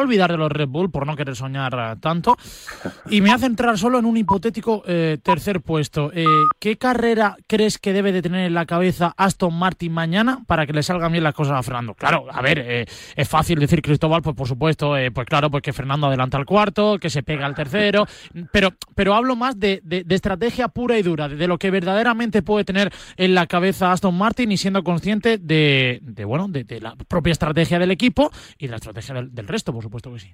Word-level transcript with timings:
olvidar 0.00 0.30
de 0.30 0.38
los 0.38 0.50
Red 0.50 0.68
Bull 0.68 0.90
por 0.90 1.06
no 1.06 1.16
querer 1.16 1.36
soñar 1.36 1.74
eh, 1.74 1.96
tanto 2.00 2.36
y 3.08 3.20
me 3.20 3.30
hace 3.30 3.46
entrar 3.46 3.78
solo 3.78 3.98
en 3.98 4.04
un 4.04 4.16
hipotético 4.16 4.82
eh, 4.86 5.18
tercer 5.22 5.60
puesto. 5.60 6.10
Eh, 6.12 6.24
¿Qué 6.58 6.76
carrera 6.76 7.36
crees 7.46 7.78
que 7.78 7.92
debe 7.92 8.12
de 8.12 8.22
tener 8.22 8.46
en 8.46 8.54
la 8.54 8.66
cabeza 8.66 9.14
Aston 9.16 9.54
Martin 9.54 9.92
mañana 9.92 10.42
para 10.46 10.66
que 10.66 10.72
le 10.72 10.82
salgan 10.82 11.12
bien 11.12 11.22
las 11.22 11.34
cosas 11.34 11.58
a 11.58 11.62
Fernando? 11.62 11.94
Claro, 11.94 12.26
a 12.30 12.42
ver, 12.42 12.88
es 13.16 13.28
fácil 13.28 13.58
decir 13.58 13.82
Cristóbal, 13.82 14.22
pues 14.22 14.34
por 14.34 14.48
supuesto, 14.48 14.94
pues 15.12 15.26
claro, 15.26 15.50
pues 15.50 15.62
que 15.62 15.72
Fernando 15.72 16.08
adelanta 16.08 16.36
al 16.36 16.46
cuarto, 16.46 16.98
que 16.98 17.10
se 17.10 17.22
pega 17.22 17.46
al 17.46 17.54
tercero, 17.54 18.06
pero, 18.52 18.70
pero 18.94 19.14
hablo 19.14 19.36
más 19.36 19.58
de, 19.58 19.82
estrategia 20.08 20.68
pura 20.68 20.98
y 20.98 21.02
dura, 21.02 21.28
de, 21.28 21.46
lo 21.46 21.58
que 21.58 21.70
verdaderamente 21.70 22.42
puede 22.42 22.64
tener 22.64 22.92
en 23.16 23.34
la 23.34 23.46
cabeza 23.46 23.92
Aston 23.92 24.16
Martin 24.16 24.50
y 24.50 24.56
siendo 24.56 24.82
consciente 24.82 25.38
de, 25.38 26.00
bueno, 26.26 26.48
de, 26.48 26.80
la 26.80 26.96
propia 26.96 27.32
estrategia 27.32 27.78
del 27.78 27.90
equipo 27.90 28.30
y 28.58 28.66
de 28.66 28.70
la 28.70 28.76
estrategia 28.76 29.14
del, 29.14 29.34
del 29.34 29.46
resto, 29.46 29.72
supuesto 29.84 30.12
que 30.12 30.18
sí. 30.18 30.32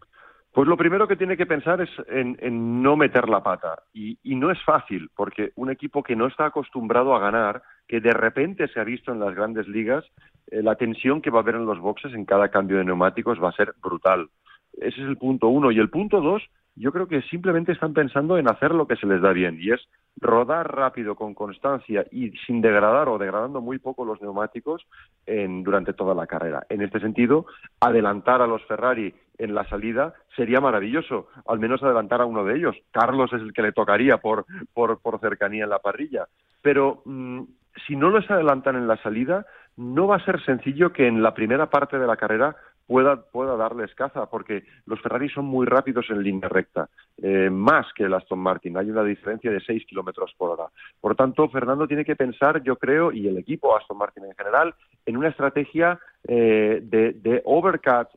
Pues 0.53 0.67
lo 0.67 0.77
primero 0.77 1.07
que 1.07 1.17
tiene 1.17 1.37
que 1.37 1.47
pensar 1.47 1.81
es 1.81 1.91
en, 2.09 2.83
no 2.83 2.97
meter 2.97 3.29
la 3.29 3.43
pata. 3.43 3.83
Y, 3.93 4.19
no 4.35 4.51
es 4.51 4.61
fácil, 4.65 5.09
porque 5.15 5.53
un 5.55 5.71
equipo 5.71 6.03
que 6.03 6.17
no 6.17 6.27
está 6.27 6.47
acostumbrado 6.47 7.15
a 7.15 7.21
ganar, 7.21 7.63
que 7.87 8.01
de 8.01 8.13
repente 8.13 8.67
se 8.69 8.81
ha 8.81 8.85
visto 8.85 9.13
en 9.13 9.21
las 9.21 9.35
grandes 9.35 9.69
ligas, 9.69 10.05
eh, 10.51 10.63
la 10.63 10.75
tensión 10.75 11.23
que 11.23 11.31
va 11.31 11.39
a 11.39 11.43
haber 11.43 11.55
en 11.55 11.67
los 11.67 11.79
boxes 11.79 12.15
en 12.15 12.25
cada 12.25 12.49
cambio 12.49 12.79
de 12.79 12.85
neumáticos 12.85 13.43
va 13.43 13.51
a 13.51 13.57
ser 13.57 13.75
brutal. 13.81 14.29
Ese 14.73 15.01
es 15.01 15.09
el 15.09 15.19
punto 15.19 15.49
uno. 15.49 15.71
Y 15.71 15.79
el 15.79 15.91
punto 15.91 16.21
dos, 16.21 16.43
yo 16.75 16.91
creo 16.91 17.07
que 17.07 17.23
simplemente 17.23 17.71
están 17.71 17.93
pensando 17.93 18.37
en 18.37 18.51
hacer 18.51 18.73
lo 18.73 18.89
que 18.89 18.97
se 18.97 19.07
les 19.07 19.23
da 19.23 19.33
bien, 19.33 19.57
y 19.61 19.71
es 19.71 19.89
rodar 20.17 20.75
rápido, 20.75 21.15
con 21.15 21.35
constancia 21.35 22.05
y 22.11 22.31
sin 22.47 22.61
degradar 22.61 23.09
o 23.09 23.19
degradando 23.19 23.61
muy 23.61 23.79
poco 23.79 24.05
los 24.05 24.21
neumáticos 24.21 24.85
durante 25.27 25.93
toda 25.93 26.15
la 26.15 26.27
carrera. 26.27 26.67
En 26.69 26.83
este 26.83 26.99
sentido, 27.01 27.47
adelantar 27.81 28.43
a 28.43 28.47
los 28.47 28.65
Ferrari 28.67 29.15
en 29.41 29.55
la 29.55 29.65
salida 29.69 30.15
sería 30.37 30.61
maravilloso, 30.61 31.29
al 31.47 31.59
menos 31.59 31.83
adelantar 31.83 32.21
a 32.21 32.27
uno 32.27 32.45
de 32.45 32.57
ellos. 32.57 32.77
Carlos 32.93 33.33
es 33.33 33.41
el 33.41 33.53
que 33.53 33.63
le 33.63 33.73
tocaría 33.73 34.19
por, 34.19 34.45
por, 34.75 35.01
por 35.01 35.19
cercanía 35.19 35.65
en 35.65 35.71
la 35.71 35.79
parrilla. 35.79 36.27
Pero 36.63 37.03
mm, 37.07 37.43
si 37.87 37.97
no 37.97 38.11
los 38.11 38.31
adelantan 38.31 38.77
en 38.77 38.87
la 38.87 38.97
salida, 38.99 39.47
no 39.77 40.07
va 40.07 40.17
a 40.17 40.25
ser 40.25 40.45
sencillo 40.45 40.93
que 40.93 41.07
en 41.07 41.23
la 41.23 41.33
primera 41.33 41.71
parte 41.71 41.99
de 41.99 42.07
la 42.07 42.17
carrera 42.17 42.55
pueda, 42.91 43.23
pueda 43.23 43.55
darles 43.55 43.95
caza, 43.95 44.27
porque 44.27 44.65
los 44.85 45.01
Ferrari 45.01 45.29
son 45.29 45.45
muy 45.45 45.65
rápidos 45.65 46.07
en 46.11 46.25
línea 46.25 46.49
recta, 46.49 46.89
eh, 47.19 47.49
más 47.49 47.87
que 47.95 48.03
el 48.03 48.15
Aston 48.15 48.41
Martin. 48.41 48.77
Hay 48.77 48.91
una 48.91 49.05
diferencia 49.05 49.53
de 49.53 49.61
6 49.61 49.87
kilómetros 49.87 50.35
por 50.37 50.51
hora. 50.51 50.65
Por 51.01 51.15
tanto, 51.15 51.49
Fernando 51.51 51.87
tiene 51.87 52.05
que 52.05 52.17
pensar, 52.17 52.65
yo 52.65 52.75
creo, 52.75 53.13
y 53.13 53.29
el 53.29 53.39
equipo 53.39 53.77
Aston 53.77 53.97
Martin 53.97 54.25
en 54.25 54.35
general, 54.35 54.75
en 55.07 55.17
una 55.17 55.29
estrategia 55.29 56.01
eh, 56.27 56.81
de, 56.83 57.13
de 57.13 57.45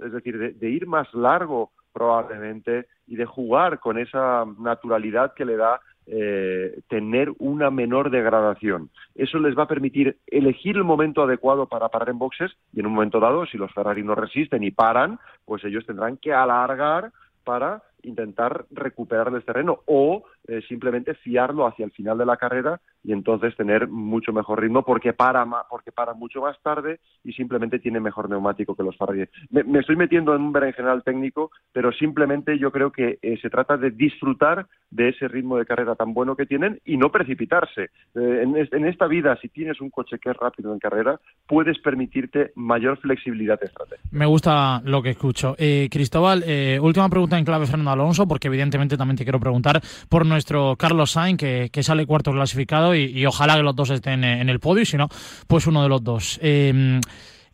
es 0.04 0.12
decir, 0.12 0.56
de 0.58 0.70
ir 0.70 0.88
más 0.88 1.14
largo 1.14 1.70
probablemente 1.94 2.88
y 3.06 3.16
de 3.16 3.28
jugar 3.28 3.80
con 3.80 4.00
esa 4.00 4.44
naturalidad 4.58 5.36
que 5.36 5.46
le 5.46 5.56
da 5.56 5.82
eh, 6.08 6.82
tener 6.90 7.32
una 7.40 7.70
menor 7.70 8.10
degradación. 8.10 8.90
Eso 9.16 9.40
les 9.40 9.58
va 9.58 9.64
a 9.64 9.68
permitir 9.68 10.18
elegir 10.28 10.76
el 10.76 10.84
momento 10.84 11.24
adecuado 11.24 11.68
para 11.68 11.90
parar 11.90 12.10
en 12.10 12.20
boxes 12.20 12.52
y 12.74 12.80
en 12.80 12.88
un 12.88 12.94
momento 12.94 13.20
dado, 13.20 13.46
si 13.46 13.58
los 13.58 13.72
Ferrari 13.74 14.04
no 14.04 14.16
resisten 14.16 14.64
y 14.64 14.72
paran, 14.72 15.20
pues 15.46 15.64
ellos 15.64 15.86
tendrán 15.86 16.18
que 16.18 16.34
alargar 16.34 17.12
para 17.44 17.82
intentar 18.04 18.66
recuperarles 18.72 19.46
terreno 19.46 19.80
o 19.86 20.24
eh, 20.46 20.62
simplemente 20.68 21.14
fiarlo 21.16 21.66
hacia 21.66 21.86
el 21.86 21.92
final 21.92 22.18
de 22.18 22.26
la 22.26 22.36
carrera 22.36 22.82
y 23.02 23.14
entonces 23.14 23.56
tener 23.56 23.88
mucho 23.88 24.34
mejor 24.34 24.62
ritmo 24.62 24.84
porque 24.84 25.14
para 25.14 25.46
porque 25.70 25.94
para 25.94 26.14
mucho 26.14 26.42
más 26.42 26.62
tarde 26.62 27.00
y 27.24 27.32
simplemente 27.32 27.80
tiene 27.80 28.02
mejor 28.02 28.30
neumático 28.30 28.76
que 28.76 28.84
los 28.84 28.98
Ferrari. 28.98 29.26
Me, 29.50 29.80
estoy 29.80 29.96
metiendo 29.96 30.36
en 30.36 30.42
un 30.42 30.54
general 30.54 31.04
técnico, 31.04 31.52
pero 31.72 31.92
simplemente 31.94 32.60
yo 32.60 32.72
creo 32.72 32.92
que 32.92 33.20
eh, 33.22 33.38
se 33.42 33.50
trata 33.50 33.78
de 33.78 33.92
disfrutar 33.92 34.68
de 34.90 35.10
ese 35.10 35.28
ritmo 35.28 35.58
de 35.58 35.66
carrera 35.66 35.96
tan 35.96 36.14
bueno 36.14 36.36
que 36.36 36.46
tienen 36.46 36.80
y 36.86 36.98
no 36.98 37.10
precipitarse. 37.10 37.90
Eh, 38.16 38.44
en, 38.44 38.86
esta 38.86 39.08
vida, 39.08 39.38
si 39.42 39.50
tienes 39.50 39.82
un 39.82 39.90
coche 39.90 40.20
que 40.20 40.30
es 40.30 40.38
rápido 40.38 40.74
en 40.74 40.80
carrera, 40.80 41.20
puedes 41.48 41.80
permitirte 41.80 42.52
mayor 42.56 42.98
flexibilidad 43.00 43.62
estratégica. 43.64 44.10
Me 44.12 44.26
gusta 44.26 44.82
lo 44.84 45.02
que 45.02 45.12
escucho. 45.12 45.56
Cristóbal, 45.90 46.44
última 46.82 47.10
pregunta 47.10 47.38
en 47.38 47.46
clave, 47.46 47.66
Fernando 47.66 47.93
Alonso, 47.94 48.28
porque 48.28 48.48
evidentemente 48.48 48.98
también 48.98 49.18
te 49.18 49.24
quiero 49.24 49.40
preguntar 49.40 49.82
por 50.10 50.26
nuestro 50.26 50.76
Carlos 50.78 51.12
Sainz, 51.12 51.40
que, 51.40 51.84
sale 51.84 52.06
cuarto 52.06 52.32
clasificado 52.32 52.96
y, 52.96 53.26
ojalá 53.26 53.56
que 53.56 53.64
los 53.64 53.76
dos 53.76 53.90
estén 53.90 54.24
en 54.24 54.50
el 54.50 54.60
podio, 54.60 54.84
y 54.84 54.86
si 54.86 54.98
no, 54.98 55.08
pues 55.48 55.68
uno 55.68 55.84
de 55.84 55.90
los 55.90 56.04
dos. 56.04 56.40
Em, 56.42 57.00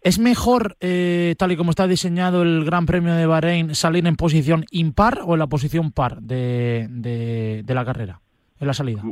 ¿Es 0.01 0.17
mejor, 0.17 0.77
eh, 0.79 1.35
tal 1.37 1.51
y 1.51 1.57
como 1.57 1.71
está 1.71 1.85
diseñado 1.85 2.41
el 2.41 2.63
Gran 2.63 2.85
Premio 2.85 3.13
de 3.15 3.25
Bahrein, 3.25 3.75
salir 3.75 4.07
en 4.07 4.15
posición 4.15 4.63
impar 4.71 5.19
o 5.25 5.33
en 5.33 5.39
la 5.39 5.47
posición 5.47 5.91
par 5.91 6.21
de, 6.21 7.63
la 7.67 7.83
carrera, 7.83 8.21
en 8.59 8.67
la 8.67 8.73
salida? 8.73 9.03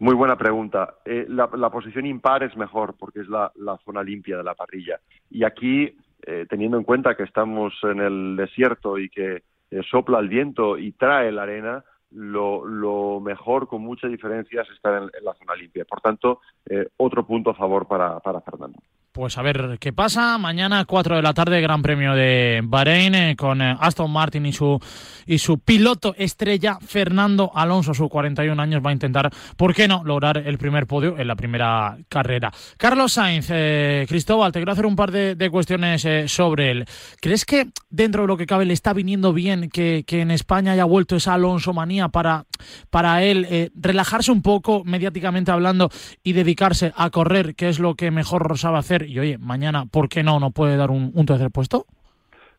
Muy 0.00 0.14
buena 0.14 0.36
pregunta. 0.36 0.94
Eh, 1.04 1.26
la, 1.28 1.70
posición 1.70 2.06
impar 2.06 2.42
es 2.42 2.56
mejor 2.56 2.96
porque 2.98 3.20
es 3.20 3.28
la, 3.28 3.52
zona 3.84 4.02
limpia 4.02 4.36
de 4.36 4.42
la 4.42 4.54
parrilla. 4.54 4.98
Y 5.30 5.44
aquí, 5.44 5.96
eh, 6.26 6.46
teniendo 6.50 6.76
en 6.76 6.82
cuenta 6.82 7.14
que 7.14 7.22
estamos 7.22 7.72
en 7.84 8.00
el 8.00 8.36
desierto 8.36 8.98
y 8.98 9.08
que 9.10 9.44
sopla 9.90 10.18
el 10.18 10.28
viento 10.28 10.76
y 10.76 10.92
trae 10.92 11.32
la 11.32 11.44
arena, 11.44 11.84
lo, 12.10 13.20
mejor, 13.20 13.68
con 13.68 13.82
mucha 13.82 14.06
diferencia, 14.06 14.62
es 14.62 14.70
estar 14.70 15.02
en, 15.02 15.24
la 15.24 15.34
zona 15.34 15.54
limpia. 15.54 15.84
Por 15.84 16.00
tanto, 16.00 16.40
eh, 16.66 16.88
otro 16.98 17.26
punto 17.26 17.50
a 17.50 17.54
favor 17.54 17.86
para, 17.86 18.20
para 18.20 18.40
Fernando. 18.40 18.78
Pues 19.12 19.36
a 19.36 19.42
ver 19.42 19.76
qué 19.78 19.92
pasa. 19.92 20.38
Mañana, 20.38 20.86
4 20.86 21.16
de 21.16 21.22
la 21.22 21.34
tarde, 21.34 21.60
Gran 21.60 21.82
Premio 21.82 22.14
de 22.14 22.62
Bahrein 22.64 23.14
eh, 23.14 23.36
con 23.36 23.60
eh, 23.60 23.76
Aston 23.78 24.10
Martin 24.10 24.46
y 24.46 24.54
su, 24.54 24.80
y 25.26 25.36
su 25.36 25.58
piloto 25.58 26.14
estrella, 26.16 26.78
Fernando 26.80 27.52
Alonso, 27.54 27.90
a 27.90 27.94
sus 27.94 28.08
41 28.08 28.62
años, 28.62 28.80
va 28.82 28.88
a 28.88 28.94
intentar, 28.94 29.30
¿por 29.58 29.74
qué 29.74 29.86
no?, 29.86 30.02
lograr 30.02 30.38
el 30.38 30.56
primer 30.56 30.86
podio 30.86 31.18
en 31.18 31.28
la 31.28 31.36
primera 31.36 31.98
carrera. 32.08 32.50
Carlos 32.78 33.12
Sainz, 33.12 33.48
eh, 33.50 34.06
Cristóbal, 34.08 34.50
te 34.50 34.60
quiero 34.60 34.72
hacer 34.72 34.86
un 34.86 34.96
par 34.96 35.10
de, 35.10 35.50
cuestiones 35.50 36.06
sobre 36.32 36.70
él. 36.70 36.86
¿Crees 37.20 37.44
que 37.44 37.68
dentro 37.90 38.22
de 38.22 38.28
lo 38.28 38.38
que 38.38 38.46
cabe 38.46 38.64
le 38.64 38.72
está 38.72 38.94
viniendo 38.94 39.34
bien 39.34 39.68
que, 39.68 40.04
que 40.06 40.22
en 40.22 40.30
España 40.30 40.72
haya 40.72 40.84
vuelto 40.84 41.16
esa 41.16 41.34
Alonso 41.34 41.74
manía 41.74 42.08
para, 42.08 42.46
para 42.88 43.22
él 43.22 43.70
relajarse 43.74 44.32
un 44.32 44.40
poco, 44.40 44.82
mediáticamente 44.86 45.50
hablando, 45.50 45.90
y 46.22 46.32
dedicarse 46.32 46.94
a 46.96 47.10
correr, 47.10 47.54
que 47.54 47.68
es 47.68 47.78
lo 47.78 47.94
que 47.94 48.10
mejor 48.10 48.56
sabe 48.56 48.78
hacer? 48.78 49.01
Y 49.06 49.18
oye, 49.18 49.38
mañana, 49.38 49.86
¿por 49.86 50.08
qué 50.08 50.22
no? 50.22 50.40
¿No 50.40 50.50
puede 50.50 50.76
dar 50.76 50.90
un, 50.90 51.12
tercer 51.26 51.50
puesto? 51.50 51.86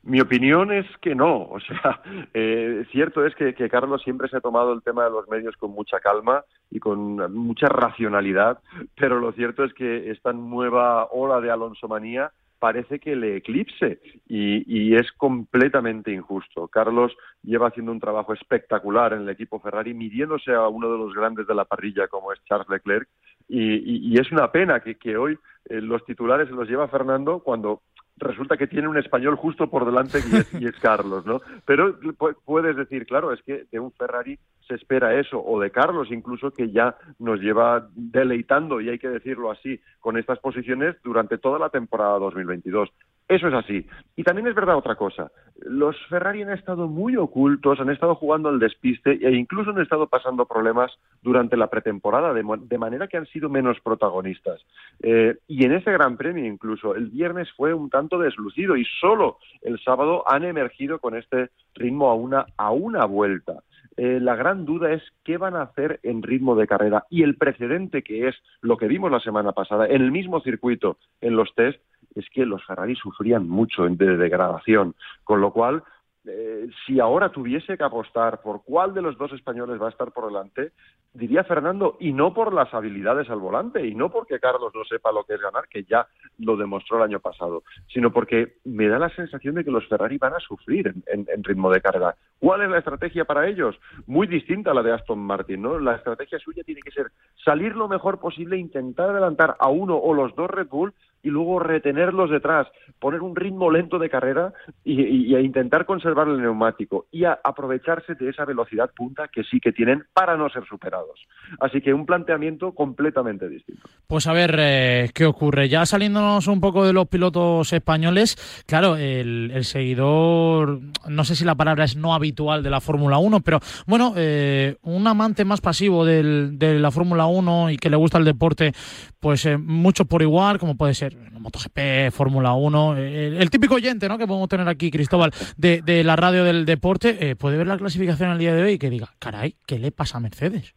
Mi 0.04 0.20
opinión 0.20 0.72
es 0.72 0.86
que 1.02 1.16
no. 1.16 1.44
O 1.44 1.60
sea, 1.60 2.02
eh, 2.34 2.86
cierto 2.92 3.26
es 3.26 3.36
que, 3.36 3.54
Carlos 3.70 4.02
siempre 4.04 4.28
se 4.30 4.38
ha 4.38 4.42
tomado 4.42 4.74
el 4.74 4.84
tema 4.84 5.06
de 5.06 5.12
los 5.12 5.28
medios 5.30 5.56
con 5.58 5.72
mucha 5.72 6.00
calma 6.00 6.44
y 6.70 6.80
con 6.80 7.34
mucha 7.34 7.68
racionalidad, 7.68 8.60
pero 8.96 9.20
lo 9.20 9.32
cierto 9.32 9.64
es 9.64 9.74
que 9.74 10.12
esta 10.12 10.34
nueva 10.34 11.08
ola 11.12 11.40
de 11.40 11.52
Alonso 11.52 11.88
manía 11.88 12.32
parece 12.60 13.00
que 13.00 13.14
le 13.18 13.36
eclipse 13.36 14.00
y, 14.26 14.64
y, 14.66 14.96
es 14.96 15.12
completamente 15.12 16.12
injusto. 16.14 16.70
Carlos 16.70 17.12
lleva 17.42 17.68
haciendo 17.68 17.92
un 17.92 18.00
trabajo 18.00 18.32
espectacular 18.34 19.12
en 19.12 19.24
el 19.24 19.30
equipo 19.30 19.60
Ferrari, 19.60 19.94
midiéndose 19.94 20.54
a 20.54 20.70
uno 20.70 20.90
de 20.90 20.98
los 20.98 21.14
grandes 21.14 21.46
de 21.46 21.56
la 21.56 21.66
parrilla 21.66 22.08
como 22.08 22.32
es 22.32 22.42
Charles 22.46 22.70
Leclerc 22.70 23.10
y, 23.48 24.14
y, 24.14 24.20
es 24.20 24.32
una 24.32 24.52
pena 24.52 24.80
que, 24.80 25.18
hoy 25.18 25.38
eh, 25.70 25.82
los 25.82 26.04
titulares 26.06 26.50
los 26.50 26.68
lleva 26.68 26.88
Fernando 26.88 27.40
cuando 27.40 27.82
resulta 28.18 28.58
que 28.58 28.68
tiene 28.68 28.88
un 28.88 28.98
español 28.98 29.36
justo 29.36 29.70
por 29.70 29.86
delante 29.86 30.20
y 30.60 30.66
es, 30.66 30.80
Carlos, 30.80 31.26
¿no? 31.26 31.42
Pero 31.66 31.98
puedes 32.46 32.76
decir, 32.76 33.06
claro, 33.06 33.34
es 33.34 33.42
que 33.44 33.66
de 33.72 33.80
un 33.80 33.92
Ferrari 33.92 34.38
se 34.68 34.76
espera 34.76 35.20
eso, 35.20 35.44
o 35.44 35.60
de 35.60 35.72
Carlos 35.72 36.10
incluso, 36.12 36.52
que 36.52 36.72
ya 36.72 36.96
nos 37.20 37.40
lleva 37.40 37.88
deleitando, 37.96 38.80
y 38.80 38.90
hay 38.90 39.00
que 39.00 39.10
decirlo 39.10 39.52
así, 39.52 39.80
con 40.00 40.18
estas 40.18 40.40
posiciones 40.40 40.96
durante 41.04 41.38
toda 41.38 41.60
la 41.60 41.70
temporada 41.70 42.20
2022. 42.20 42.90
Eso 43.34 43.48
es 43.48 43.54
así. 43.56 43.84
Y 44.16 44.22
también 44.22 44.46
es 44.46 44.54
verdad 44.54 44.78
otra 44.78 44.94
cosa. 44.94 45.32
Los 45.62 45.98
Ferrari 46.08 46.44
han 46.44 46.52
estado 46.52 46.88
muy 46.88 47.18
ocultos, 47.18 47.80
han 47.80 47.90
estado 47.90 48.14
jugando 48.14 48.50
al 48.50 48.60
despiste 48.60 49.10
e 49.10 49.32
incluso 49.34 49.72
han 49.72 49.82
estado 49.82 50.06
pasando 50.06 50.46
problemas 50.46 50.92
durante 51.24 51.58
la 51.58 51.66
pretemporada, 51.66 52.32
de, 52.32 52.78
manera 52.78 53.08
que 53.08 53.18
han 53.18 53.26
sido 53.26 53.50
menos 53.50 53.80
protagonistas. 53.80 54.62
Eh, 55.02 55.36
y 55.48 55.66
en 55.66 55.74
ese 55.74 55.92
Gran 55.92 56.16
Premio 56.16 56.46
incluso, 56.46 56.94
el 56.94 57.08
viernes 57.08 57.52
fue 57.54 57.74
un 57.74 57.90
tanto 57.90 58.20
deslucido 58.20 58.78
y 58.78 58.86
solo 59.02 59.40
el 59.64 59.80
sábado 59.80 60.24
han 60.28 60.44
emergido 60.44 61.00
con 61.00 61.16
este 61.16 61.50
ritmo 61.74 62.12
a 62.12 62.14
una, 62.14 62.46
a 62.56 62.70
una 62.70 63.06
vuelta. 63.06 63.64
Eh, 63.98 64.20
la 64.20 64.36
gran 64.36 64.66
duda 64.66 64.92
es 64.92 65.04
qué 65.24 65.38
van 65.38 65.56
a 65.56 65.64
hacer 65.64 66.00
en 66.04 66.24
ritmo 66.24 66.56
de 66.56 66.68
carrera. 66.68 67.06
Y 67.10 67.24
el 67.24 67.36
precedente 67.36 68.04
que 68.04 68.28
es 68.28 68.36
lo 68.62 68.78
que 68.78 68.88
vimos 68.88 69.12
la 69.12 69.20
semana 69.20 69.52
pasada 69.52 69.88
en 69.88 70.02
el 70.02 70.12
mismo 70.12 70.42
circuito 70.42 70.98
en 71.22 71.36
los 71.36 71.54
test 71.56 71.80
es 72.16 72.30
que 72.30 72.46
los 72.46 72.64
Ferrari 72.66 72.96
sufrían 72.96 73.48
mucho 73.48 73.84
de 73.84 74.18
degradación, 74.18 74.96
con 75.24 75.42
lo 75.42 75.52
cual 75.52 75.84
eh, 76.26 76.70
si 76.86 77.00
ahora 77.00 77.30
tuviese 77.30 77.78
que 77.78 77.84
apostar 77.84 78.42
por 78.42 78.64
cuál 78.64 78.94
de 78.94 79.02
los 79.02 79.18
dos 79.18 79.34
españoles 79.34 79.82
va 79.82 79.88
a 79.88 79.92
estar 79.92 80.12
por 80.12 80.28
delante, 80.28 80.72
diría 81.14 81.44
Fernando, 81.44 81.98
y 82.00 82.14
no 82.14 82.34
por 82.34 82.54
las 82.54 82.74
habilidades 82.74 83.30
al 83.30 83.40
volante, 83.40 83.86
y 83.86 83.94
no 83.94 84.10
porque 84.10 84.40
Carlos 84.40 84.72
no 84.74 84.84
sepa 84.86 85.12
lo 85.12 85.24
que 85.26 85.36
es 85.36 85.42
ganar, 85.42 85.68
que 85.68 85.84
ya 85.84 86.08
lo 86.40 86.58
demostró 86.58 86.98
el 86.98 87.04
año 87.04 87.20
pasado, 87.20 87.64
sino 87.88 88.12
porque 88.12 88.56
me 88.64 88.88
da 88.88 89.00
la 89.00 89.10
sensación 89.10 89.56
de 89.56 89.64
que 89.64 89.72
los 89.72 89.88
Ferrari 89.88 90.18
van 90.18 90.34
a 90.34 90.40
sufrir 90.40 90.94
en, 91.08 91.44
ritmo 91.44 91.70
de 91.70 91.82
carga. 91.82 92.16
¿Cuál 92.40 92.62
es 92.62 92.70
la 92.70 92.80
estrategia 92.80 93.26
para 93.26 93.48
ellos? 93.48 93.78
Muy 94.08 94.26
distinta 94.28 94.72
a 94.72 94.74
la 94.74 94.82
de 94.82 94.94
Aston 94.94 95.20
Martin, 95.20 95.62
¿no? 95.62 95.78
La 95.78 95.96
estrategia 95.96 96.40
suya 96.40 96.64
tiene 96.64 96.82
que 96.82 96.92
ser 96.92 97.12
salir 97.44 97.76
lo 97.76 97.88
mejor 97.88 98.20
posible, 98.20 98.58
intentar 98.58 99.10
adelantar 99.10 99.56
a 99.60 99.70
uno 99.70 99.98
o 99.98 100.14
los 100.14 100.34
dos 100.36 100.50
Red 100.50 100.68
Bull 100.68 100.94
y 101.24 101.30
luego 101.30 101.60
retenerlos 101.60 102.30
detrás, 102.30 102.68
poner 103.00 103.22
un 103.22 103.36
ritmo 103.36 103.72
lento 103.72 103.98
de 103.98 104.10
carrera 104.10 104.54
y, 104.84 105.36
intentar 105.36 105.86
conservar 105.86 106.28
el 106.28 106.42
neumático 106.42 107.08
y 107.12 107.24
aprovecharse 107.26 108.16
de 108.16 108.30
esa 108.30 108.46
velocidad 108.46 108.92
punta 108.96 109.30
que 109.30 109.44
sí 109.44 109.60
que 109.60 109.72
tienen 109.72 110.04
para 110.14 110.38
no 110.38 110.50
ser 110.50 110.66
superados. 110.66 111.20
Así 111.60 111.82
que 111.82 111.94
un 111.94 112.06
planteamiento 112.06 112.74
completamente 112.74 113.48
distinto. 113.50 113.90
Pues 114.08 114.28
a 114.28 114.34
ver 114.34 114.56
eh, 114.60 115.10
qué 115.14 115.26
ocurre. 115.26 115.70
Ya 115.70 115.86
saliéndonos 115.86 116.48
un 116.48 116.60
poco 116.60 116.86
de 116.86 116.94
los 116.94 117.08
pilotos 117.08 117.72
españoles, 117.74 118.64
claro, 118.68 118.96
el, 118.96 119.52
seguidor, 119.64 120.82
no 121.08 121.24
sé 121.24 121.36
si 121.36 121.46
la 121.46 121.56
palabra 121.56 121.86
es 121.86 121.96
no 121.96 122.14
habitual 122.14 122.64
de 122.64 122.70
la 122.70 122.82
Fórmula 122.82 123.18
1, 123.18 123.40
pero 123.42 123.60
bueno, 123.88 124.14
eh, 124.18 124.76
un 124.82 125.08
amante 125.08 125.46
más 125.46 125.62
pasivo 125.62 126.06
de 126.06 126.80
la 126.80 126.92
Fórmula 126.92 127.28
1 127.28 127.72
y 127.72 127.78
que 127.78 127.90
le 127.90 127.96
gusta 127.96 128.18
el 128.18 128.26
deporte, 128.26 128.74
pues 129.20 129.46
eh, 129.46 129.58
mucho 129.58 130.06
por 130.06 130.22
igual, 130.22 130.60
como 130.60 130.76
puede 130.76 130.94
ser 130.94 131.13
MotoGP, 131.40 132.12
Fórmula 132.12 132.54
1, 132.54 132.98
el, 132.98 133.50
típico 133.50 133.76
oyente 133.76 134.08
¿no? 134.08 134.18
que 134.18 134.28
podemos 134.28 134.50
tener 134.50 134.68
aquí, 134.68 134.92
Cristóbal, 134.92 135.32
de, 135.58 136.04
la 136.04 136.16
radio 136.16 136.44
del 136.44 136.66
deporte, 136.66 137.30
eh, 137.30 137.36
puede 137.36 137.58
ver 137.58 137.68
la 137.68 137.78
clasificación 137.78 138.32
el 138.32 138.38
día 138.38 138.54
de 138.54 138.64
hoy 138.64 138.72
y 138.74 138.80
que 138.80 138.90
diga, 138.90 139.10
caray, 139.20 139.56
¿qué 139.66 139.80
le 139.80 139.92
pasa 139.92 140.18
a 140.18 140.22
Mercedes? 140.22 140.76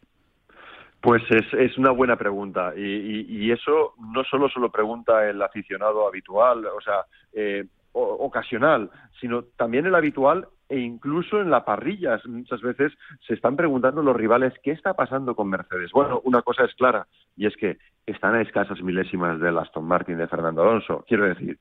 Pues 1.01 1.21
es, 1.29 1.77
una 1.77 1.91
buena 1.91 2.15
pregunta 2.17 2.73
y, 2.75 3.51
eso 3.51 3.93
no 3.99 4.23
solo 4.23 4.49
se 4.49 4.59
lo 4.59 4.71
pregunta 4.71 5.29
el 5.29 5.41
aficionado 5.41 6.07
habitual, 6.07 6.65
o 6.65 6.81
sea, 6.81 7.05
eh, 7.33 7.65
ocasional, 7.93 8.89
sino 9.19 9.43
también 9.43 9.85
el 9.85 9.95
habitual 9.95 10.47
e 10.69 10.79
incluso 10.79 11.41
en 11.41 11.49
la 11.49 11.65
parrilla 11.65 12.19
muchas 12.25 12.61
veces 12.61 12.93
se 13.25 13.33
están 13.33 13.55
preguntando 13.55 14.01
los 14.01 14.15
rivales 14.15 14.53
qué 14.63 14.71
está 14.71 14.93
pasando 14.93 15.35
con 15.35 15.49
Mercedes. 15.49 15.91
Bueno, 15.91 16.21
una 16.23 16.41
cosa 16.41 16.65
es 16.65 16.73
clara 16.75 17.07
y 17.35 17.45
es 17.45 17.55
que 17.57 17.77
están 18.05 18.35
a 18.35 18.41
escasas 18.41 18.81
milésimas 18.81 19.39
del 19.39 19.57
Aston 19.57 19.85
Martin 19.85 20.17
de 20.17 20.27
Fernando 20.27 20.61
Alonso. 20.61 21.03
Quiero 21.07 21.25
decir, 21.25 21.59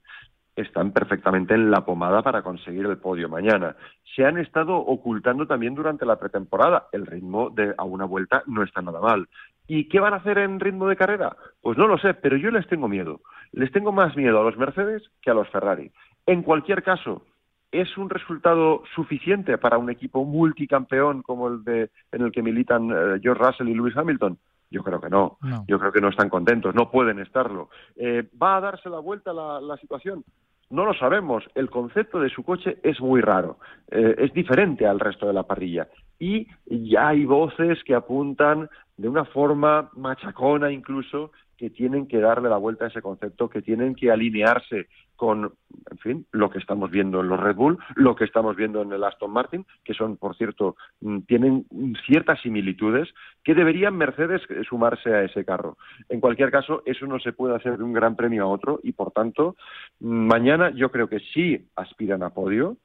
están 0.57 0.93
perfectamente 0.93 1.55
en 1.55 1.71
la 1.71 1.85
pomada 1.85 2.23
para 2.23 2.43
conseguir 2.43 2.87
el 2.87 2.97
podio 2.97 3.29
mañana. 3.29 3.77
Se 4.15 4.25
han 4.25 4.39
estado 4.39 4.77
ocultando 4.77 5.47
también 5.47 5.75
durante 5.75 6.07
la 6.07 6.19
pretemporada. 6.19 6.89
El 6.93 7.07
ritmo 7.07 7.51
de 7.51 7.75
a 7.77 7.85
una 7.85 8.07
vuelta 8.07 8.43
no 8.47 8.63
está 8.63 8.81
nada 8.81 9.01
mal. 9.01 9.29
¿Y 9.69 9.89
qué 9.89 10.01
van 10.01 10.15
a 10.15 10.19
hacer 10.19 10.39
en 10.39 10.61
ritmo 10.61 10.89
de 10.89 10.97
carrera? 10.97 11.37
Pues 11.61 11.77
no 11.77 11.87
lo 11.87 11.99
sé, 11.99 12.15
pero 12.15 12.37
yo 12.37 12.51
les 12.51 12.67
tengo 12.69 12.89
miedo. 12.89 13.21
Les 13.53 13.71
tengo 13.71 13.93
más 13.93 14.17
miedo 14.17 14.41
a 14.41 14.45
los 14.45 14.57
Mercedes 14.57 15.03
que 15.21 15.31
a 15.31 15.35
los 15.35 15.49
Ferrari. 15.51 15.93
En 16.25 16.43
cualquier 16.43 16.83
caso, 16.83 17.23
¿Es 17.73 17.97
un 17.99 18.09
resultado 18.09 18.83
suficiente 18.95 19.59
para 19.59 19.79
un 19.79 19.91
equipo 19.91 20.25
multicampeón 20.25 21.23
como 21.23 21.49
el 21.49 21.65
de 21.65 21.91
en 22.13 22.23
el 22.23 22.33
que 22.33 22.43
militan 22.43 22.91
eh, 22.91 23.21
George 23.23 23.43
Russell 23.43 23.69
y 23.69 23.75
Lewis 23.75 23.97
Hamilton? 23.97 24.39
Yo 24.71 24.83
creo 24.83 25.01
que 25.01 25.11
no. 25.11 25.39
Yo 25.69 25.79
creo 25.79 25.93
que 25.93 26.01
no 26.01 26.09
están 26.09 26.29
contentos, 26.29 26.75
no 26.75 26.91
pueden 26.91 27.21
estarlo. 27.21 27.71
Eh, 27.97 28.29
¿Va 28.41 28.57
a 28.57 28.61
darse 28.61 28.89
la 28.89 28.99
vuelta 28.99 29.33
la, 29.33 29.61
la 29.61 29.77
situación? 29.77 30.25
No 30.71 30.85
lo 30.85 30.95
sabemos. 30.95 31.45
El 31.55 31.71
concepto 31.71 32.19
de 32.19 32.31
su 32.31 32.43
coche 32.43 32.79
es 32.83 33.01
muy 33.01 33.21
raro. 33.21 33.59
Eh, 33.89 34.17
es 34.19 34.33
diferente 34.33 34.87
al 34.87 34.99
resto 34.99 35.27
de 35.27 35.33
la 35.33 35.45
parrilla. 35.45 35.89
Y 36.19 36.49
ya 36.67 37.09
hay 37.09 37.25
voces 37.25 37.83
que 37.85 37.95
apuntan 37.95 38.69
de 38.97 39.09
una 39.09 39.25
forma 39.25 39.91
machacona 39.95 40.73
incluso 40.73 41.31
que 41.57 41.71
tienen 41.71 42.07
que 42.07 42.21
darle 42.21 42.49
la 42.49 42.57
vuelta 42.57 42.85
a 42.85 42.89
ese 42.89 43.03
concepto, 43.03 43.49
que 43.49 43.63
tienen 43.63 43.95
que 43.95 44.11
alinearse 44.11 44.87
con, 45.17 45.55
en 45.91 45.99
fin, 45.99 46.27
lo 46.31 46.51
que 46.51 46.59
estamos 46.59 46.91
viendo 46.91 47.21
en 47.21 47.29
los 47.29 47.41
Red 47.41 47.57
Bull, 47.57 47.79
lo 47.95 48.15
que 48.15 48.25
estamos 48.25 48.55
viendo 48.55 48.83
en 48.83 48.93
el 48.93 49.03
Aston 49.03 49.31
Martin, 49.31 49.65
que 49.83 49.95
son, 49.95 50.17
por 50.19 50.37
cierto, 50.37 50.77
mm, 51.01 51.21
tienen 51.21 51.67
ciertas 52.07 52.41
similitudes, 52.43 53.09
que 53.43 53.55
deberían 53.55 53.97
Mercedes 53.97 54.43
sumarse 54.69 55.15
a 55.15 55.23
ese 55.23 55.45
carro. 55.45 55.79
En 56.09 56.21
cualquier 56.21 56.51
caso, 56.51 56.83
eso 56.85 57.07
no 57.07 57.19
se 57.19 57.33
puede 57.33 57.57
hacer 57.57 57.79
de 57.79 57.85
un 57.85 57.95
gran 57.95 58.15
premio 58.15 58.45
a 58.45 58.49
otro 58.49 58.79
y, 58.83 58.93
por 58.93 59.13
tanto, 59.13 59.57
mm, 60.01 60.27
mañana 60.27 60.71
yo 60.71 60.91
creo 60.91 61.09
que 61.09 61.21
sí 61.21 61.67
aspiran 61.77 62.23
a 62.23 62.31
podio, 62.31 62.77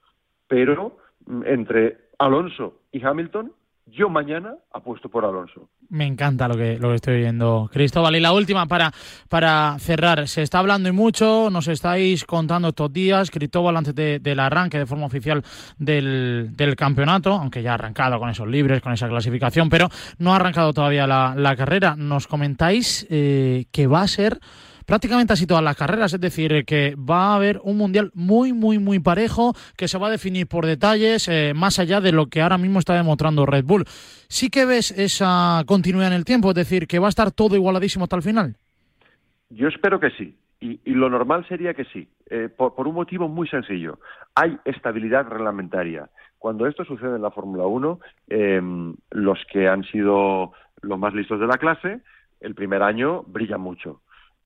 pero 0.47 0.97
mm, 1.25 1.43
entre 1.45 1.97
Alonso 2.17 2.81
y 2.91 3.03
Hamilton 3.03 3.51
yo 3.85 4.09
mañana 4.09 4.55
apuesto 4.73 5.09
por 5.09 5.25
Alonso. 5.25 5.69
Me 5.89 6.05
encanta 6.05 6.47
lo 6.47 6.55
que, 6.55 6.77
lo 6.79 6.89
que 6.89 6.95
estoy 6.95 7.17
viendo, 7.17 7.69
Cristóbal. 7.71 8.15
Y 8.15 8.21
la 8.21 8.31
última 8.31 8.65
para, 8.65 8.91
para 9.27 9.77
cerrar. 9.79 10.27
Se 10.27 10.41
está 10.41 10.59
hablando 10.59 10.87
y 10.87 10.93
mucho, 10.93 11.49
nos 11.51 11.67
estáis 11.67 12.23
contando 12.23 12.69
estos 12.69 12.93
días, 12.93 13.29
Cristóbal, 13.29 13.75
antes 13.75 13.95
del 13.95 14.39
arranque 14.39 14.77
de 14.77 14.85
forma 14.85 15.05
oficial 15.05 15.43
del, 15.77 16.51
del, 16.55 16.75
campeonato, 16.75 17.33
aunque 17.33 17.61
ya 17.61 17.71
ha 17.71 17.73
arrancado 17.75 18.19
con 18.19 18.29
esos 18.29 18.47
libres, 18.47 18.81
con 18.81 18.93
esa 18.93 19.09
clasificación, 19.09 19.69
pero 19.69 19.89
no 20.19 20.31
ha 20.31 20.37
arrancado 20.37 20.71
todavía 20.71 21.05
la, 21.05 21.33
la 21.35 21.55
carrera. 21.55 21.95
Nos 21.97 22.27
comentáis 22.27 23.05
eh, 23.09 23.65
que 23.71 23.87
va 23.87 24.03
a 24.03 24.07
ser 24.07 24.39
prácticamente 24.91 25.31
así 25.31 25.47
todas 25.47 25.63
las 25.63 25.77
carreras, 25.77 26.13
es 26.13 26.19
decir, 26.19 26.65
que 26.65 26.95
va 26.97 27.27
a 27.27 27.35
haber 27.37 27.61
un 27.63 27.77
mundial 27.77 28.11
muy, 28.13 28.51
muy, 28.51 28.77
muy 28.77 28.99
parejo, 28.99 29.53
que 29.77 29.87
se 29.87 29.97
va 29.97 30.07
a 30.07 30.11
definir 30.11 30.47
por 30.47 30.65
detalles, 30.65 31.29
eh, 31.29 31.53
más 31.55 31.79
allá 31.79 32.01
de 32.01 32.11
lo 32.11 32.25
que 32.25 32.41
ahora 32.41 32.57
mismo 32.57 32.77
está 32.77 32.93
demostrando 32.93 33.45
Red 33.45 33.63
Bull. 33.63 33.85
¿Sí 33.85 34.49
que 34.49 34.65
ves 34.65 34.91
esa 34.91 35.63
continuidad 35.65 36.09
en 36.09 36.17
el 36.17 36.25
tiempo? 36.25 36.49
Es 36.49 36.55
decir, 36.55 36.87
que 36.87 36.99
va 36.99 37.05
a 37.05 37.09
estar 37.09 37.31
todo 37.31 37.55
igualadísimo 37.55 38.03
hasta 38.03 38.17
el 38.17 38.21
final. 38.21 38.57
Yo 39.49 39.69
espero 39.69 39.97
que 40.01 40.09
sí. 40.09 40.35
Y, 40.59 40.77
lo 40.93 41.09
normal 41.09 41.47
sería 41.47 41.73
que 41.73 41.85
sí, 41.85 42.09
eh, 42.29 42.49
por, 42.49 42.85
un 42.85 42.93
motivo 42.93 43.29
muy 43.29 43.47
sencillo. 43.47 43.97
Hay 44.35 44.57
estabilidad 44.65 45.25
reglamentaria. 45.25 46.09
Cuando 46.37 46.67
esto 46.67 46.83
sucede 46.83 47.15
en 47.15 47.21
la 47.21 47.31
Fórmula 47.31 47.65
1, 47.65 47.99
em, 48.27 48.93
los 49.11 49.39
que 49.49 49.69
han 49.69 49.85
sido 49.85 50.51
los 50.81 50.99
más 50.99 51.13
listos 51.13 51.39
de 51.39 51.47
la 51.47 51.57
clase, 51.57 52.01
el 52.41 52.55
primer 52.55 52.83
año 52.83 53.23
brillan 53.23 53.61
mucho 53.61 54.01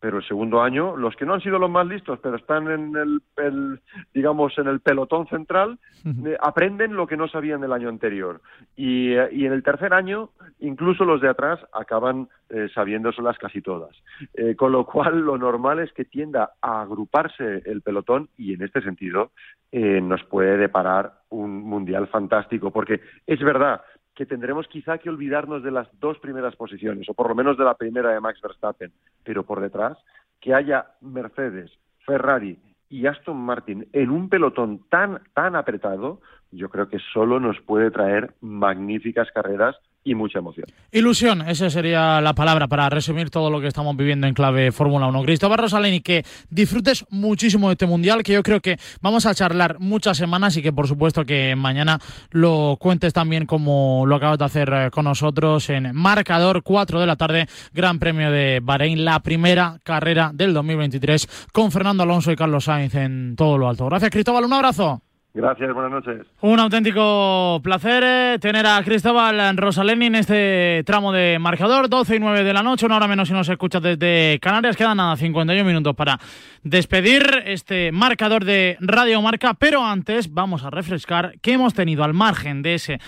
pero 0.05 0.19
el 0.19 0.27
segundo 0.27 0.61
año 0.61 0.95
los 0.95 1.15
que 1.15 1.25
no 1.25 1.33
han 1.33 1.41
sido 1.41 1.57
los 1.57 1.67
más 1.67 1.87
listos 1.87 2.19
pero 2.21 2.35
están 2.35 2.69
en 2.69 2.95
el, 2.95 3.79
digamos 4.13 4.55
en 4.59 4.67
el 4.67 4.79
pelotón 4.79 5.25
central 5.25 5.79
eh, 6.05 6.37
aprenden 6.39 6.95
lo 6.95 7.07
que 7.07 7.17
no 7.17 7.27
sabían 7.27 7.63
el 7.63 7.73
año 7.73 7.89
anterior. 7.89 8.39
Y, 8.75 9.13
eh, 9.13 9.29
y, 9.31 9.47
en 9.47 9.53
el 9.53 9.63
tercer 9.63 9.95
año 9.95 10.29
incluso 10.59 11.05
los 11.05 11.21
de 11.21 11.29
atrás 11.29 11.59
acaban 11.73 12.29
eh, 12.51 12.69
sabiéndoselas 12.75 13.39
casi 13.39 13.63
todas. 13.63 13.95
Eh, 14.35 14.55
con 14.55 14.71
lo 14.73 14.85
cual 14.85 15.21
lo 15.21 15.39
normal 15.39 15.79
es 15.79 15.91
que 15.91 16.05
tienda 16.05 16.51
a 16.61 16.81
agruparse 16.81 17.63
el 17.65 17.81
pelotón 17.81 18.29
y 18.37 18.53
en 18.53 18.61
este 18.61 18.81
sentido 18.81 19.31
nos 19.71 20.23
puede 20.23 20.55
deparar 20.55 21.15
un 21.31 21.61
mundial 21.63 22.07
fantástico 22.07 22.71
porque 22.71 23.01
es 23.27 23.41
verdad 23.41 23.81
que 24.15 24.25
tendremos 24.25 24.67
quizá 24.67 24.97
que 24.97 25.09
olvidarnos 25.09 25.61
de 25.61 25.71
las 25.71 25.87
dos 25.99 26.17
primeras 26.19 26.55
posiciones, 26.55 27.07
o 27.09 27.13
por 27.13 27.27
lo 27.27 27.35
menos 27.35 27.57
de 27.57 27.65
la 27.65 27.75
primera 27.75 28.11
de 28.11 28.19
Max 28.19 28.41
Verstappen, 28.41 28.91
pero 29.23 29.43
por 29.43 29.59
detrás, 29.61 29.97
que 30.39 30.53
haya 30.53 30.87
Mercedes, 31.01 31.71
Ferrari 32.05 32.57
y 32.89 33.07
Aston 33.07 33.37
Martin 33.37 33.87
en 33.93 34.09
un 34.09 34.29
pelotón 34.29 34.85
tan, 34.89 35.21
tan 35.33 35.55
apretado, 35.55 36.21
yo 36.51 36.69
creo 36.69 36.87
que 36.87 36.99
solo 37.13 37.39
nos 37.39 37.59
puede 37.61 37.91
traer 37.91 38.33
magníficas 38.41 39.29
carreras 39.31 39.75
y 40.05 40.13
mucha 40.13 40.39
emoción. 40.39 40.67
Ilusión, 40.91 41.41
esa 41.49 41.69
sería 41.69 42.21
la 42.21 42.33
palabra 42.33 42.67
para 42.67 42.87
resumir 42.89 43.31
todo 43.31 43.49
lo 43.49 43.59
que 43.59 43.67
estamos 43.67 43.97
viviendo 43.97 44.27
en 44.27 44.35
clave 44.35 44.71
Fórmula 44.71 45.07
1. 45.07 45.23
Cristóbal 45.23 45.57
Rosaleni, 45.57 45.99
que 45.99 46.23
disfrutes 46.49 47.05
muchísimo 47.09 47.67
de 47.67 47.73
este 47.73 47.87
Mundial, 47.87 48.21
que 48.21 48.33
yo 48.33 48.43
creo 48.43 48.61
que 48.61 48.77
vamos 49.01 49.25
a 49.25 49.33
charlar 49.33 49.79
muchas 49.79 50.17
semanas 50.17 50.55
y 50.57 50.61
que 50.61 50.71
por 50.71 50.87
supuesto 50.87 51.25
que 51.25 51.55
mañana 51.55 51.99
lo 52.29 52.77
cuentes 52.79 53.13
también 53.13 53.47
como 53.47 54.05
lo 54.05 54.15
acabas 54.15 54.37
de 54.37 54.45
hacer 54.45 54.71
eh, 54.71 54.91
con 54.91 55.05
nosotros 55.05 55.69
en 55.71 55.95
Marcador 55.95 56.61
4 56.61 56.99
de 56.99 57.07
la 57.07 57.15
tarde, 57.15 57.47
Gran 57.73 57.97
Premio 57.97 58.29
de 58.29 58.59
Bahrein, 58.61 59.03
la 59.03 59.19
primera 59.21 59.79
carrera 59.83 60.29
del 60.33 60.53
2023 60.53 61.49
con 61.51 61.71
Fernando 61.71 62.03
Alonso 62.03 62.31
y 62.31 62.35
Carlos 62.35 62.65
Sainz 62.65 62.93
en 62.93 63.35
todo 63.35 63.57
lo 63.57 63.67
alto. 63.67 63.87
Gracias 63.87 64.11
Cristóbal, 64.11 64.45
un 64.45 64.53
abrazo. 64.53 65.04
Gracias, 65.35 65.73
buenas 65.73 65.91
noches. 65.91 66.25
Un 66.39 66.57
auténtico 66.61 67.59
placer 67.61 68.03
eh, 68.05 68.37
tener 68.39 68.65
a 68.65 68.81
Cristóbal 68.81 69.57
Rosaleni 69.57 70.05
en 70.05 70.15
este 70.15 70.81
tramo 70.85 71.11
de 71.11 71.39
marcador, 71.39 71.89
12 71.89 72.15
y 72.15 72.19
9 72.19 72.45
de 72.45 72.53
la 72.53 72.63
noche, 72.63 72.85
una 72.85 72.95
hora 72.95 73.09
menos 73.09 73.27
si 73.27 73.33
nos 73.33 73.49
escuchas 73.49 73.81
desde 73.81 74.39
Canarias. 74.41 74.77
Quedan 74.77 74.95
nada, 74.95 75.17
51 75.17 75.65
minutos 75.65 75.93
para 75.93 76.17
despedir 76.63 77.43
este 77.45 77.91
marcador 77.91 78.45
de 78.45 78.77
Radio 78.79 79.21
Marca, 79.21 79.55
pero 79.55 79.85
antes 79.85 80.33
vamos 80.33 80.63
a 80.63 80.69
refrescar 80.69 81.37
que 81.41 81.51
hemos 81.51 81.73
tenido 81.73 82.05
al 82.05 82.13
margen 82.13 82.61
de 82.61 82.75
ese 82.75 82.99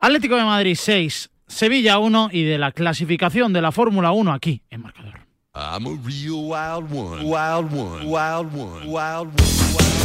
Atlético 0.00 0.34
de 0.34 0.44
Madrid 0.44 0.74
6, 0.76 1.30
Sevilla 1.46 2.00
1 2.00 2.30
y 2.32 2.42
de 2.42 2.58
la 2.58 2.72
clasificación 2.72 3.52
de 3.52 3.62
la 3.62 3.70
Fórmula 3.70 4.10
1 4.10 4.32
aquí 4.32 4.62
en 4.70 4.82
marcador. 4.82 5.20
I'm 5.54 5.86
a 5.86 5.90
real 6.04 6.48
wild 6.48 6.92
one, 6.92 7.24
wild 7.24 7.72
one, 7.72 8.06
wild 8.06 8.52
one, 8.52 8.86
wild 8.88 9.28
one. 9.28 9.99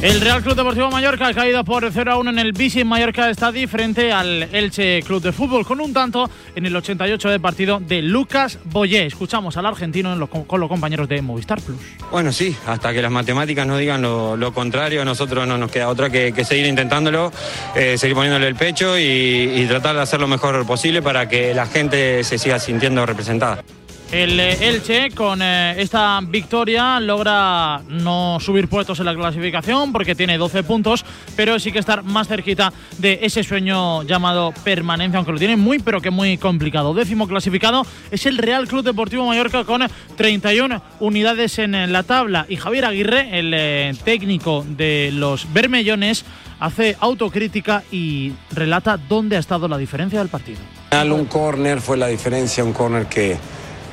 El 0.00 0.20
Real 0.20 0.42
Club 0.42 0.54
Deportivo 0.54 0.88
Mallorca 0.92 1.26
ha 1.26 1.34
caído 1.34 1.64
por 1.64 1.90
0 1.92 2.12
a 2.12 2.16
1 2.18 2.30
en 2.30 2.38
el 2.38 2.52
Bici 2.52 2.84
Mallorca 2.84 3.28
Estadi 3.30 3.66
frente 3.66 4.12
al 4.12 4.44
Elche 4.54 5.02
Club 5.02 5.20
de 5.20 5.32
Fútbol 5.32 5.66
con 5.66 5.80
un 5.80 5.92
tanto 5.92 6.30
en 6.54 6.66
el 6.66 6.76
88 6.76 7.28
de 7.28 7.40
partido 7.40 7.80
de 7.80 8.00
Lucas 8.00 8.60
Boyé. 8.62 9.06
Escuchamos 9.06 9.56
al 9.56 9.66
argentino 9.66 10.28
con 10.28 10.60
los 10.60 10.68
compañeros 10.68 11.08
de 11.08 11.20
Movistar 11.20 11.60
Plus. 11.60 11.80
Bueno, 12.12 12.30
sí, 12.30 12.56
hasta 12.68 12.92
que 12.92 13.02
las 13.02 13.10
matemáticas 13.10 13.66
nos 13.66 13.80
digan 13.80 14.00
lo, 14.00 14.52
contrario, 14.54 15.02
a 15.02 15.04
nosotros 15.04 15.48
no 15.48 15.58
nos 15.58 15.72
queda 15.72 15.88
otra 15.88 16.10
que, 16.10 16.44
seguir 16.44 16.66
intentándolo, 16.66 17.32
eh, 17.74 17.98
seguir 17.98 18.14
poniéndole 18.14 18.46
el 18.46 18.54
pecho 18.54 18.96
y 18.96 19.66
tratar 19.68 19.96
de 19.96 20.02
hacer 20.02 20.20
lo 20.20 20.28
mejor 20.28 20.64
posible 20.64 21.02
para 21.02 21.28
que 21.28 21.52
la 21.54 21.66
gente 21.66 22.22
se 22.22 22.38
siga 22.38 22.60
sintiendo 22.60 23.04
representada. 23.04 23.64
El 24.10 24.40
eh, 24.40 24.68
Elche 24.68 25.10
con 25.10 25.42
eh, 25.42 25.74
esta 25.76 26.18
victoria 26.22 26.98
logra 26.98 27.82
no 27.88 28.38
subir 28.40 28.66
puestos 28.66 28.98
en 29.00 29.04
la 29.04 29.14
clasificación 29.14 29.92
porque 29.92 30.14
tiene 30.14 30.38
12 30.38 30.62
puntos, 30.62 31.04
pero 31.36 31.58
sí 31.58 31.72
que 31.72 31.78
estar 31.78 32.02
más 32.02 32.26
cerquita 32.26 32.72
de 32.96 33.18
ese 33.20 33.44
sueño 33.44 34.04
llamado 34.04 34.54
permanencia, 34.64 35.18
aunque 35.18 35.32
lo 35.32 35.38
tiene 35.38 35.58
muy 35.58 35.78
pero 35.78 36.00
que 36.00 36.10
muy 36.10 36.38
complicado. 36.38 36.94
Décimo 36.94 37.28
clasificado 37.28 37.84
es 38.10 38.24
el 38.24 38.38
Real 38.38 38.66
Club 38.66 38.82
Deportivo 38.82 39.26
Mallorca 39.26 39.64
con 39.64 39.82
31 40.16 40.80
unidades 41.00 41.58
en 41.58 41.92
la 41.92 42.02
tabla 42.02 42.46
y 42.48 42.56
Javier 42.56 42.86
Aguirre, 42.86 43.38
el 43.38 43.52
eh, 43.52 43.92
técnico 44.04 44.64
de 44.66 45.10
los 45.12 45.52
Bermellones, 45.52 46.24
hace 46.60 46.96
autocrítica 46.98 47.84
y 47.92 48.32
relata 48.52 48.96
dónde 48.96 49.36
ha 49.36 49.40
estado 49.40 49.68
la 49.68 49.76
diferencia 49.76 50.18
del 50.18 50.28
partido. 50.28 50.60
Un 50.92 51.26
córner 51.26 51.82
fue 51.82 51.98
la 51.98 52.06
diferencia, 52.06 52.64
un 52.64 52.72
córner 52.72 53.06
que 53.06 53.36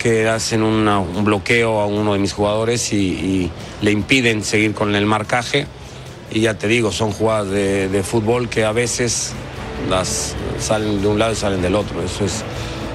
que 0.05 0.29
hacen 0.29 0.61
un 0.61 1.25
bloqueo 1.25 1.79
a 1.79 1.87
uno 1.87 2.13
de 2.13 2.19
mis 2.19 2.31
jugadores 2.31 2.93
y, 2.93 3.49
le 3.81 3.91
impiden 3.91 4.43
seguir 4.43 4.75
con 4.75 4.93
el 4.93 5.07
marcaje. 5.07 5.65
Y 6.31 6.41
ya 6.41 6.53
te 6.53 6.67
digo, 6.67 6.91
son 6.91 7.11
jugadas 7.11 7.49
de, 7.49 8.03
fútbol 8.03 8.47
que 8.47 8.65
a 8.65 8.71
veces 8.71 9.33
las 9.89 10.35
salen 10.59 11.01
de 11.01 11.07
un 11.07 11.17
lado 11.17 11.31
y 11.31 11.35
salen 11.35 11.63
del 11.63 11.73
otro. 11.73 12.03
Eso 12.03 12.23
es, 12.23 12.43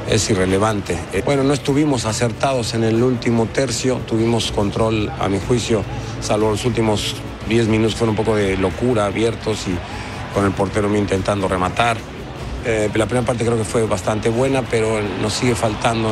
es 0.09 0.31
irrelevante. 0.31 0.97
Eh, 1.12 1.23
bueno, 1.25 1.43
no 1.43 1.52
estuvimos 1.52 2.05
acertados 2.05 2.75
en 2.75 2.85
el 2.85 3.02
último 3.02 3.47
tercio, 3.47 3.97
tuvimos 4.07 4.52
control, 4.52 5.11
a 5.19 5.29
mi 5.29 5.40
juicio, 5.40 5.83
salvo 6.21 6.52
los 6.52 6.64
últimos 6.64 7.17
10 7.49 7.67
minutos 7.67 7.97
fueron 7.97 8.11
un 8.11 8.25
poco 8.25 8.37
de 8.37 8.57
locura, 8.57 9.07
abiertos 9.07 9.67
y 9.67 10.33
con 10.33 10.45
el 10.45 10.52
portero 10.52 10.97
intentando 10.97 11.49
rematar. 11.49 11.97
Eh, 12.64 12.90
la 12.95 13.07
primera 13.07 13.26
parte 13.26 13.45
creo 13.45 13.57
que 13.57 13.64
fue 13.64 13.87
bastante 13.87 14.29
buena, 14.29 14.62
pero 14.62 15.00
nos 15.23 15.33
sigue 15.33 15.55
faltando 15.55 16.11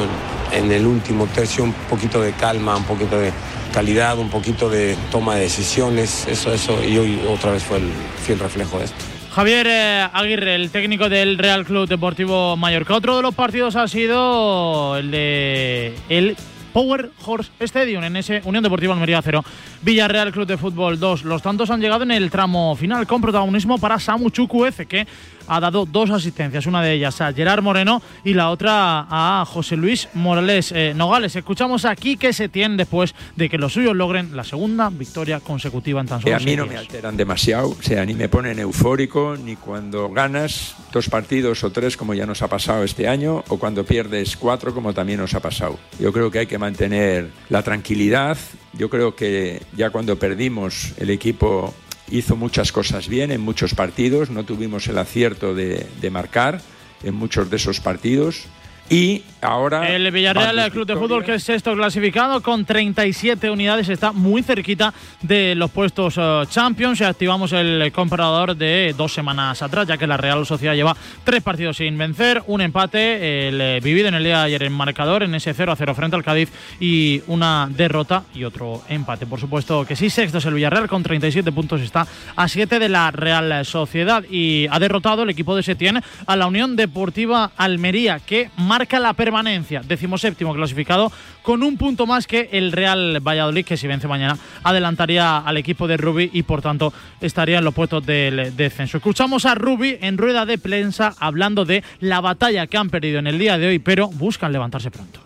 en, 0.53 0.73
el 0.73 0.87
último 0.87 1.27
tercio 1.27 1.65
un 1.65 1.73
poquito 1.73 2.23
de 2.23 2.33
calma, 2.33 2.77
un 2.77 2.85
poquito 2.85 3.19
de 3.19 3.33
calidad, 3.73 4.19
un 4.19 4.31
poquito 4.31 4.71
de 4.71 4.97
toma 5.11 5.35
de 5.35 5.43
decisiones. 5.43 6.27
Eso, 6.27 6.53
eso, 6.53 6.83
y 6.83 6.97
hoy 6.97 7.21
otra 7.29 7.53
vez 7.53 7.63
fue 7.63 7.79
el 7.79 7.91
fiel 8.25 8.39
reflejo 8.39 8.79
de 8.79 8.87
esto. 8.87 9.05
Javier 9.35 9.67
eh, 9.69 10.09
Aguirre, 10.13 10.55
el 10.55 10.71
técnico 10.71 11.09
del 11.09 11.39
Real 11.39 11.65
Club 11.67 11.87
Deportivo 11.87 12.57
Mallorca. 12.57 12.95
Otro 12.95 13.17
de 13.19 13.23
los 13.23 13.35
partidos 13.35 13.77
ha 13.77 13.87
sido 13.87 14.97
el 14.97 15.11
de 15.11 15.95
el 16.09 16.37
Power 16.73 17.11
Horse 17.25 17.51
Stadium 17.61 18.05
en 18.05 18.17
ese 18.17 18.41
Unión 18.45 18.63
Deportiva 18.63 18.95
Almería 18.95 19.21
0, 19.23 19.45
Villarreal 19.83 20.33
Club 20.33 20.47
de 20.47 20.57
Fútbol 20.57 20.99
2. 20.99 21.25
Los 21.25 21.43
tantos 21.43 21.71
han 21.71 21.81
llegado 21.81 22.05
en 22.05 22.11
el 22.11 22.31
tramo 22.31 22.75
final 22.77 23.07
con 23.07 23.21
protagonismo 23.21 23.79
para 23.79 23.99
Samu 23.99 24.31
Chukwueze 24.31 24.87
que 24.87 25.07
ha 25.49 25.61
dado 25.61 25.87
dos 25.87 26.11
asistencias, 26.11 26.67
una 26.67 26.83
de 26.83 26.93
ellas 26.93 27.21
a 27.21 27.33
Gerard 27.33 27.63
Moreno 27.63 28.03
y 28.25 28.35
la 28.35 28.51
otra 28.51 29.07
a 29.09 29.45
José 29.47 29.77
Luis 29.77 30.09
Morales 30.15 30.73
eh, 30.73 30.93
Nogales. 30.95 31.35
Escuchamos 31.35 31.85
aquí 31.85 32.17
que 32.17 32.33
se 32.33 32.49
tiene 32.49 32.77
después 32.77 33.15
de 33.37 33.49
que 33.49 33.59
los 33.59 33.73
suyos 33.73 33.97
logren 33.97 34.37
la 34.37 34.45
segunda 34.45 34.91
victoria 34.91 35.41
consecutiva 35.41 36.01
en 36.01 36.07
tan 36.07 36.21
solo 36.21 36.37
A 36.37 36.41
mí 36.41 36.57
no 36.57 36.67
me 36.67 36.77
alteran 36.77 37.17
demasiado, 37.17 37.71
o 37.71 37.83
sea, 37.83 38.05
ni 38.05 38.15
me 38.15 38.29
ponen 38.29 38.59
eufórico, 38.59 39.37
ni 39.37 39.57
cuando 39.57 40.11
ganas 40.11 40.77
dos 40.93 41.09
partidos 41.09 41.65
o 41.65 41.71
tres 41.71 41.97
como 41.97 42.15
ya 42.15 42.27
nos 42.27 42.43
ha 42.43 42.49
pasado 42.49 42.85
este 42.85 43.09
año, 43.09 43.45
o 43.49 43.59
cuando 43.59 43.85
pierdes 43.85 44.37
cuatro 44.37 44.75
como 44.75 44.93
también 44.93 45.21
nos 45.21 45.35
ha 45.35 45.41
pasado. 45.41 45.79
Yo 45.99 46.13
creo 46.13 46.31
que 46.31 46.41
hay 46.41 46.47
que 46.47 46.59
mantener 46.59 47.31
la 47.49 47.63
tranquilidad. 47.63 48.37
Yo 48.75 48.91
creo 48.91 49.15
que 49.17 49.63
ya 49.77 49.91
cuando 49.91 50.19
perdimos 50.19 50.93
el 50.99 51.11
equipo 51.11 51.75
hizo 52.11 52.37
muchas 52.37 52.73
cosas 52.73 53.09
bien 53.09 53.31
en 53.33 53.41
muchos 53.41 53.75
partidos, 53.75 54.31
no 54.31 54.45
tuvimos 54.45 54.87
el 54.89 54.99
acierto 54.99 55.55
de, 55.55 55.87
marcar 56.11 56.61
en 57.03 57.15
muchos 57.15 57.51
de 57.51 57.57
esos 57.57 57.81
partidos 57.81 58.45
y 58.91 59.23
ahora. 59.41 59.89
El 59.89 60.11
Villarreal 60.11 60.59
el 60.59 60.71
Club 60.71 60.87
de 60.87 60.97
Fútbol, 60.97 61.25
que 61.25 61.35
es 61.35 61.43
sexto 61.43 61.75
clasificado 61.75 62.43
con 62.43 62.65
37 62.65 63.51
unidades, 63.51 63.89
está 63.89 64.13
muy 64.13 64.43
cerquita 64.43 64.93
de 65.23 65.55
los 65.55 65.71
puestos 65.71 66.17
uh, 66.17 66.45
Champions. 66.49 67.01
Activamos 67.03 67.53
el 67.53 67.93
comparador 67.93 68.57
de 68.57 68.95
dos 68.97 69.13
semanas 69.13 69.63
atrás, 69.63 69.87
ya 69.87 69.97
que 69.97 70.07
la 70.07 70.17
Real 70.17 70.45
Sociedad 70.47 70.75
lleva 70.75 70.97
tres 71.25 71.43
partidos 71.43 71.77
sin 71.77 71.97
vencer, 71.97 72.43
un 72.47 72.61
empate, 72.61 73.49
el 73.49 73.61
eh, 73.61 73.81
vivido 73.83 74.09
en 74.09 74.15
el 74.15 74.25
día 74.25 74.39
de 74.39 74.45
ayer 74.45 74.63
en 74.65 74.73
marcador, 74.73 75.23
en 75.23 75.35
ese 75.35 75.55
0 75.55 75.73
a 75.73 75.77
0 75.77 75.95
frente 75.95 76.17
al 76.17 76.25
Cádiz, 76.25 76.51
y 76.81 77.23
una 77.27 77.69
derrota 77.71 78.25
y 78.35 78.45
otro 78.45 78.83
empate. 78.89 79.27
Por 79.27 79.41
supuesto 79.41 79.85
que 79.85 79.97
sí, 79.97 80.11
sexto 80.11 80.39
es 80.39 80.47
el 80.47 80.55
Villarreal 80.55 80.89
con 80.89 81.03
37 81.03 81.53
puntos, 81.53 81.81
está 81.81 82.07
a 82.37 82.49
7 82.49 82.79
de 82.79 82.89
la 82.89 83.11
Real 83.11 83.65
Sociedad 83.65 84.25
y 84.29 84.67
ha 84.71 84.79
derrotado 84.79 85.23
el 85.23 85.31
equipo 85.31 85.57
de 85.57 85.63
Setién 85.63 86.01
a 86.27 86.37
la 86.37 86.47
Unión 86.47 86.77
Deportiva 86.77 87.53
Almería, 87.57 88.21
que 88.21 88.51
marca 88.57 88.99
la 88.99 89.15
permanencia, 89.29 89.83
decimoséptimo 89.87 90.55
clasificado, 90.55 91.13
con 91.43 91.63
un 91.63 91.77
punto 91.77 92.07
más 92.07 92.27
que 92.27 92.49
el 92.53 92.73
Real 92.73 93.21
Valladolid, 93.21 93.63
que 93.63 93.77
si 93.77 93.87
vence 93.87 94.09
mañana 94.09 94.39
adelantaría 94.65 95.37
al 95.37 95.59
equipo 95.59 95.87
de 95.87 95.99
Rubi 95.99 96.31
y 96.33 96.45
por 96.45 96.63
tanto 96.63 96.95
estaría 97.21 97.59
en 97.59 97.65
los 97.65 97.75
puestos 97.75 98.07
del 98.07 98.57
descenso. 98.57 98.97
Escuchamos 98.97 99.45
a 99.45 99.55
Rubi 99.55 99.99
en 100.01 100.17
rueda 100.17 100.47
de 100.47 100.57
prensa 100.57 101.15
hablando 101.21 101.67
de 101.67 101.85
la 102.01 102.23
batalla 102.23 102.67
que 102.67 102.79
han 102.79 102.89
perdido 102.89 103.19
en 103.19 103.27
el 103.27 103.39
día 103.39 103.59
de 103.59 103.67
hoy, 103.67 103.79
pero 103.79 104.09
buscan 104.09 104.51
levantarse 104.51 104.91
pronto. 104.91 105.21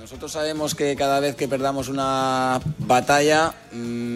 Nosotros 0.00 0.30
sabemos 0.30 0.76
que 0.76 0.94
cada 0.94 1.18
vez 1.18 1.34
que 1.34 1.48
perdamos 1.48 1.88
una 1.88 2.60
batalla, 2.78 3.52
mmm, 3.72 4.15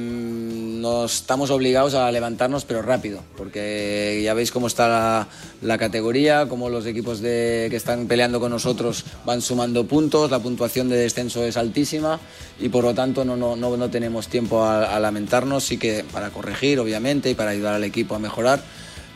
nos 0.81 1.17
estamos 1.17 1.51
obligados 1.51 1.95
a 1.95 2.11
levantarnos, 2.11 2.65
pero 2.65 2.83
rápido, 2.83 3.23
porque 3.37 4.21
ya 4.25 4.35
veis 4.35 4.51
cómo 4.51 4.67
está 4.67 5.29
la, 5.63 5.79
categoría, 5.79 6.47
cómo 6.49 6.69
los 6.69 6.87
equipos 6.87 7.21
de, 7.21 7.69
que 7.71 7.77
están 7.77 8.07
peleando 8.07 8.41
con 8.41 8.51
nosotros 8.51 9.05
van 9.25 9.43
sumando 9.43 9.87
puntos, 9.87 10.31
la 10.31 10.39
puntuación 10.39 10.89
de 10.89 10.97
descenso 10.97 11.45
es 11.45 11.57
altísima 11.57 12.19
y 12.59 12.69
por 12.69 12.85
lo 12.85 12.95
tanto 12.95 13.25
no, 13.25 13.37
no, 13.37 13.57
no, 13.57 13.77
no 13.77 13.91
tenemos 13.91 14.29
tiempo 14.29 14.65
a, 14.65 14.99
lamentarnos, 14.99 15.65
sí 15.65 15.79
que 15.79 16.05
para 16.13 16.31
corregir, 16.31 16.81
obviamente, 16.81 17.31
y 17.31 17.35
para 17.35 17.51
ayudar 17.51 17.75
al 17.75 17.85
equipo 17.85 18.15
a 18.15 18.19
mejorar. 18.19 18.63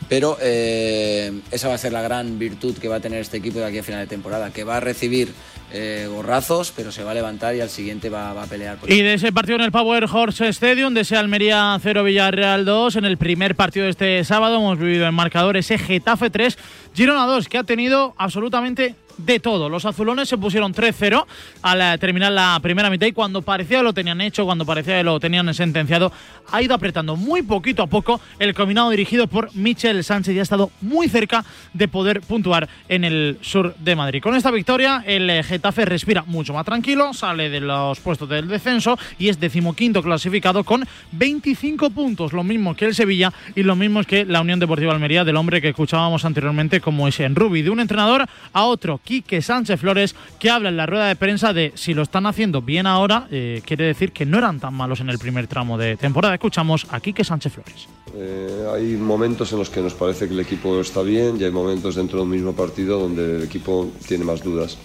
Pero 0.07 0.37
eh, 0.39 1.41
esa 1.49 1.67
va 1.67 1.73
a 1.73 1.77
ser 1.79 1.91
la 1.91 2.01
gran 2.01 2.37
virtud 2.37 2.77
que 2.77 2.87
va 2.87 2.97
a 2.97 2.99
tener 2.99 3.21
este 3.21 3.37
equipo 3.37 3.57
de 3.57 3.65
aquí 3.65 3.79
a 3.79 3.83
final 3.83 4.01
de 4.01 4.07
temporada, 4.07 4.51
que 4.51 4.63
va 4.63 4.77
a 4.77 4.79
recibir 4.79 5.33
eh, 5.77 6.07
borrazos, 6.07 6.71
pero 6.73 6.89
se 6.89 7.03
va 7.03 7.11
a 7.11 7.13
levantar 7.13 7.53
y 7.53 7.59
al 7.59 7.69
siguiente 7.69 8.09
va, 8.09 8.31
a 8.31 8.45
pelear. 8.45 8.77
y 8.87 9.01
de 9.01 9.15
ese 9.15 9.33
partido 9.33 9.57
en 9.57 9.65
el 9.65 9.71
Power 9.73 10.05
Horse 10.09 10.47
Stadium, 10.47 10.93
de 10.93 11.01
ese 11.01 11.17
Almería 11.17 11.77
0 11.81 12.03
Villarreal 12.05 12.63
2, 12.63 12.95
en 12.95 13.03
el 13.03 13.17
primer 13.17 13.55
partido 13.55 13.83
de 13.83 13.91
este 13.91 14.23
sábado 14.23 14.55
hemos 14.55 14.79
vivido 14.79 15.05
en 15.05 15.13
marcador 15.13 15.57
ese 15.57 15.77
Getafe 15.77 16.29
3, 16.29 16.57
Girona 16.93 17.25
2, 17.25 17.49
que 17.49 17.57
ha 17.57 17.63
tenido 17.65 18.13
absolutamente 18.17 18.95
de 19.17 19.39
todo. 19.39 19.69
Los 19.69 19.85
azulones 19.85 20.29
se 20.29 20.37
pusieron 20.37 20.73
3-0 20.73 21.25
al 21.61 21.99
terminar 21.99 22.31
la 22.31 22.59
primera 22.61 22.89
mitad 22.89 23.07
y 23.07 23.11
cuando 23.11 23.41
parecía 23.41 23.79
que 23.79 23.83
lo 23.83 23.93
tenían 23.93 24.21
hecho, 24.21 24.45
cuando 24.45 24.65
parecía 24.65 24.97
que 24.97 25.03
lo 25.03 25.19
tenían 25.19 25.53
sentenciado, 25.53 26.11
ha 26.51 26.61
ido 26.61 26.75
apretando 26.75 27.15
muy 27.15 27.41
poquito 27.41 27.83
a 27.83 27.87
poco 27.87 28.19
el 28.39 28.53
combinado 28.53 28.89
dirigido 28.89 29.27
por 29.27 29.53
Michel 29.55 30.03
Sánchez 30.03 30.35
y 30.35 30.39
ha 30.39 30.43
estado 30.43 30.71
muy 30.81 31.07
cerca 31.09 31.43
de 31.73 31.87
poder 31.87 32.21
puntuar 32.21 32.67
en 32.89 33.03
el 33.03 33.37
sur 33.41 33.75
de 33.77 33.95
Madrid. 33.95 34.21
Con 34.21 34.35
esta 34.35 34.51
victoria, 34.51 35.03
el 35.05 35.43
Getafe 35.43 35.85
respira 35.85 36.23
mucho 36.27 36.53
más 36.53 36.65
tranquilo, 36.65 37.13
sale 37.13 37.49
de 37.49 37.61
los 37.61 37.99
puestos 37.99 38.29
del 38.29 38.47
descenso 38.47 38.97
y 39.17 39.29
es 39.29 39.39
decimoquinto 39.39 40.01
clasificado 40.01 40.63
con 40.63 40.83
25 41.11 41.89
puntos, 41.89 42.33
lo 42.33 42.43
mismo 42.43 42.75
que 42.75 42.85
el 42.85 42.95
Sevilla 42.95 43.31
y 43.55 43.63
lo 43.63 43.75
mismo 43.75 44.03
que 44.03 44.25
la 44.25 44.41
Unión 44.41 44.59
Deportiva 44.59 44.93
Almería 44.93 45.23
del 45.23 45.37
hombre 45.37 45.61
que 45.61 45.69
escuchábamos 45.69 46.25
anteriormente 46.25 46.81
como 46.81 47.07
es 47.07 47.19
en 47.19 47.35
Rubi, 47.35 47.61
de 47.61 47.69
un 47.69 47.79
entrenador 47.79 48.25
a 48.53 48.63
otro 48.63 48.99
Quique 49.05 49.41
Sánchez 49.41 49.79
Flores, 49.79 50.15
que 50.39 50.49
habla 50.49 50.69
en 50.69 50.77
la 50.77 50.87
rueda 50.87 51.07
de 51.07 51.15
prensa 51.15 51.53
de 51.53 51.71
si 51.75 51.93
lo 51.93 52.01
están 52.01 52.25
haciendo 52.25 52.61
bien 52.61 52.87
ahora, 52.87 53.27
eh, 53.31 53.61
quiere 53.63 53.85
decir 53.85 54.11
que 54.11 54.25
no 54.25 54.39
eran 54.39 54.59
tan 54.59 54.73
malos 54.73 54.99
en 54.99 55.09
el 55.09 55.19
primer 55.19 55.47
tramo 55.47 55.77
de 55.77 55.95
temporada. 55.95 56.33
Escuchamos 56.33 56.87
a 56.89 56.99
Quique 56.99 57.23
Sánchez 57.23 57.53
Flores. 57.53 57.87
Eh, 58.17 58.67
hay 58.73 58.95
momentos 58.95 59.51
en 59.53 59.59
los 59.59 59.69
que 59.69 59.81
nos 59.81 59.93
parece 59.93 60.27
que 60.27 60.33
el 60.33 60.39
equipo 60.39 60.81
está 60.81 61.03
bien 61.03 61.37
y 61.39 61.43
hay 61.43 61.51
momentos 61.51 61.95
dentro 61.95 62.19
del 62.19 62.27
mismo 62.27 62.53
partido 62.53 62.99
donde 62.99 63.37
el 63.37 63.43
equipo 63.43 63.91
tiene 64.07 64.25
más 64.25 64.43
dudas. 64.43 64.77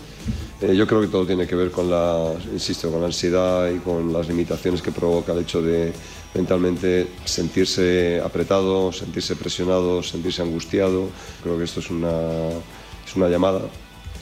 Eh, 0.61 0.77
yo 0.77 0.87
creo 0.87 1.01
que 1.01 1.07
todo 1.07 1.25
tiene 1.25 1.47
que 1.47 1.55
ver 1.57 1.71
con 1.71 1.91
la, 1.91 2.35
insisto, 2.53 2.91
con 2.91 3.01
la 3.01 3.07
ansiedad 3.07 3.71
y 3.71 3.79
con 3.79 4.13
las 4.13 4.29
limitaciones 4.29 4.83
que 4.83 4.93
provoca 4.93 5.33
el 5.33 5.39
hecho 5.41 5.63
de 5.63 5.93
mentalmente 6.35 7.09
sentirse 7.25 8.21
apretado, 8.23 8.93
sentirse 8.93 9.35
presionado, 9.37 10.03
sentirse 10.03 10.43
angustiado. 10.43 11.09
Creo 11.43 11.57
que 11.57 11.65
esto 11.65 11.81
es 11.81 11.89
una, 11.91 12.11
es 13.07 13.17
una 13.17 13.29
llamada 13.29 13.63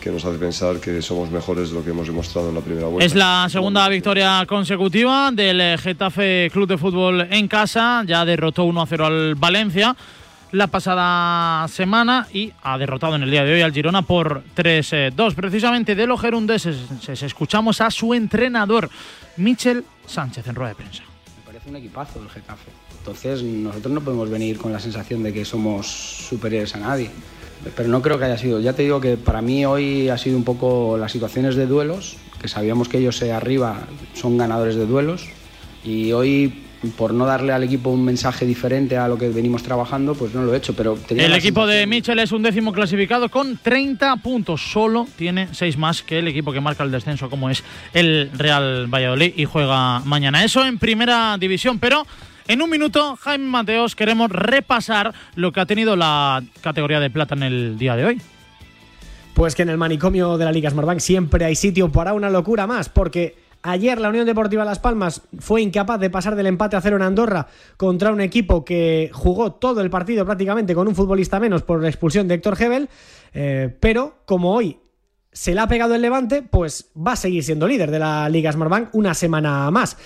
que 0.01 0.11
nos 0.11 0.25
hace 0.25 0.39
pensar 0.39 0.81
que 0.81 1.03
somos 1.03 1.31
mejores 1.31 1.71
de 1.71 1.77
lo 1.77 1.85
que 1.85 1.91
hemos 1.91 2.07
demostrado 2.07 2.49
en 2.49 2.55
la 2.55 2.61
primera 2.61 2.87
vuelta. 2.87 3.05
Es 3.05 3.15
la 3.15 3.49
segunda 3.51 3.89
victoria 3.89 4.45
consecutiva 4.47 5.31
del 5.33 5.79
Getafe 5.79 6.51
Club 6.53 6.69
de 6.69 6.79
Fútbol 6.79 7.27
en 7.31 7.49
casa. 7.49 8.03
Ya 8.07 8.25
derrotó 8.25 8.65
1 8.65 8.83
a 8.83 8.87
0 8.87 9.07
al 9.07 9.35
Valencia 9.35 9.97
la 10.53 10.67
pasada 10.67 11.69
semana 11.69 12.27
y 12.33 12.53
ha 12.63 12.79
derrotado 12.79 13.17
en 13.17 13.23
el 13.23 13.31
día 13.31 13.45
de 13.45 13.55
hoy 13.55 13.61
al 13.61 13.73
Girona 13.73 14.03
por 14.03 14.43
3-2. 14.57 15.35
Precisamente 15.35 15.95
de 15.95 16.07
los 16.07 16.21
gerundeses 16.21 16.77
escuchamos 17.23 17.81
a 17.81 17.91
su 17.91 18.15
entrenador, 18.15 18.89
Michel 19.37 19.85
Sánchez, 20.07 20.47
en 20.49 20.55
rueda 20.55 20.71
de 20.71 20.77
prensa. 20.77 21.03
Me 21.37 21.53
parece 21.53 21.69
un 21.69 21.77
equipazo 21.77 22.23
el 22.23 22.31
Getafe. 22.31 22.71
Entonces 22.99 23.43
nosotros 23.43 23.93
no 23.93 24.01
podemos 24.01 24.31
venir 24.31 24.59
con 24.59 24.73
la 24.73 24.81
sensación 24.81 25.23
de 25.23 25.33
que 25.33 25.45
somos 25.45 25.87
superiores 25.87 26.75
a 26.75 26.79
nadie. 26.79 27.11
Pero 27.77 27.89
no 27.89 28.03
creo 28.03 28.19
que 28.19 28.25
haya 28.25 28.39
sido. 28.39 28.61
Ya 28.61 28.73
te 28.73 28.83
digo 28.83 29.01
que 29.01 29.17
para 29.17 29.43
mí 29.43 29.65
hoy 29.67 30.09
ha 30.09 30.19
sido 30.19 30.37
un 30.37 30.45
poco 30.45 30.97
las 30.99 31.13
situaciones 31.13 31.57
de 31.57 31.67
duelos, 31.67 32.17
que 32.41 32.49
sabíamos 32.49 32.89
que 32.89 32.99
ellos 32.99 33.23
arriba 33.23 33.87
son 34.15 34.37
ganadores 34.39 34.77
de 34.77 34.87
duelos. 34.87 35.27
Y 35.85 36.13
hoy 36.13 36.65
por 36.97 37.13
no 37.13 37.27
darle 37.27 37.53
al 37.53 37.65
equipo 37.65 37.91
un 37.91 38.05
mensaje 38.05 38.47
diferente 38.47 38.97
a 38.97 39.09
lo 39.09 39.19
que 39.19 39.29
venimos 39.29 39.63
trabajando, 39.63 40.15
pues 40.15 40.35
no 40.35 40.43
lo 40.43 40.55
he 40.55 40.59
hecho. 40.59 40.75
Pero 40.75 40.97
el 41.09 41.35
equipo 41.35 41.67
de 41.67 41.87
Michel 41.87 42.19
es 42.21 42.33
un 42.33 42.43
décimo 42.43 42.73
clasificado 42.73 43.29
con 43.29 43.57
30 43.57 44.17
puntos. 44.17 44.63
Solo 44.73 45.07
tiene 45.17 45.49
6 45.53 45.77
más 45.77 46.03
que 46.03 46.21
el 46.21 46.29
equipo 46.29 46.53
que 46.53 46.61
marca 46.61 46.85
el 46.85 46.91
descenso, 46.91 47.29
como 47.29 47.51
es 47.51 47.65
el 47.93 48.31
Real 48.35 48.87
Valladolid, 48.87 49.33
y 49.37 49.45
juega 49.45 50.01
mañana. 50.01 50.45
Eso 50.45 50.65
en 50.65 50.79
primera 50.79 51.37
división, 51.39 51.79
pero. 51.79 52.07
En 52.49 52.63
un 52.63 52.71
minuto, 52.71 53.15
Jaime 53.17 53.45
Mateos, 53.45 53.95
queremos 53.95 54.31
repasar 54.31 55.13
lo 55.35 55.53
que 55.53 55.61
ha 55.61 55.67
tenido 55.67 55.97
la 55.97 56.43
categoría 56.63 56.99
de 56.99 57.11
plata 57.11 57.35
en 57.35 57.43
el 57.43 57.77
día 57.77 57.95
de 57.95 58.07
hoy. 58.07 58.23
Pues 59.35 59.55
que 59.55 59.61
en 59.61 59.69
el 59.69 59.77
manicomio 59.77 60.39
de 60.39 60.47
la 60.47 60.51
Liga 60.51 60.71
Smartbank 60.71 61.01
siempre 61.01 61.45
hay 61.45 61.55
sitio 61.55 61.93
para 61.93 62.15
una 62.15 62.31
locura 62.31 62.67
más, 62.67 62.89
porque 62.89 63.37
Ayer 63.61 64.01
la 64.01 64.09
Unión 64.09 64.25
Deportiva 64.25 64.65
Las 64.65 64.79
Palmas 64.79 65.23
fue 65.41 65.61
incapaz 65.63 65.99
de 65.99 66.11
pasar 66.11 66.37
del 66.37 66.47
empate 66.47 66.77
a 66.77 66.81
cero 66.81 66.95
en 66.95 67.03
Andorra 67.03 67.49
contra 67.77 68.13
un 68.13 68.21
equipo 68.21 68.65
que 68.65 69.11
jugó 69.13 69.53
todo 69.53 69.81
el 69.81 69.91
partido 69.91 70.25
prácticamente 70.25 70.77
con 70.77 70.87
un 70.87 70.95
futbolista 70.95 71.41
menos 71.41 71.65
por 71.65 71.83
la 71.83 71.89
expulsión 71.89 72.29
de 72.29 72.35
Héctor 72.35 72.57
Hebel, 72.63 72.89
eh, 73.35 73.77
pero 73.81 74.23
como 74.27 74.55
hoy 74.55 74.79
se 75.33 75.55
le 75.55 75.61
ha 75.61 75.67
pegado 75.67 75.97
el 75.97 76.03
Levante, 76.03 76.43
pues 76.43 76.93
va 76.97 77.13
a 77.13 77.17
seguir 77.17 77.43
siendo 77.43 77.67
líder 77.67 77.91
de 77.91 77.99
la 77.99 78.29
Liga 78.29 78.53
Smartbank 78.53 78.95
una 78.95 79.13
semana 79.13 79.71
más. 79.73 79.97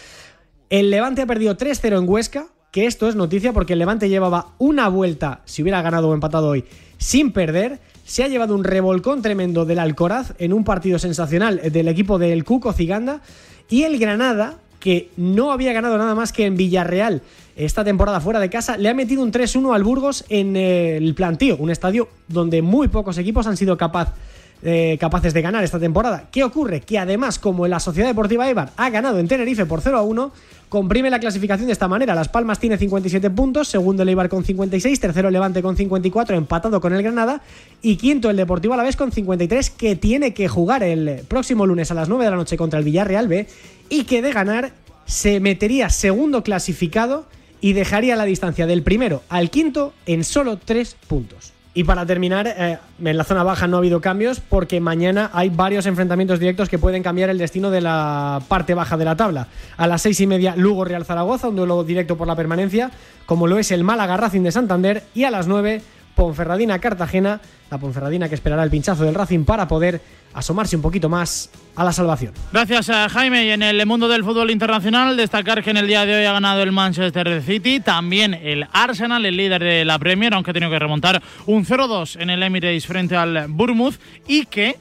El 0.72 0.90
Levante 0.90 1.20
ha 1.20 1.26
perdido 1.26 1.54
3-0 1.54 1.98
en 1.98 2.08
Huesca, 2.08 2.46
que 2.70 2.86
esto 2.86 3.06
es 3.06 3.14
noticia 3.14 3.52
porque 3.52 3.74
el 3.74 3.78
Levante 3.78 4.08
llevaba 4.08 4.54
una 4.56 4.88
vuelta, 4.88 5.42
si 5.44 5.60
hubiera 5.60 5.82
ganado 5.82 6.08
o 6.08 6.14
empatado 6.14 6.48
hoy, 6.48 6.64
sin 6.96 7.30
perder. 7.30 7.78
Se 8.06 8.24
ha 8.24 8.28
llevado 8.28 8.54
un 8.54 8.64
revolcón 8.64 9.20
tremendo 9.20 9.66
del 9.66 9.78
Alcoraz 9.78 10.32
en 10.38 10.54
un 10.54 10.64
partido 10.64 10.98
sensacional 10.98 11.60
del 11.70 11.88
equipo 11.88 12.18
del 12.18 12.44
Cuco 12.44 12.72
Ciganda. 12.72 13.20
Y 13.68 13.82
el 13.82 13.98
Granada, 13.98 14.60
que 14.80 15.10
no 15.18 15.52
había 15.52 15.74
ganado 15.74 15.98
nada 15.98 16.14
más 16.14 16.32
que 16.32 16.46
en 16.46 16.56
Villarreal 16.56 17.20
esta 17.54 17.84
temporada 17.84 18.22
fuera 18.22 18.40
de 18.40 18.48
casa, 18.48 18.78
le 18.78 18.88
ha 18.88 18.94
metido 18.94 19.22
un 19.22 19.30
3-1 19.30 19.74
al 19.74 19.84
Burgos 19.84 20.24
en 20.30 20.56
el 20.56 21.14
plantío, 21.14 21.58
un 21.58 21.68
estadio 21.68 22.08
donde 22.28 22.62
muy 22.62 22.88
pocos 22.88 23.18
equipos 23.18 23.46
han 23.46 23.58
sido 23.58 23.76
capaz, 23.76 24.14
eh, 24.62 24.96
capaces 25.00 25.34
de 25.34 25.42
ganar 25.42 25.64
esta 25.64 25.80
temporada. 25.80 26.28
¿Qué 26.30 26.44
ocurre? 26.44 26.80
Que 26.82 26.98
además, 26.98 27.38
como 27.38 27.66
la 27.66 27.80
Sociedad 27.80 28.08
Deportiva 28.08 28.46
Eibar 28.46 28.70
ha 28.76 28.90
ganado 28.90 29.18
en 29.18 29.26
Tenerife 29.26 29.66
por 29.66 29.80
0-1, 29.80 30.30
comprime 30.68 31.10
la 31.10 31.18
clasificación 31.18 31.66
de 31.66 31.72
esta 31.72 31.88
manera. 31.88 32.14
Las 32.14 32.28
Palmas 32.28 32.58
tiene 32.58 32.78
57 32.78 33.28
puntos, 33.30 33.68
segundo 33.68 34.04
el 34.04 34.08
Eibar 34.08 34.28
con 34.28 34.44
56, 34.44 35.00
tercero 35.00 35.28
el 35.28 35.32
Levante 35.34 35.62
con 35.62 35.76
54, 35.76 36.36
empatado 36.36 36.80
con 36.80 36.92
el 36.92 37.02
Granada, 37.02 37.42
y 37.82 37.96
quinto 37.96 38.30
el 38.30 38.36
Deportivo 38.36 38.74
Alavés 38.74 38.96
con 38.96 39.10
53, 39.10 39.70
que 39.70 39.96
tiene 39.96 40.32
que 40.32 40.48
jugar 40.48 40.82
el 40.82 41.22
próximo 41.26 41.66
lunes 41.66 41.90
a 41.90 41.94
las 41.94 42.08
9 42.08 42.24
de 42.24 42.30
la 42.30 42.36
noche 42.36 42.56
contra 42.56 42.78
el 42.78 42.84
Villarreal 42.84 43.28
B, 43.28 43.48
y 43.88 44.04
que 44.04 44.22
de 44.22 44.32
ganar 44.32 44.72
se 45.04 45.40
metería 45.40 45.90
segundo 45.90 46.42
clasificado 46.42 47.26
y 47.60 47.72
dejaría 47.72 48.16
la 48.16 48.24
distancia 48.24 48.66
del 48.66 48.82
primero 48.82 49.22
al 49.28 49.50
quinto 49.50 49.92
en 50.06 50.24
solo 50.24 50.56
3 50.56 50.96
puntos. 51.08 51.51
Y 51.74 51.84
para 51.84 52.04
terminar, 52.04 52.46
eh, 52.46 52.78
en 53.02 53.16
la 53.16 53.24
zona 53.24 53.42
baja 53.44 53.66
no 53.66 53.76
ha 53.76 53.78
habido 53.78 54.02
cambios 54.02 54.40
porque 54.40 54.78
mañana 54.78 55.30
hay 55.32 55.48
varios 55.48 55.86
enfrentamientos 55.86 56.38
directos 56.38 56.68
que 56.68 56.78
pueden 56.78 57.02
cambiar 57.02 57.30
el 57.30 57.38
destino 57.38 57.70
de 57.70 57.80
la 57.80 58.42
parte 58.48 58.74
baja 58.74 58.98
de 58.98 59.06
la 59.06 59.16
tabla. 59.16 59.46
A 59.78 59.86
las 59.86 60.02
seis 60.02 60.20
y 60.20 60.26
media, 60.26 60.54
Lugo 60.54 60.84
Real 60.84 61.06
Zaragoza, 61.06 61.48
un 61.48 61.56
duelo 61.56 61.82
directo 61.82 62.18
por 62.18 62.26
la 62.26 62.36
permanencia, 62.36 62.90
como 63.24 63.46
lo 63.46 63.58
es 63.58 63.70
el 63.70 63.84
Málaga 63.84 64.18
Racing 64.18 64.42
de 64.42 64.52
Santander. 64.52 65.02
Y 65.14 65.24
a 65.24 65.30
las 65.30 65.46
nueve, 65.46 65.80
Ponferradina 66.14 66.78
Cartagena, 66.78 67.40
la 67.70 67.78
Ponferradina 67.78 68.28
que 68.28 68.34
esperará 68.34 68.62
el 68.62 68.70
pinchazo 68.70 69.04
del 69.04 69.14
Racing 69.14 69.44
para 69.44 69.66
poder 69.66 70.00
asomarse 70.34 70.76
un 70.76 70.82
poquito 70.82 71.08
más 71.08 71.50
a 71.76 71.84
la 71.84 71.92
salvación. 71.92 72.32
Gracias 72.52 72.88
a 72.90 73.08
Jaime. 73.08 73.46
Y 73.46 73.50
en 73.50 73.62
el 73.62 73.84
mundo 73.86 74.08
del 74.08 74.24
fútbol 74.24 74.50
internacional, 74.50 75.16
destacar 75.16 75.62
que 75.62 75.70
en 75.70 75.76
el 75.78 75.86
día 75.86 76.04
de 76.04 76.14
hoy 76.14 76.24
ha 76.24 76.32
ganado 76.32 76.62
el 76.62 76.72
Manchester 76.72 77.42
City, 77.42 77.80
también 77.80 78.34
el 78.34 78.66
Arsenal, 78.72 79.24
el 79.24 79.36
líder 79.36 79.62
de 79.62 79.84
la 79.84 79.98
Premier, 79.98 80.34
aunque 80.34 80.50
ha 80.50 80.54
tenido 80.54 80.70
que 80.70 80.78
remontar 80.78 81.22
un 81.46 81.64
0-2 81.64 82.20
en 82.20 82.30
el 82.30 82.42
Emirates 82.42 82.86
frente 82.86 83.16
al 83.16 83.46
Bournemouth, 83.48 83.94
y 84.26 84.46
que 84.46 84.76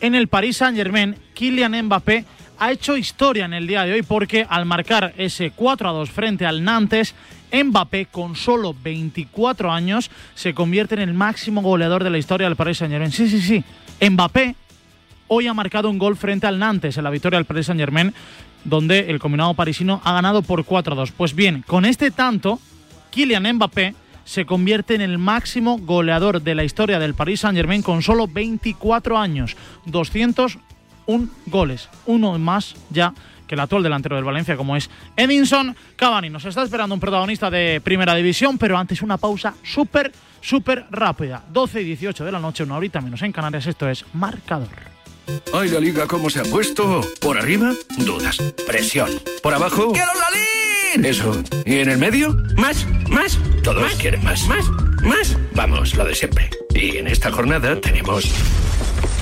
en 0.00 0.14
el 0.14 0.28
Paris 0.28 0.58
Saint-Germain, 0.58 1.16
Kylian 1.34 1.84
Mbappé 1.84 2.24
ha 2.58 2.72
hecho 2.72 2.96
historia 2.96 3.44
en 3.44 3.54
el 3.54 3.66
día 3.66 3.84
de 3.84 3.92
hoy 3.92 4.02
porque 4.02 4.46
al 4.48 4.64
marcar 4.64 5.14
ese 5.16 5.52
4-2 5.52 6.08
frente 6.08 6.46
al 6.46 6.64
Nantes, 6.64 7.14
Mbappé, 7.52 8.06
con 8.06 8.36
solo 8.36 8.74
24 8.82 9.70
años, 9.70 10.10
se 10.34 10.54
convierte 10.54 10.94
en 10.94 11.00
el 11.00 11.14
máximo 11.14 11.62
goleador 11.62 12.04
de 12.04 12.10
la 12.10 12.18
historia 12.18 12.48
del 12.48 12.56
Paris 12.56 12.78
Saint-Germain. 12.78 13.12
Sí, 13.12 13.28
sí, 13.28 13.40
sí. 13.40 13.64
Mbappé 14.08 14.54
hoy 15.28 15.46
ha 15.46 15.54
marcado 15.54 15.90
un 15.90 15.98
gol 15.98 16.16
frente 16.16 16.46
al 16.46 16.58
Nantes 16.58 16.96
en 16.96 17.04
la 17.04 17.10
victoria 17.10 17.38
del 17.38 17.46
Paris 17.46 17.66
Saint-Germain, 17.66 18.14
donde 18.64 19.10
el 19.10 19.18
combinado 19.18 19.54
parisino 19.54 20.00
ha 20.04 20.12
ganado 20.12 20.42
por 20.42 20.64
4-2. 20.64 21.12
Pues 21.16 21.34
bien, 21.34 21.62
con 21.66 21.84
este 21.84 22.10
tanto, 22.10 22.58
Kylian 23.10 23.54
Mbappé 23.54 23.94
se 24.24 24.44
convierte 24.44 24.94
en 24.96 25.00
el 25.00 25.18
máximo 25.18 25.78
goleador 25.78 26.42
de 26.42 26.56
la 26.56 26.64
historia 26.64 26.98
del 26.98 27.14
Paris 27.14 27.40
Saint-Germain 27.40 27.82
con 27.82 28.02
solo 28.02 28.26
24 28.26 29.16
años, 29.16 29.56
201 31.06 31.28
goles, 31.46 31.88
uno 32.06 32.38
más 32.38 32.74
ya 32.90 33.12
que 33.46 33.54
el 33.54 33.60
actual 33.60 33.82
delantero 33.82 34.16
del 34.16 34.24
Valencia, 34.24 34.56
como 34.56 34.76
es 34.76 34.90
Edinson 35.16 35.76
Cavani. 35.94 36.30
Nos 36.30 36.44
está 36.44 36.62
esperando 36.62 36.94
un 36.94 37.00
protagonista 37.00 37.50
de 37.50 37.80
primera 37.82 38.14
división, 38.14 38.58
pero 38.58 38.76
antes 38.76 39.02
una 39.02 39.16
pausa 39.16 39.54
súper, 39.62 40.12
súper 40.40 40.86
rápida. 40.90 41.44
12 41.52 41.82
y 41.82 41.84
18 41.84 42.24
de 42.24 42.32
la 42.32 42.40
noche, 42.40 42.64
una 42.64 42.76
horita 42.76 43.00
menos 43.00 43.22
en 43.22 43.32
Canarias. 43.32 43.66
Esto 43.66 43.88
es 43.88 44.04
Marcador. 44.14 44.68
Ay, 45.52 45.70
la 45.70 45.80
liga, 45.80 46.06
¿cómo 46.06 46.30
se 46.30 46.40
ha 46.40 46.44
puesto? 46.44 47.00
Por 47.20 47.38
arriba, 47.38 47.72
dudas, 47.98 48.38
presión. 48.66 49.10
Por 49.42 49.54
abajo. 49.54 49.92
¡Quiero 49.92 50.12
salir! 50.12 51.06
Eso. 51.06 51.42
¿Y 51.64 51.76
en 51.76 51.90
el 51.90 51.98
medio? 51.98 52.34
Más, 52.56 52.86
más. 53.08 53.38
Todos 53.62 53.92
quieren 53.94 54.24
más. 54.24 54.46
Más, 54.46 54.68
más. 55.02 55.36
Vamos, 55.54 55.94
lo 55.94 56.04
de 56.04 56.14
siempre. 56.14 56.48
Y 56.74 56.96
en 56.98 57.08
esta 57.08 57.30
jornada 57.30 57.80
tenemos. 57.80 58.32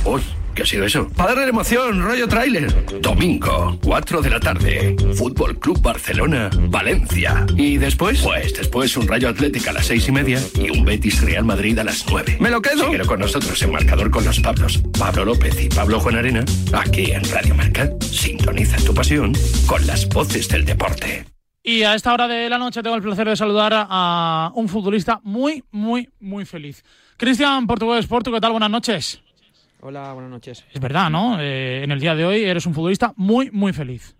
Uy. 0.04 0.22
¿Qué 0.54 0.62
ha 0.62 0.66
sido 0.66 0.84
eso? 0.84 1.08
Para 1.16 1.34
darle 1.34 1.50
emoción, 1.50 2.00
rollo 2.00 2.28
tráiler. 2.28 3.00
Domingo, 3.00 3.76
4 3.82 4.22
de 4.22 4.30
la 4.30 4.38
tarde. 4.38 4.96
Fútbol 5.16 5.58
Club 5.58 5.82
Barcelona, 5.82 6.48
Valencia. 6.68 7.44
¿Y 7.56 7.76
después? 7.76 8.22
Pues 8.22 8.54
después 8.54 8.96
un 8.96 9.08
Rayo 9.08 9.30
Atlético 9.30 9.70
a 9.70 9.72
las 9.72 9.86
seis 9.86 10.06
y 10.08 10.12
media 10.12 10.40
y 10.54 10.70
un 10.70 10.84
Betis 10.84 11.20
Real 11.22 11.44
Madrid 11.44 11.76
a 11.80 11.84
las 11.84 12.06
9. 12.08 12.36
¿Me 12.40 12.50
lo 12.50 12.62
quedo? 12.62 12.84
Síguelo 12.84 13.06
con 13.06 13.18
nosotros 13.18 13.60
en 13.62 13.72
Marcador 13.72 14.10
con 14.12 14.24
los 14.24 14.38
Pablos. 14.38 14.80
Pablo 14.96 15.24
López 15.24 15.60
y 15.60 15.68
Pablo 15.68 15.98
Juan 15.98 16.16
Arena. 16.16 16.44
Aquí 16.72 17.10
en 17.10 17.28
Radio 17.32 17.54
Marca. 17.56 17.90
Sintoniza 18.00 18.76
tu 18.84 18.94
pasión 18.94 19.32
con 19.66 19.84
las 19.88 20.08
voces 20.08 20.48
del 20.48 20.64
deporte. 20.64 21.24
Y 21.64 21.82
a 21.82 21.94
esta 21.94 22.12
hora 22.12 22.28
de 22.28 22.48
la 22.48 22.58
noche 22.58 22.82
tengo 22.82 22.94
el 22.94 23.02
placer 23.02 23.26
de 23.26 23.36
saludar 23.36 23.72
a 23.74 24.52
un 24.54 24.68
futbolista 24.68 25.20
muy, 25.24 25.64
muy, 25.72 26.10
muy 26.20 26.44
feliz. 26.44 26.84
Cristian 27.16 27.66
Portugués 27.66 28.06
Portu, 28.06 28.30
¿qué 28.30 28.40
tal? 28.40 28.52
Buenas 28.52 28.70
noches. 28.70 29.23
Hola, 29.86 30.14
buenas 30.14 30.30
noches. 30.30 30.64
Es 30.72 30.80
verdad, 30.80 31.10
¿no? 31.10 31.38
Eh, 31.38 31.84
en 31.84 31.90
el 31.90 32.00
día 32.00 32.14
de 32.14 32.24
hoy 32.24 32.42
eres 32.42 32.64
un 32.64 32.72
futbolista 32.72 33.12
muy, 33.18 33.50
muy 33.50 33.74
feliz. 33.74 34.16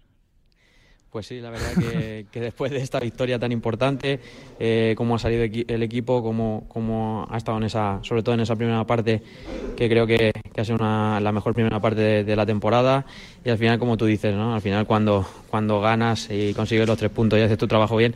Pues 1.09 1.27
sí, 1.27 1.41
la 1.41 1.49
verdad 1.49 1.73
que, 1.79 2.27
después 2.39 2.71
de 2.71 2.83
esta 2.83 3.01
victoria 3.01 3.39
tan 3.39 3.51
importante, 3.51 4.21
eh, 4.61 4.93
cómo 4.95 5.15
ha 5.15 5.19
salido 5.19 5.43
el 5.43 5.83
equipo, 5.83 6.23
cómo, 6.23 6.67
cómo, 6.69 7.27
ha 7.31 7.39
estado 7.39 7.57
en 7.57 7.65
esa, 7.65 7.99
sobre 8.03 8.23
todo 8.23 8.35
en 8.35 8.43
esa 8.43 8.57
primera 8.57 8.85
parte, 8.85 9.23
que 9.75 9.89
creo 9.89 10.07
que, 10.07 10.33
ha 10.55 10.65
sido 10.67 10.77
la 10.77 11.33
mejor 11.33 11.55
primera 11.55 11.81
parte 11.81 12.25
de, 12.25 12.37
la 12.37 12.45
temporada. 12.45 13.07
Y 13.43 13.49
al 13.49 13.57
final, 13.57 13.79
como 13.79 13.97
tú 13.97 14.05
dices, 14.05 14.35
¿no? 14.35 14.55
Al 14.55 14.61
final 14.61 14.87
cuando, 14.87 15.27
cuando 15.49 15.81
ganas 15.81 16.29
y 16.31 16.53
consigues 16.53 16.87
los 16.87 16.99
tres 16.99 17.11
puntos 17.11 17.39
y 17.39 17.43
haces 17.43 17.57
tu 17.57 17.67
trabajo 17.67 17.97
bien, 17.97 18.15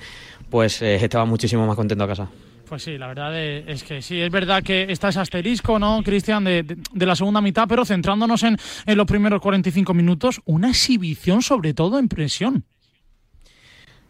pues 0.50 0.82
eh, 0.82 0.96
estaba 0.96 1.24
muchísimo 1.24 1.66
más 1.66 1.76
contento 1.76 2.04
a 2.04 2.08
casa. 2.08 2.28
Pues 2.68 2.83
sí, 2.83 2.98
la 2.98 3.07
verdad 3.07 3.38
es 3.40 3.83
que 3.83 4.02
sí, 4.02 4.20
es 4.20 4.31
verdad 4.31 4.62
que 4.62 4.92
está 4.92 5.09
ese 5.09 5.20
asterisco, 5.20 5.78
¿no, 5.78 6.02
Cristian, 6.02 6.44
de, 6.44 6.76
la 6.94 7.16
segunda 7.16 7.40
mitad, 7.40 7.66
pero 7.66 7.87
centrándonos 7.87 8.42
en, 8.42 8.59
los 8.87 9.07
primeros 9.07 9.40
45 9.40 9.94
minutos, 9.94 10.42
una 10.44 10.68
exhibición 10.68 11.40
sobre 11.40 11.72
todo 11.72 11.98
en 11.98 12.09
presión. 12.09 12.64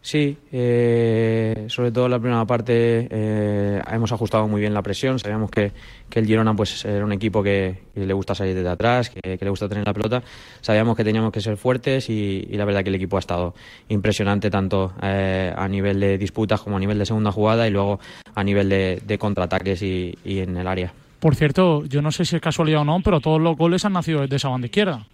Sí, 0.01 0.37
eh, 0.51 1.65
sobre 1.67 1.91
todo 1.91 2.07
la 2.07 2.19
primera 2.19 2.45
parte 2.45 3.07
eh, 3.11 3.81
hemos 3.91 4.11
ajustado 4.11 4.47
muy 4.47 4.61
bien 4.61 4.73
la 4.73 4.81
presión. 4.81 5.19
Sabíamos 5.19 5.51
que, 5.51 5.73
que 6.09 6.19
el 6.19 6.25
Girona 6.25 6.55
pues 6.55 6.85
era 6.85 7.03
un 7.03 7.11
equipo 7.11 7.43
que, 7.43 7.79
le 7.95 8.13
gusta 8.13 8.33
salir 8.33 8.55
desde 8.55 8.69
atrás, 8.69 9.09
que, 9.09 9.37
le 9.39 9.49
gusta 9.49 9.67
tener 9.67 9.85
la 9.85 9.93
pelota. 9.93 10.23
Sabíamos 10.61 10.95
que 10.95 11.03
teníamos 11.03 11.33
que 11.33 11.41
ser 11.41 11.57
fuertes 11.57 12.09
y, 12.09 12.45
la 12.51 12.63
verdad 12.63 12.83
que 12.83 12.89
el 12.89 12.95
equipo 12.95 13.17
ha 13.17 13.19
estado 13.19 13.53
impresionante 13.89 14.49
tanto 14.49 14.93
eh, 15.01 15.53
a 15.55 15.67
nivel 15.67 15.99
de 15.99 16.17
disputas 16.17 16.61
como 16.61 16.77
a 16.77 16.79
nivel 16.79 16.97
de 16.97 17.05
segunda 17.05 17.31
jugada 17.31 17.67
y 17.67 17.71
luego 17.71 17.99
a 18.35 18.43
nivel 18.43 18.69
de, 18.69 19.01
de 19.05 19.17
contraataques 19.17 19.81
y, 19.81 20.17
y 20.23 20.39
en 20.39 20.55
el 20.55 20.67
área. 20.67 20.93
Por 21.19 21.35
cierto, 21.35 21.83
yo 21.85 22.01
no 22.01 22.13
sé 22.13 22.23
si 22.23 22.37
es 22.37 22.41
casualidad 22.41 22.81
o 22.81 22.85
no, 22.85 23.01
pero 23.03 23.19
todos 23.19 23.41
los 23.41 23.57
goles 23.57 23.83
han 23.83 23.93
nacido 23.93 24.21
desde 24.21 24.37
esa 24.37 24.47
banda 24.47 24.67
izquierda. 24.67 25.05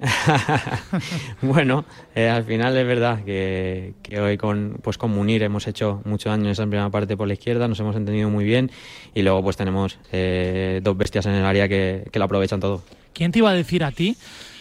bueno, 1.42 1.84
eh, 2.14 2.28
al 2.28 2.44
final 2.44 2.76
es 2.76 2.86
verdad 2.86 3.22
que, 3.24 3.94
hoy 4.18 4.36
con, 4.38 4.78
pues 4.82 4.96
con 4.96 5.10
Munir 5.10 5.42
hemos 5.42 5.66
hecho 5.66 6.00
mucho 6.04 6.30
daño 6.30 6.44
en 6.44 6.50
esa 6.50 6.62
primera 6.62 6.88
parte 6.90 7.16
por 7.16 7.28
la 7.28 7.34
izquierda, 7.34 7.68
nos 7.68 7.78
hemos 7.80 7.96
entendido 7.96 8.30
muy 8.30 8.44
bien 8.44 8.70
y 9.14 9.22
luego 9.22 9.42
pues 9.42 9.56
tenemos 9.56 9.98
eh, 10.12 10.80
dos 10.82 10.96
bestias 10.96 11.26
en 11.26 11.34
el 11.34 11.44
área 11.44 11.68
que, 11.68 12.04
que 12.10 12.18
lo 12.18 12.24
aprovechan 12.24 12.60
todo. 12.60 12.82
¿Quién 13.12 13.30
te 13.30 13.40
iba 13.40 13.50
a 13.50 13.54
decir 13.54 13.84
a 13.84 13.90
ti? 13.90 14.16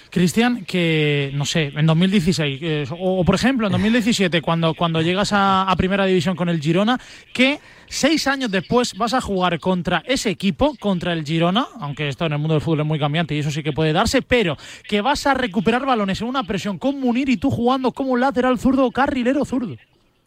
Cristian, 0.10 0.65
que 0.65 1.32
no 1.36 1.45
sé, 1.45 1.71
en 1.75 1.86
2016 1.86 2.60
eh, 2.62 2.86
o, 2.91 3.19
o, 3.19 3.23
por 3.23 3.36
ejemplo 3.36 3.67
en 3.67 3.71
2017 3.71 4.41
cuando, 4.41 4.73
cuando 4.73 5.02
llegas 5.02 5.32
a, 5.34 5.63
a 5.63 5.75
Primera 5.75 6.06
División 6.06 6.36
con 6.36 6.49
el 6.49 6.60
Girona, 6.60 6.99
que 7.32 7.60
seis 7.89 8.28
años 8.28 8.49
después 8.52 8.95
vas 8.95 9.13
a 9.13 9.21
jugar 9.21 9.60
contra 9.60 10.04
ese 10.06 10.30
equipo, 10.30 10.75
contra 10.80 11.13
el 11.13 11.25
Girona, 11.25 11.67
aunque 11.80 12.08
esto 12.08 12.25
en 12.25 12.34
el 12.34 12.39
mundo 12.39 12.54
del 12.54 12.62
fútbol 12.62 12.82
es 12.82 12.86
muy 12.86 12.99
cambiante 12.99 13.36
y 13.36 13.39
eso 13.39 13.52
sí 13.52 13.63
que 13.63 13.73
puede 13.73 13.91
darse, 13.91 14.21
pero 14.21 14.58
que 14.88 15.02
vas 15.02 15.28
a 15.28 15.34
recuperar 15.34 15.86
balones 15.86 16.21
en 16.21 16.28
una 16.28 16.43
presión 16.43 16.78
con 16.78 16.99
Munir 16.99 17.30
y 17.30 17.38
tú 17.38 17.52
jugando 17.52 17.91
como 17.91 18.15
lateral 18.15 18.60
zurdo 18.60 18.86
o 18.86 18.91
carrilero 18.91 19.43
zurdo. 19.43 19.75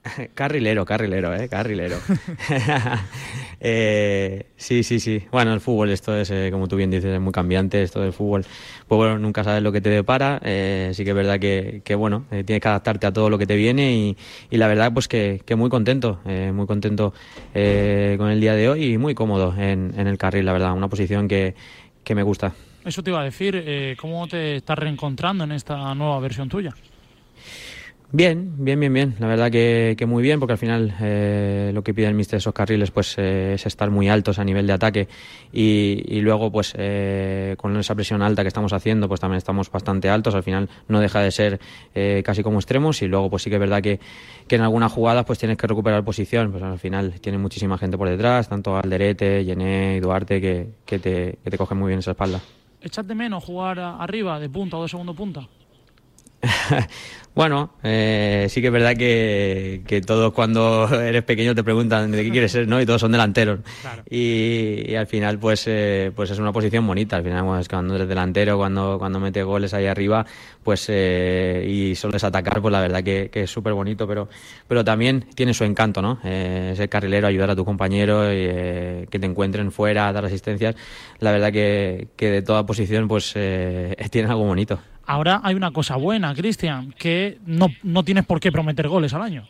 carrilero, 0.34 0.84
carrilero, 0.84 1.34
eh, 1.34 1.48
carrilero. 1.48 1.96
eh, 3.64 4.46
sí, 4.56 4.82
sí, 4.82 4.98
sí. 4.98 5.22
Bueno, 5.30 5.54
el 5.54 5.60
fútbol, 5.60 5.90
esto 5.90 6.16
es, 6.16 6.30
eh, 6.30 6.48
como 6.50 6.66
tú 6.66 6.74
bien 6.74 6.90
dices, 6.90 7.14
es 7.14 7.20
muy 7.20 7.32
cambiante. 7.32 7.80
Esto 7.82 8.00
del 8.00 8.12
fútbol, 8.12 8.44
pues 8.88 8.96
bueno, 8.96 9.18
nunca 9.18 9.44
sabes 9.44 9.62
lo 9.62 9.70
que 9.70 9.80
te 9.80 9.88
depara. 9.88 10.40
Eh, 10.44 10.90
sí 10.94 11.04
que 11.04 11.10
es 11.10 11.16
verdad 11.16 11.38
que, 11.38 11.80
que 11.84 11.94
bueno, 11.94 12.24
eh, 12.32 12.42
tienes 12.42 12.60
que 12.60 12.68
adaptarte 12.68 13.06
a 13.06 13.12
todo 13.12 13.30
lo 13.30 13.38
que 13.38 13.46
te 13.46 13.54
viene 13.54 13.94
y, 13.94 14.16
y 14.50 14.56
la 14.56 14.66
verdad, 14.66 14.92
pues 14.92 15.06
que, 15.06 15.40
muy 15.56 15.70
contento, 15.70 16.20
eh, 16.26 16.50
muy 16.52 16.66
contento 16.66 17.14
con 17.52 18.30
el 18.30 18.40
día 18.40 18.54
de 18.54 18.68
hoy 18.68 18.94
y 18.94 18.98
muy 18.98 19.14
cómodo 19.14 19.54
en, 19.56 19.94
en 19.96 20.06
el 20.08 20.18
carril, 20.18 20.44
la 20.44 20.52
verdad. 20.52 20.72
Una 20.72 20.88
posición 20.88 21.28
que, 21.28 21.54
que 22.02 22.14
me 22.14 22.24
gusta. 22.24 22.52
Eso 22.84 23.02
te 23.02 23.10
iba 23.10 23.20
a 23.20 23.24
decir, 23.24 23.96
¿cómo 24.00 24.26
te 24.26 24.56
estás 24.56 24.76
reencontrando 24.76 25.44
en 25.44 25.52
esta 25.52 25.94
nueva 25.94 26.18
versión 26.18 26.48
tuya? 26.48 26.74
Bien, 28.14 28.52
bien, 28.58 28.78
bien, 28.78 28.92
bien. 28.92 29.16
La 29.20 29.26
verdad 29.26 29.50
que, 29.50 29.94
que 29.96 30.04
muy 30.04 30.22
bien, 30.22 30.38
porque 30.38 30.52
al 30.52 30.58
final 30.58 30.94
eh, 31.00 31.70
lo 31.72 31.82
que 31.82 31.94
pide 31.94 32.08
el 32.08 32.14
míster 32.14 32.32
de 32.32 32.38
esos 32.38 32.52
carriles 32.52 32.90
pues 32.90 33.14
eh, 33.16 33.54
es 33.54 33.64
estar 33.64 33.90
muy 33.90 34.10
altos 34.10 34.38
a 34.38 34.44
nivel 34.44 34.66
de 34.66 34.74
ataque 34.74 35.08
y, 35.50 36.02
y 36.06 36.20
luego 36.20 36.52
pues 36.52 36.74
eh, 36.76 37.54
con 37.56 37.74
esa 37.78 37.94
presión 37.94 38.20
alta 38.20 38.42
que 38.42 38.48
estamos 38.48 38.74
haciendo 38.74 39.08
pues 39.08 39.18
también 39.18 39.38
estamos 39.38 39.70
bastante 39.70 40.10
altos. 40.10 40.34
Al 40.34 40.42
final 40.42 40.68
no 40.88 41.00
deja 41.00 41.20
de 41.20 41.30
ser 41.30 41.58
eh, 41.94 42.22
casi 42.22 42.42
como 42.42 42.58
extremos 42.58 43.00
y 43.00 43.06
luego 43.08 43.30
pues 43.30 43.44
sí 43.44 43.48
que 43.48 43.56
es 43.56 43.60
verdad 43.60 43.80
que, 43.80 43.98
que 44.46 44.56
en 44.56 44.60
algunas 44.62 44.92
jugadas 44.92 45.24
pues 45.24 45.38
tienes 45.38 45.56
que 45.56 45.66
recuperar 45.66 46.04
posición. 46.04 46.50
Pues 46.50 46.62
al 46.62 46.78
final 46.78 47.18
tiene 47.18 47.38
muchísima 47.38 47.78
gente 47.78 47.96
por 47.96 48.10
detrás, 48.10 48.46
tanto 48.46 48.76
Alderete, 48.76 49.42
Yené 49.42 49.96
y 49.96 50.00
Duarte 50.00 50.38
que, 50.38 50.68
que, 50.84 50.98
te, 50.98 51.38
que 51.42 51.50
te 51.50 51.56
cogen 51.56 51.78
muy 51.78 51.88
bien 51.88 52.00
esa 52.00 52.10
espalda. 52.10 52.42
¿Echas 52.82 53.08
de 53.08 53.14
menos 53.14 53.42
jugar 53.42 53.78
arriba, 53.78 54.38
de 54.38 54.50
punta 54.50 54.76
o 54.76 54.82
de 54.82 54.88
segundo 54.90 55.14
punta? 55.14 55.48
bueno, 57.34 57.72
eh, 57.82 58.46
sí 58.50 58.60
que 58.60 58.66
es 58.66 58.72
verdad 58.72 58.94
que, 58.94 59.82
que, 59.86 60.02
todos 60.02 60.32
cuando 60.34 60.86
eres 61.00 61.22
pequeño 61.22 61.54
te 61.54 61.64
preguntan 61.64 62.10
de 62.10 62.24
qué 62.24 62.30
quieres 62.30 62.52
ser, 62.52 62.68
¿no? 62.68 62.80
Y 62.80 62.86
todos 62.86 63.00
son 63.00 63.12
delanteros. 63.12 63.60
Claro. 63.80 64.02
Y, 64.10 64.84
y, 64.86 64.94
al 64.96 65.06
final, 65.06 65.38
pues, 65.38 65.64
eh, 65.66 66.12
pues 66.14 66.30
es 66.30 66.38
una 66.38 66.52
posición 66.52 66.86
bonita. 66.86 67.16
Al 67.16 67.22
final, 67.22 67.44
pues, 67.46 67.68
cuando 67.68 67.94
eres 67.94 68.08
delantero, 68.08 68.58
cuando, 68.58 68.98
cuando 68.98 69.18
metes 69.18 69.44
goles 69.44 69.72
ahí 69.72 69.86
arriba, 69.86 70.26
pues 70.62 70.86
eh, 70.88 71.64
y 71.66 71.94
solo 71.94 72.16
es 72.16 72.24
atacar, 72.24 72.60
pues 72.60 72.70
la 72.70 72.80
verdad 72.80 73.02
que, 73.02 73.30
que 73.32 73.44
es 73.44 73.50
súper 73.50 73.72
bonito, 73.72 74.06
pero, 74.06 74.28
pero 74.68 74.84
también 74.84 75.24
tiene 75.34 75.54
su 75.54 75.64
encanto, 75.64 76.02
¿no? 76.02 76.18
Eh, 76.24 76.74
ser 76.76 76.88
carrilero, 76.88 77.26
ayudar 77.26 77.50
a 77.50 77.56
tu 77.56 77.64
compañero, 77.64 78.32
y, 78.32 78.46
eh, 78.48 79.06
que 79.10 79.18
te 79.18 79.26
encuentren 79.26 79.72
fuera, 79.72 80.12
dar 80.12 80.24
asistencias. 80.24 80.76
La 81.18 81.32
verdad 81.32 81.52
que, 81.52 82.08
que 82.16 82.30
de 82.30 82.42
toda 82.42 82.66
posición, 82.66 83.08
pues 83.08 83.32
eh, 83.36 83.96
tiene 84.10 84.28
algo 84.28 84.44
bonito. 84.44 84.80
Ahora 85.06 85.40
hay 85.42 85.54
una 85.54 85.72
cosa 85.72 85.96
buena, 85.96 86.34
Cristian, 86.34 86.92
que 86.98 87.38
no, 87.46 87.68
no 87.82 88.04
tienes 88.04 88.24
por 88.24 88.40
qué 88.40 88.52
prometer 88.52 88.88
goles 88.88 89.12
al 89.14 89.22
año. 89.22 89.46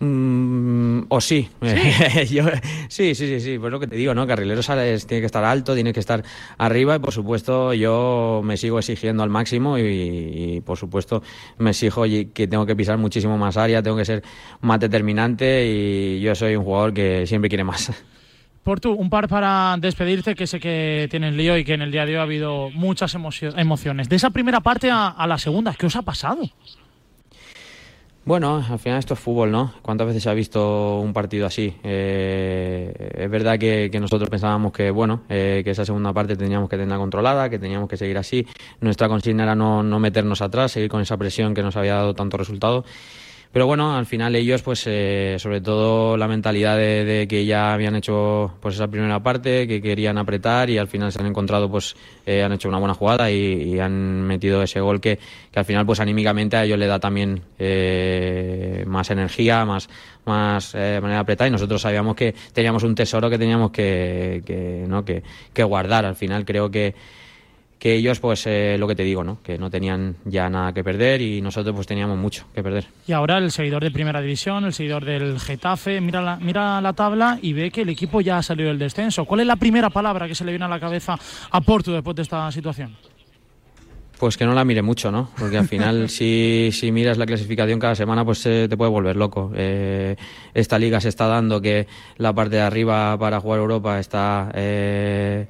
Mm, 0.00 1.06
o 1.08 1.20
sí. 1.20 1.48
¿Sí? 1.60 2.34
Yo, 2.34 2.44
sí, 2.88 3.14
sí, 3.14 3.26
sí, 3.26 3.40
sí, 3.40 3.58
pues 3.58 3.72
lo 3.72 3.80
que 3.80 3.88
te 3.88 3.96
digo, 3.96 4.14
¿no? 4.14 4.26
Carrilero 4.26 4.62
sales, 4.62 5.06
tiene 5.06 5.20
que 5.20 5.26
estar 5.26 5.42
alto, 5.44 5.74
tiene 5.74 5.92
que 5.92 6.00
estar 6.00 6.22
arriba 6.56 6.96
y 6.96 6.98
por 7.00 7.12
supuesto 7.12 7.74
yo 7.74 8.40
me 8.44 8.56
sigo 8.56 8.78
exigiendo 8.78 9.22
al 9.24 9.30
máximo 9.30 9.76
y, 9.76 9.82
y 9.82 10.60
por 10.60 10.78
supuesto 10.78 11.22
me 11.58 11.70
exijo 11.70 12.04
que 12.04 12.46
tengo 12.46 12.64
que 12.64 12.76
pisar 12.76 12.96
muchísimo 12.98 13.38
más 13.38 13.56
área, 13.56 13.82
tengo 13.82 13.96
que 13.96 14.04
ser 14.04 14.22
más 14.60 14.78
determinante 14.78 15.66
y 15.66 16.20
yo 16.20 16.34
soy 16.34 16.54
un 16.54 16.64
jugador 16.64 16.94
que 16.94 17.26
siempre 17.26 17.48
quiere 17.48 17.64
más. 17.64 17.90
Portu, 18.62 18.92
un 18.92 19.08
par 19.08 19.28
para 19.28 19.76
despedirte, 19.78 20.34
que 20.34 20.46
sé 20.46 20.60
que 20.60 21.08
tienes 21.10 21.34
lío 21.34 21.56
y 21.56 21.64
que 21.64 21.74
en 21.74 21.82
el 21.82 21.90
día 21.90 22.04
de 22.04 22.12
hoy 22.12 22.18
ha 22.18 22.22
habido 22.22 22.70
muchas 22.70 23.14
emociones. 23.14 24.08
De 24.08 24.16
esa 24.16 24.30
primera 24.30 24.60
parte 24.60 24.90
a, 24.90 25.26
la 25.26 25.38
segunda, 25.38 25.74
¿qué 25.74 25.86
os 25.86 25.96
ha 25.96 26.02
pasado? 26.02 26.42
Bueno, 28.24 28.62
al 28.68 28.78
final 28.78 28.98
esto 28.98 29.14
es 29.14 29.20
fútbol, 29.20 29.50
¿no? 29.50 29.72
¿Cuántas 29.80 30.06
veces 30.06 30.22
se 30.22 30.28
ha 30.28 30.34
visto 30.34 31.00
un 31.00 31.14
partido 31.14 31.46
así? 31.46 31.74
Eh, 31.82 32.92
es 33.14 33.30
verdad 33.30 33.58
que, 33.58 33.88
que, 33.90 33.98
nosotros 34.00 34.28
pensábamos 34.28 34.70
que, 34.70 34.90
bueno, 34.90 35.22
eh, 35.30 35.62
que 35.64 35.70
esa 35.70 35.86
segunda 35.86 36.12
parte 36.12 36.36
teníamos 36.36 36.68
que 36.68 36.76
tenerla 36.76 36.98
controlada, 36.98 37.48
que 37.48 37.58
teníamos 37.58 37.88
que 37.88 37.96
seguir 37.96 38.18
así. 38.18 38.46
Nuestra 38.82 39.08
consigna 39.08 39.44
era 39.44 39.54
no, 39.54 39.82
no 39.82 39.98
meternos 39.98 40.42
atrás, 40.42 40.72
seguir 40.72 40.90
con 40.90 41.00
esa 41.00 41.16
presión 41.16 41.54
que 41.54 41.62
nos 41.62 41.74
había 41.76 41.94
dado 41.94 42.12
tanto 42.12 42.36
resultado. 42.36 42.84
Pero 43.50 43.66
bueno, 43.66 43.96
al 43.96 44.04
final 44.04 44.36
ellos, 44.36 44.60
pues 44.62 44.84
eh, 44.86 45.36
sobre 45.38 45.62
todo 45.62 46.18
la 46.18 46.28
mentalidad 46.28 46.76
de, 46.76 47.26
que 47.28 47.46
ya 47.46 47.72
habían 47.72 47.96
hecho 47.96 48.52
pues 48.60 48.74
esa 48.74 48.88
primera 48.88 49.22
parte, 49.22 49.66
que 49.66 49.80
querían 49.80 50.18
apretar 50.18 50.68
y 50.68 50.76
al 50.76 50.86
final 50.86 51.10
se 51.10 51.20
han 51.20 51.26
encontrado, 51.26 51.70
pues 51.70 51.96
eh, 52.26 52.42
han 52.42 52.52
hecho 52.52 52.68
una 52.68 52.78
buena 52.78 52.92
jugada 52.92 53.30
y, 53.30 53.74
y 53.74 53.78
han 53.80 54.22
metido 54.22 54.62
ese 54.62 54.80
gol 54.80 55.00
que, 55.00 55.18
que, 55.50 55.58
al 55.58 55.64
final, 55.64 55.86
pues 55.86 55.98
anímicamente 55.98 56.58
a 56.58 56.64
ellos 56.64 56.78
le 56.78 56.86
da 56.86 57.00
también 57.00 57.40
eh, 57.58 58.84
más 58.86 59.10
energía, 59.10 59.64
más, 59.64 59.88
más 60.26 60.74
eh, 60.74 60.98
manera 61.00 61.20
de 61.20 61.22
apretar 61.22 61.48
y 61.48 61.50
nosotros 61.50 61.80
sabíamos 61.80 62.16
que 62.16 62.34
teníamos 62.52 62.82
un 62.82 62.94
tesoro 62.94 63.30
que 63.30 63.38
teníamos 63.38 63.70
que, 63.70 64.42
que, 64.44 64.84
¿no? 64.86 65.06
que, 65.06 65.22
que 65.54 65.64
guardar. 65.64 66.04
Al 66.04 66.16
final 66.16 66.44
creo 66.44 66.70
que 66.70 66.94
que 67.78 67.94
ellos, 67.94 68.18
pues 68.18 68.46
eh, 68.46 68.76
lo 68.78 68.88
que 68.88 68.94
te 68.94 69.04
digo, 69.04 69.22
¿no? 69.22 69.38
que 69.42 69.56
no 69.56 69.70
tenían 69.70 70.16
ya 70.24 70.48
nada 70.48 70.72
que 70.72 70.82
perder 70.82 71.20
y 71.20 71.40
nosotros 71.40 71.74
pues 71.74 71.86
teníamos 71.86 72.18
mucho 72.18 72.46
que 72.54 72.62
perder. 72.62 72.86
Y 73.06 73.12
ahora 73.12 73.38
el 73.38 73.52
seguidor 73.52 73.84
de 73.84 73.90
Primera 73.90 74.20
División, 74.20 74.64
el 74.64 74.72
seguidor 74.72 75.04
del 75.04 75.38
Getafe, 75.38 76.00
mira 76.00 76.20
la, 76.20 76.36
mira 76.36 76.80
la 76.80 76.92
tabla 76.92 77.38
y 77.40 77.52
ve 77.52 77.70
que 77.70 77.82
el 77.82 77.88
equipo 77.88 78.20
ya 78.20 78.38
ha 78.38 78.42
salido 78.42 78.68
del 78.68 78.78
descenso. 78.78 79.24
¿Cuál 79.24 79.40
es 79.40 79.46
la 79.46 79.56
primera 79.56 79.90
palabra 79.90 80.26
que 80.26 80.34
se 80.34 80.44
le 80.44 80.52
viene 80.52 80.64
a 80.64 80.68
la 80.68 80.80
cabeza 80.80 81.16
a 81.50 81.60
Porto 81.60 81.92
después 81.92 82.16
de 82.16 82.22
esta 82.22 82.50
situación? 82.50 82.96
Pues 84.18 84.36
que 84.36 84.44
no 84.44 84.52
la 84.52 84.64
mire 84.64 84.82
mucho, 84.82 85.12
¿no? 85.12 85.30
Porque 85.38 85.58
al 85.58 85.68
final, 85.68 86.08
si, 86.10 86.70
si 86.72 86.90
miras 86.90 87.18
la 87.18 87.26
clasificación 87.26 87.78
cada 87.78 87.94
semana, 87.94 88.24
pues 88.24 88.44
eh, 88.46 88.66
te 88.68 88.76
puede 88.76 88.90
volver 88.90 89.14
loco. 89.14 89.52
Eh, 89.54 90.16
esta 90.54 90.78
liga 90.78 91.00
se 91.00 91.08
está 91.08 91.28
dando 91.28 91.60
que 91.60 91.86
la 92.16 92.32
parte 92.32 92.56
de 92.56 92.62
arriba 92.62 93.16
para 93.16 93.40
jugar 93.40 93.60
Europa 93.60 94.00
está 94.00 94.50
eh, 94.54 95.46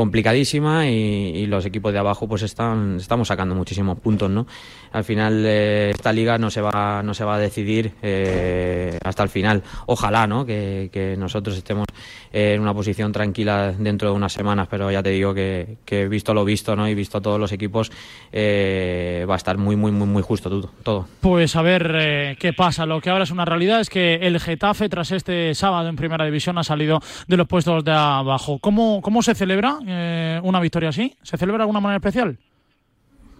complicadísima 0.00 0.88
y, 0.88 1.46
los 1.46 1.66
equipos 1.66 1.92
de 1.92 1.98
abajo 1.98 2.26
pues 2.26 2.40
están 2.42 2.96
estamos 2.96 3.28
sacando 3.28 3.54
muchísimos 3.54 3.98
puntos 3.98 4.30
no 4.30 4.46
al 4.92 5.04
final 5.04 5.44
eh, 5.44 5.90
esta 5.90 6.10
liga 6.10 6.38
no 6.38 6.50
se 6.50 6.62
va 6.62 7.02
no 7.02 7.12
se 7.12 7.22
va 7.24 7.34
a 7.34 7.38
decidir 7.38 7.92
eh, 8.00 8.98
hasta 9.04 9.22
el 9.22 9.28
final. 9.28 9.62
Ojalá 9.86 10.26
no 10.26 10.46
que, 10.46 11.16
nosotros 11.18 11.56
estemos 11.56 11.84
en 12.32 12.60
una 12.60 12.72
posición 12.72 13.12
tranquila 13.12 13.72
dentro 13.76 14.10
de 14.10 14.14
unas 14.14 14.32
semanas 14.32 14.68
pero 14.70 14.90
ya 14.90 15.02
te 15.02 15.10
digo 15.10 15.34
que, 15.34 15.76
que 15.84 16.08
visto 16.08 16.32
lo 16.32 16.44
visto 16.44 16.74
no 16.76 16.88
y 16.88 16.94
visto 16.94 17.20
todos 17.20 17.38
los 17.38 17.52
equipos 17.52 17.90
eh, 18.32 19.26
va 19.28 19.34
a 19.34 19.36
estar 19.36 19.58
muy 19.58 19.76
muy 19.76 19.92
muy 19.92 20.06
muy 20.06 20.22
justo 20.22 20.48
todo, 20.48 20.70
todo. 20.82 21.08
pues 21.20 21.56
a 21.56 21.62
ver 21.62 21.94
eh, 21.94 22.36
qué 22.38 22.52
pasa. 22.52 22.86
Lo 22.86 23.00
que 23.00 23.10
ahora 23.10 23.24
es 23.24 23.30
una 23.30 23.44
realidad 23.44 23.80
es 23.80 23.90
que 23.90 24.14
el 24.14 24.40
Getafe 24.40 24.88
tras 24.88 25.10
este 25.12 25.54
sábado 25.54 25.88
en 25.88 25.96
primera 25.96 26.24
división 26.24 26.56
ha 26.56 26.64
salido 26.64 27.00
de 27.26 27.36
los 27.36 27.46
puestos 27.46 27.84
de 27.84 27.92
abajo. 27.92 28.58
Cómo 28.60 29.00
cómo 29.02 29.22
se 29.22 29.34
celebra 29.34 29.78
eh, 29.90 30.40
una 30.42 30.60
victoria 30.60 30.90
así? 30.90 31.16
¿Se 31.22 31.36
celebra 31.36 31.58
de 31.58 31.62
alguna 31.64 31.80
manera 31.80 31.96
especial? 31.96 32.38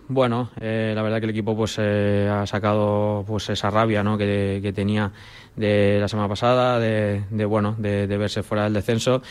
Bueno, 0.09 0.51
eh, 0.61 0.93
la 0.95 1.03
verdad 1.03 1.21
que 1.21 1.27
el 1.27 1.31
equipo 1.31 1.57
pues 1.57 1.77
eh, 1.79 2.29
ha 2.29 2.45
sacado 2.45 3.25
pues 3.27 3.49
esa 3.49 3.71
rabia 3.71 4.03
¿no? 4.03 4.19
que, 4.19 4.59
que, 4.61 4.73
tenía 4.73 5.13
de 5.55 5.99
la 6.01 6.09
semana 6.09 6.29
pasada, 6.29 6.81
de, 6.81 7.45
bueno, 7.45 7.77
de, 7.79 8.07
verse 8.07 8.43
fuera 8.43 8.65
del 8.65 8.73
descenso. 8.73 9.23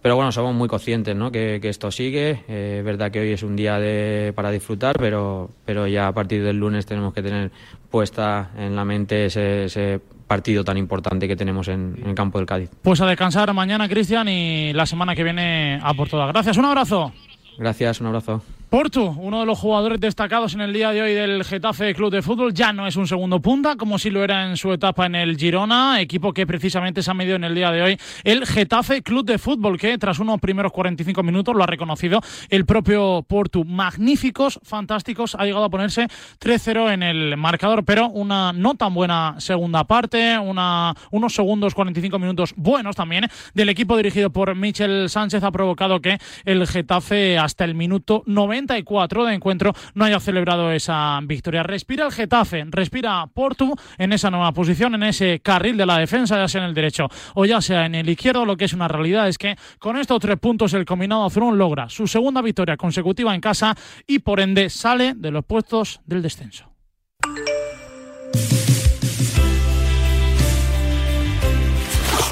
pero 0.00 0.14
bueno, 0.14 0.30
somos 0.30 0.54
muy 0.54 0.68
conscientes 0.68 1.16
¿no? 1.16 1.32
que, 1.32 1.60
esto 1.64 1.90
sigue. 1.90 2.44
Es 2.46 2.84
verdad 2.84 3.10
que 3.10 3.18
hoy 3.18 3.32
es 3.32 3.42
un 3.42 3.56
día 3.56 3.80
de, 3.80 4.32
para 4.36 4.52
disfrutar, 4.52 4.96
pero, 4.96 5.50
pero 5.64 5.88
ya 5.88 6.06
a 6.06 6.12
partir 6.12 6.44
del 6.44 6.56
lunes 6.56 6.86
tenemos 6.86 7.12
que 7.12 7.22
tener 7.22 7.50
puesta 7.90 8.52
en 8.56 8.76
la 8.76 8.84
mente 8.84 9.26
ese, 9.26 10.00
partido 10.32 10.64
tan 10.64 10.78
importante 10.78 11.28
que 11.28 11.36
tenemos 11.36 11.68
en, 11.68 11.94
en, 12.00 12.08
el 12.08 12.14
campo 12.14 12.38
del 12.38 12.46
Cádiz. 12.46 12.70
Pues 12.80 13.02
a 13.02 13.06
descansar 13.06 13.52
mañana, 13.52 13.86
Cristian, 13.86 14.26
y 14.30 14.72
la 14.72 14.86
semana 14.86 15.14
que 15.14 15.22
viene 15.22 15.78
a 15.82 15.92
por 15.92 16.08
todas. 16.08 16.26
Gracias, 16.32 16.56
un 16.56 16.64
abrazo. 16.64 17.12
Gracias, 17.58 18.00
un 18.00 18.06
abrazo. 18.06 18.42
Portu, 18.72 19.04
uno 19.18 19.40
de 19.40 19.44
los 19.44 19.58
jugadores 19.58 20.00
destacados 20.00 20.54
en 20.54 20.62
el 20.62 20.72
día 20.72 20.92
de 20.92 21.02
hoy 21.02 21.12
del 21.12 21.44
Getafe 21.44 21.92
Club 21.92 22.10
de 22.10 22.22
Fútbol, 22.22 22.54
ya 22.54 22.72
no 22.72 22.86
es 22.86 22.96
un 22.96 23.06
segundo 23.06 23.38
punta, 23.42 23.76
como 23.76 23.98
si 23.98 24.08
lo 24.08 24.24
era 24.24 24.48
en 24.48 24.56
su 24.56 24.72
etapa 24.72 25.04
en 25.04 25.14
el 25.14 25.36
Girona, 25.36 26.00
equipo 26.00 26.32
que 26.32 26.46
precisamente 26.46 27.02
se 27.02 27.10
ha 27.10 27.12
medido 27.12 27.36
en 27.36 27.44
el 27.44 27.54
día 27.54 27.70
de 27.70 27.82
hoy 27.82 27.98
el 28.24 28.46
Getafe 28.46 29.02
Club 29.02 29.26
de 29.26 29.36
Fútbol, 29.36 29.78
que 29.78 29.98
tras 29.98 30.20
unos 30.20 30.40
primeros 30.40 30.72
45 30.72 31.22
minutos 31.22 31.54
lo 31.54 31.62
ha 31.62 31.66
reconocido 31.66 32.22
el 32.48 32.64
propio 32.64 33.22
Portu. 33.28 33.66
Magníficos, 33.66 34.58
fantásticos, 34.62 35.34
ha 35.34 35.44
llegado 35.44 35.64
a 35.64 35.68
ponerse 35.68 36.06
3-0 36.40 36.94
en 36.94 37.02
el 37.02 37.36
marcador, 37.36 37.84
pero 37.84 38.08
una 38.08 38.54
no 38.54 38.74
tan 38.76 38.94
buena 38.94 39.34
segunda 39.36 39.84
parte, 39.84 40.38
una, 40.38 40.94
unos 41.10 41.34
segundos 41.34 41.74
45 41.74 42.18
minutos 42.18 42.54
buenos 42.56 42.96
también 42.96 43.28
del 43.52 43.68
equipo 43.68 43.98
dirigido 43.98 44.30
por 44.30 44.54
Michel 44.54 45.10
Sánchez 45.10 45.44
ha 45.44 45.52
provocado 45.52 46.00
que 46.00 46.16
el 46.46 46.66
Getafe 46.66 47.36
hasta 47.36 47.66
el 47.66 47.74
minuto 47.74 48.22
90 48.24 48.61
de 48.66 49.34
encuentro 49.34 49.72
no 49.94 50.04
haya 50.04 50.20
celebrado 50.20 50.70
esa 50.72 51.20
victoria. 51.22 51.62
Respira 51.62 52.06
el 52.06 52.12
Getafe, 52.12 52.64
respira 52.68 53.26
Portu 53.32 53.74
en 53.98 54.12
esa 54.12 54.30
nueva 54.30 54.52
posición, 54.52 54.94
en 54.94 55.04
ese 55.04 55.40
carril 55.40 55.76
de 55.76 55.86
la 55.86 55.98
defensa, 55.98 56.36
ya 56.36 56.48
sea 56.48 56.62
en 56.62 56.68
el 56.68 56.74
derecho 56.74 57.08
o 57.34 57.44
ya 57.44 57.60
sea 57.60 57.86
en 57.86 57.94
el 57.94 58.08
izquierdo. 58.08 58.44
Lo 58.44 58.56
que 58.56 58.64
es 58.64 58.72
una 58.72 58.88
realidad 58.88 59.28
es 59.28 59.38
que 59.38 59.56
con 59.78 59.96
estos 59.96 60.20
tres 60.20 60.38
puntos 60.38 60.74
el 60.74 60.84
combinado 60.84 61.26
azul 61.26 61.56
logra 61.56 61.88
su 61.88 62.06
segunda 62.06 62.42
victoria 62.42 62.76
consecutiva 62.76 63.34
en 63.34 63.40
casa 63.40 63.76
y 64.06 64.20
por 64.20 64.40
ende 64.40 64.70
sale 64.70 65.14
de 65.14 65.30
los 65.30 65.44
puestos 65.44 66.00
del 66.06 66.22
descenso. 66.22 66.71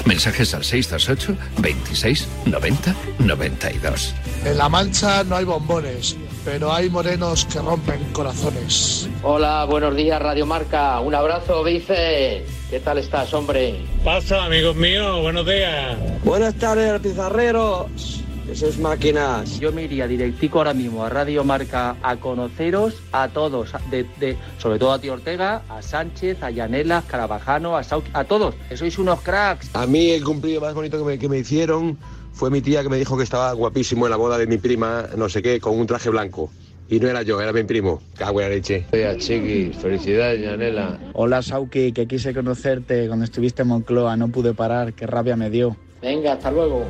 Mensajes 0.05 0.53
al 0.53 0.63
628 0.63 1.35
26 1.61 2.27
90 2.45 2.95
92. 3.19 4.15
En 4.45 4.57
La 4.57 4.69
Mancha 4.69 5.23
no 5.23 5.35
hay 5.35 5.45
bombones, 5.45 6.17
pero 6.43 6.73
hay 6.73 6.89
morenos 6.89 7.45
que 7.45 7.59
rompen 7.59 8.03
corazones. 8.11 9.07
Hola, 9.23 9.65
buenos 9.65 9.95
días 9.95 10.21
Radio 10.21 10.45
Marca. 10.45 10.99
Un 10.99 11.13
abrazo, 11.13 11.63
Vice. 11.63 12.45
¿Qué 12.69 12.79
tal 12.79 12.97
estás, 12.97 13.33
hombre? 13.33 13.85
Pasa, 14.03 14.45
amigos 14.45 14.75
míos. 14.75 15.21
Buenos 15.21 15.45
días. 15.45 15.97
Buenas 16.23 16.55
tardes, 16.55 16.99
pizarreros 17.01 18.21
es 18.49 18.79
máquinas. 18.79 19.59
Yo 19.59 19.71
me 19.71 19.83
iría 19.83 20.07
directico 20.07 20.59
ahora 20.59 20.73
mismo 20.73 21.03
a 21.03 21.09
Radio 21.09 21.43
Marca 21.43 21.95
a 22.01 22.17
conoceros 22.17 22.95
a 23.11 23.29
todos, 23.29 23.71
de, 23.89 24.37
sobre 24.57 24.77
todo 24.77 24.91
a 24.93 24.99
ti 24.99 25.09
Ortega, 25.09 25.63
a 25.69 25.81
Sánchez, 25.81 26.43
a 26.43 26.51
Yanela, 26.51 27.03
Carabajano, 27.07 27.77
a 27.77 27.83
Sauki, 27.83 28.09
a 28.13 28.23
todos, 28.23 28.55
que 28.69 28.77
sois 28.77 28.97
unos 28.99 29.21
cracks. 29.21 29.69
A 29.73 29.87
mí 29.87 30.11
el 30.11 30.23
cumplido 30.23 30.61
más 30.61 30.73
bonito 30.73 30.97
que 30.97 31.03
me, 31.03 31.19
que 31.19 31.29
me 31.29 31.39
hicieron 31.39 31.97
fue 32.33 32.49
mi 32.49 32.61
tía 32.61 32.83
que 32.83 32.89
me 32.89 32.97
dijo 32.97 33.17
que 33.17 33.23
estaba 33.23 33.51
guapísimo 33.53 34.05
en 34.05 34.11
la 34.11 34.17
boda 34.17 34.37
de 34.37 34.47
mi 34.47 34.57
prima, 34.57 35.05
no 35.15 35.29
sé 35.29 35.41
qué, 35.41 35.59
con 35.59 35.79
un 35.79 35.87
traje 35.87 36.09
blanco. 36.09 36.51
Y 36.89 36.99
no 36.99 37.07
era 37.07 37.21
yo, 37.21 37.39
era 37.39 37.53
mi 37.53 37.63
primo. 37.63 38.01
Cago 38.17 38.41
en 38.41 38.49
la 38.49 38.55
leche. 38.55 38.85
Hola, 38.91 39.15
Chiqui. 39.15 39.71
Felicidades, 39.79 40.41
Yanela. 40.41 40.99
Hola, 41.13 41.41
Sauki, 41.41 41.93
que 41.93 42.05
quise 42.05 42.33
conocerte 42.33 43.07
cuando 43.07 43.23
estuviste 43.23 43.61
en 43.61 43.69
Moncloa. 43.69 44.17
No 44.17 44.27
pude 44.27 44.53
parar. 44.53 44.91
Qué 44.91 45.07
rabia 45.07 45.37
me 45.37 45.49
dio. 45.49 45.77
Venga, 46.01 46.33
hasta 46.33 46.51
luego. 46.51 46.85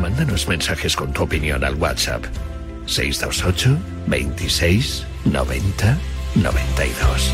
Mándanos 0.00 0.46
mensajes 0.46 0.94
con 0.94 1.12
tu 1.12 1.24
opinión 1.24 1.64
al 1.64 1.74
WhatsApp 1.74 2.24
628 2.86 3.76
26 4.06 5.06
90 5.24 5.98
92. 6.36 7.32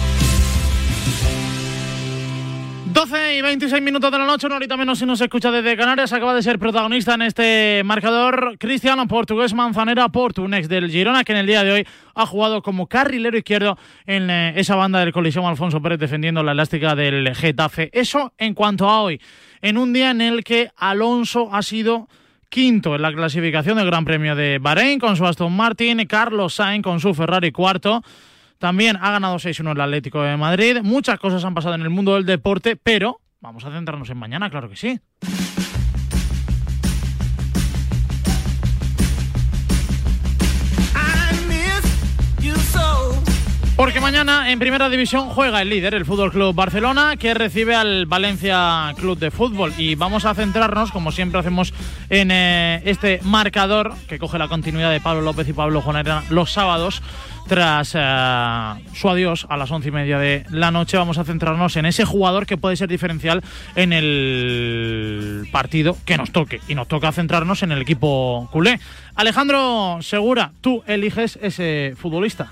12 2.86 3.36
y 3.36 3.42
26 3.42 3.82
minutos 3.82 4.10
de 4.10 4.18
la 4.18 4.24
noche, 4.24 4.46
una 4.46 4.56
horita 4.56 4.78
menos 4.78 4.98
si 4.98 5.04
nos 5.04 5.20
escucha 5.20 5.50
desde 5.50 5.76
Canarias, 5.76 6.12
acaba 6.14 6.34
de 6.34 6.42
ser 6.42 6.58
protagonista 6.58 7.14
en 7.14 7.22
este 7.22 7.82
marcador 7.84 8.56
Cristiano 8.58 9.06
Portugués 9.08 9.52
Manzanera 9.52 10.08
Portunex 10.08 10.66
del 10.66 10.90
Girona, 10.90 11.22
que 11.22 11.32
en 11.32 11.38
el 11.38 11.46
día 11.46 11.64
de 11.64 11.72
hoy 11.72 11.86
ha 12.14 12.24
jugado 12.24 12.62
como 12.62 12.86
carrilero 12.86 13.36
izquierdo 13.36 13.76
en 14.06 14.30
eh, 14.30 14.54
esa 14.56 14.76
banda 14.76 15.00
del 15.00 15.12
colisión 15.12 15.44
Alfonso 15.44 15.82
Pérez 15.82 15.98
defendiendo 15.98 16.42
la 16.42 16.52
elástica 16.52 16.94
del 16.94 17.34
Getafe. 17.34 17.90
Eso 17.92 18.32
en 18.38 18.54
cuanto 18.54 18.88
a 18.88 19.02
hoy, 19.02 19.20
en 19.60 19.76
un 19.76 19.92
día 19.92 20.10
en 20.10 20.22
el 20.22 20.44
que 20.44 20.70
Alonso 20.76 21.50
ha 21.52 21.60
sido 21.60 22.08
quinto 22.54 22.94
en 22.94 23.02
la 23.02 23.12
clasificación 23.12 23.78
del 23.78 23.86
Gran 23.86 24.04
Premio 24.04 24.36
de 24.36 24.60
Bahrein 24.60 25.00
con 25.00 25.16
su 25.16 25.26
Aston 25.26 25.52
Martin, 25.52 26.06
Carlos 26.06 26.54
Sainz 26.54 26.84
con 26.84 27.00
su 27.00 27.12
Ferrari 27.12 27.50
cuarto. 27.50 28.00
También 28.60 28.96
ha 29.00 29.10
ganado 29.10 29.34
6-1 29.38 29.72
el 29.72 29.80
Atlético 29.80 30.22
de 30.22 30.36
Madrid. 30.36 30.76
Muchas 30.80 31.18
cosas 31.18 31.44
han 31.44 31.52
pasado 31.52 31.74
en 31.74 31.82
el 31.82 31.90
mundo 31.90 32.14
del 32.14 32.24
deporte, 32.24 32.76
pero 32.76 33.20
vamos 33.40 33.64
a 33.64 33.72
centrarnos 33.72 34.08
en 34.08 34.18
mañana, 34.18 34.50
claro 34.50 34.70
que 34.70 34.76
sí. 34.76 35.00
Porque 43.84 44.00
mañana 44.00 44.50
en 44.50 44.58
Primera 44.58 44.88
División 44.88 45.28
juega 45.28 45.60
el 45.60 45.68
líder, 45.68 45.94
el 45.94 46.06
Fútbol 46.06 46.32
Club 46.32 46.54
Barcelona, 46.54 47.18
que 47.18 47.34
recibe 47.34 47.74
al 47.74 48.06
Valencia 48.06 48.94
Club 48.96 49.18
de 49.18 49.30
Fútbol. 49.30 49.74
Y 49.76 49.94
vamos 49.94 50.24
a 50.24 50.32
centrarnos, 50.32 50.90
como 50.90 51.12
siempre 51.12 51.38
hacemos 51.38 51.74
en 52.08 52.30
eh, 52.30 52.80
este 52.86 53.20
marcador 53.24 53.92
que 54.08 54.18
coge 54.18 54.38
la 54.38 54.48
continuidad 54.48 54.90
de 54.90 55.02
Pablo 55.02 55.20
López 55.20 55.46
y 55.50 55.52
Pablo 55.52 55.82
Jonera 55.82 56.22
los 56.30 56.50
sábados. 56.50 57.02
Tras 57.46 57.92
eh, 57.94 58.84
su 58.94 59.10
adiós 59.10 59.46
a 59.50 59.58
las 59.58 59.70
once 59.70 59.90
y 59.90 59.92
media 59.92 60.18
de 60.18 60.46
la 60.50 60.70
noche, 60.70 60.96
vamos 60.96 61.18
a 61.18 61.24
centrarnos 61.24 61.76
en 61.76 61.84
ese 61.84 62.06
jugador 62.06 62.46
que 62.46 62.56
puede 62.56 62.76
ser 62.76 62.88
diferencial 62.88 63.44
en 63.76 63.92
el 63.92 65.46
partido 65.52 65.94
que 66.06 66.16
nos 66.16 66.32
toque. 66.32 66.62
Y 66.68 66.74
nos 66.74 66.88
toca 66.88 67.12
centrarnos 67.12 67.62
en 67.62 67.70
el 67.70 67.82
equipo 67.82 68.48
culé. 68.50 68.80
Alejandro 69.14 69.98
Segura, 70.00 70.52
tú 70.62 70.82
eliges 70.86 71.38
ese 71.42 71.92
futbolista 71.98 72.50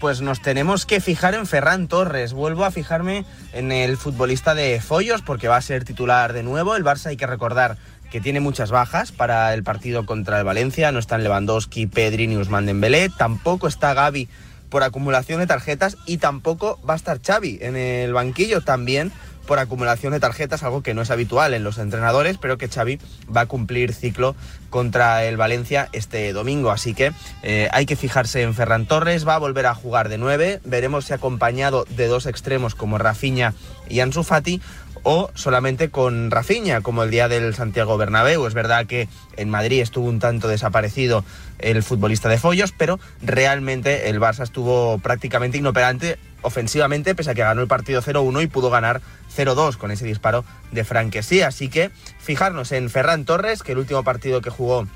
pues 0.00 0.20
nos 0.20 0.40
tenemos 0.40 0.86
que 0.86 1.00
fijar 1.00 1.34
en 1.34 1.46
Ferran 1.46 1.88
Torres. 1.88 2.32
Vuelvo 2.32 2.64
a 2.64 2.70
fijarme 2.70 3.24
en 3.52 3.72
el 3.72 3.96
futbolista 3.96 4.54
de 4.54 4.80
Follos 4.80 5.22
porque 5.22 5.48
va 5.48 5.56
a 5.56 5.62
ser 5.62 5.84
titular 5.84 6.32
de 6.32 6.42
nuevo. 6.42 6.76
El 6.76 6.84
Barça 6.84 7.06
hay 7.06 7.16
que 7.16 7.26
recordar 7.26 7.76
que 8.10 8.20
tiene 8.20 8.40
muchas 8.40 8.70
bajas 8.70 9.12
para 9.12 9.52
el 9.54 9.62
partido 9.62 10.06
contra 10.06 10.38
el 10.38 10.44
Valencia. 10.44 10.92
No 10.92 10.98
están 10.98 11.22
Lewandowski, 11.22 11.86
Pedri 11.86 12.26
ni 12.26 12.36
Usman 12.36 12.66
Dembélé. 12.66 13.10
Tampoco 13.10 13.68
está 13.68 13.94
Gaby 13.94 14.28
por 14.68 14.82
acumulación 14.82 15.40
de 15.40 15.46
tarjetas 15.46 15.96
y 16.06 16.18
tampoco 16.18 16.78
va 16.88 16.94
a 16.94 16.96
estar 16.96 17.20
Xavi 17.20 17.58
en 17.60 17.76
el 17.76 18.12
banquillo 18.12 18.60
también 18.60 19.12
por 19.48 19.58
acumulación 19.58 20.12
de 20.12 20.20
tarjetas, 20.20 20.62
algo 20.62 20.82
que 20.82 20.92
no 20.92 21.00
es 21.00 21.10
habitual 21.10 21.54
en 21.54 21.64
los 21.64 21.78
entrenadores, 21.78 22.36
pero 22.36 22.58
que 22.58 22.68
Xavi 22.68 23.00
va 23.34 23.40
a 23.40 23.46
cumplir 23.46 23.94
ciclo 23.94 24.36
contra 24.68 25.24
el 25.24 25.38
Valencia 25.38 25.88
este 25.92 26.34
domingo. 26.34 26.70
Así 26.70 26.92
que 26.92 27.12
eh, 27.42 27.68
hay 27.72 27.86
que 27.86 27.96
fijarse 27.96 28.42
en 28.42 28.54
Ferran 28.54 28.86
Torres, 28.86 29.26
va 29.26 29.36
a 29.36 29.38
volver 29.38 29.64
a 29.64 29.74
jugar 29.74 30.10
de 30.10 30.18
nueve, 30.18 30.60
veremos 30.64 31.06
si 31.06 31.14
acompañado 31.14 31.86
de 31.88 32.06
dos 32.08 32.26
extremos 32.26 32.74
como 32.74 32.98
Rafinha 32.98 33.54
y 33.88 34.00
Ansu 34.00 34.22
Fati 34.22 34.60
o 35.02 35.30
solamente 35.34 35.88
con 35.88 36.30
Rafinha, 36.30 36.82
como 36.82 37.02
el 37.02 37.10
día 37.10 37.28
del 37.28 37.54
Santiago 37.54 37.96
Bernabéu. 37.96 38.46
Es 38.46 38.52
verdad 38.52 38.84
que 38.84 39.08
en 39.36 39.48
Madrid 39.48 39.80
estuvo 39.80 40.06
un 40.06 40.18
tanto 40.18 40.48
desaparecido 40.48 41.24
el 41.58 41.82
futbolista 41.82 42.28
de 42.28 42.36
Follos, 42.36 42.74
pero 42.76 43.00
realmente 43.22 44.10
el 44.10 44.20
Barça 44.20 44.42
estuvo 44.42 44.98
prácticamente 44.98 45.56
inoperante 45.56 46.18
ofensivamente, 46.42 47.14
pese 47.14 47.30
a 47.30 47.34
que 47.34 47.42
ganó 47.42 47.62
el 47.62 47.68
partido 47.68 48.02
0-1 48.02 48.42
y 48.42 48.46
pudo 48.46 48.70
ganar 48.70 49.00
0-2 49.34 49.76
con 49.76 49.90
ese 49.90 50.06
disparo 50.06 50.44
de 50.72 50.84
Franquesí. 50.84 51.42
Así 51.42 51.68
que 51.68 51.90
fijarnos 52.18 52.72
en 52.72 52.90
Ferran 52.90 53.24
Torres, 53.24 53.62
que 53.62 53.72
el 53.72 53.78
último 53.78 54.02
partido 54.02 54.40
que 54.40 54.50
jugó 54.50 54.86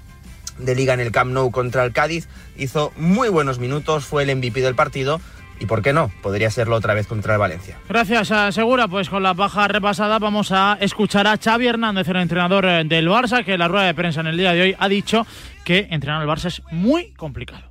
de 0.58 0.74
liga 0.74 0.94
en 0.94 1.00
el 1.00 1.12
Camp 1.12 1.32
Nou 1.32 1.50
contra 1.50 1.84
el 1.84 1.92
Cádiz 1.92 2.28
hizo 2.56 2.92
muy 2.96 3.28
buenos 3.28 3.58
minutos, 3.58 4.04
fue 4.04 4.24
el 4.24 4.36
MVP 4.36 4.60
del 4.60 4.74
partido. 4.74 5.20
Y 5.60 5.66
por 5.66 5.80
qué 5.80 5.92
no, 5.92 6.10
podría 6.22 6.50
serlo 6.50 6.74
otra 6.74 6.92
vez 6.92 7.06
contra 7.06 7.34
el 7.34 7.38
Valencia. 7.38 7.78
Gracias, 7.88 8.32
a 8.32 8.50
Segura. 8.50 8.88
Pues 8.88 9.08
con 9.08 9.22
la 9.22 9.32
baja 9.32 9.68
repasada 9.68 10.18
vamos 10.18 10.50
a 10.50 10.76
escuchar 10.80 11.28
a 11.28 11.38
Xavi 11.38 11.68
Hernández, 11.68 12.08
el 12.08 12.16
entrenador 12.16 12.64
eh, 12.64 12.82
del 12.84 13.08
Barça, 13.08 13.44
que 13.44 13.52
en 13.52 13.60
la 13.60 13.68
rueda 13.68 13.86
de 13.86 13.94
prensa 13.94 14.22
en 14.22 14.26
el 14.26 14.36
día 14.36 14.52
de 14.54 14.62
hoy 14.62 14.76
ha 14.76 14.88
dicho 14.88 15.24
que 15.64 15.86
entrenar 15.90 16.20
al 16.20 16.26
Barça 16.26 16.46
es 16.46 16.62
muy 16.72 17.12
complicado. 17.12 17.62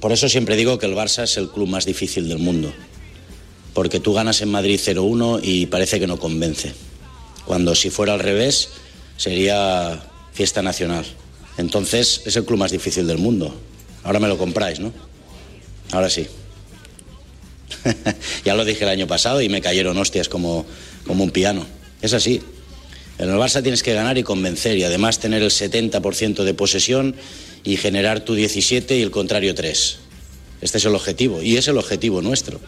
Por 0.00 0.12
eso 0.12 0.28
siempre 0.28 0.54
digo 0.54 0.78
que 0.78 0.86
el 0.86 0.94
Barça 0.94 1.24
es 1.24 1.36
el 1.36 1.50
club 1.50 1.68
más 1.68 1.84
difícil 1.84 2.28
del 2.28 2.38
mundo 2.38 2.72
porque 3.74 4.00
tú 4.00 4.12
ganas 4.12 4.40
en 4.42 4.50
Madrid 4.50 4.80
0-1 4.82 5.40
y 5.42 5.66
parece 5.66 5.98
que 5.98 6.06
no 6.06 6.18
convence. 6.18 6.74
Cuando 7.46 7.74
si 7.74 7.90
fuera 7.90 8.14
al 8.14 8.20
revés 8.20 8.70
sería 9.16 10.02
fiesta 10.32 10.62
nacional. 10.62 11.04
Entonces 11.58 12.22
es 12.24 12.36
el 12.36 12.44
club 12.44 12.58
más 12.58 12.70
difícil 12.70 13.06
del 13.06 13.18
mundo. 13.18 13.54
Ahora 14.04 14.20
me 14.20 14.28
lo 14.28 14.38
compráis, 14.38 14.80
¿no? 14.80 14.92
Ahora 15.92 16.10
sí. 16.10 16.26
ya 18.44 18.54
lo 18.54 18.64
dije 18.64 18.84
el 18.84 18.90
año 18.90 19.06
pasado 19.06 19.40
y 19.42 19.48
me 19.48 19.60
cayeron 19.60 19.98
hostias 19.98 20.28
como, 20.28 20.64
como 21.06 21.24
un 21.24 21.30
piano. 21.30 21.66
Es 22.00 22.12
así. 22.14 22.40
En 23.18 23.28
el 23.28 23.36
Barça 23.36 23.62
tienes 23.62 23.82
que 23.82 23.94
ganar 23.94 24.18
y 24.18 24.22
convencer 24.22 24.76
y 24.78 24.84
además 24.84 25.18
tener 25.18 25.42
el 25.42 25.50
70% 25.50 26.44
de 26.44 26.54
posesión 26.54 27.14
y 27.62 27.76
generar 27.76 28.20
tu 28.20 28.34
17 28.34 28.96
y 28.96 29.02
el 29.02 29.10
contrario 29.10 29.54
3. 29.54 29.98
Este 30.62 30.78
es 30.78 30.84
el 30.84 30.94
objetivo 30.94 31.42
y 31.42 31.56
es 31.56 31.68
el 31.68 31.78
objetivo 31.78 32.22
nuestro. 32.22 32.60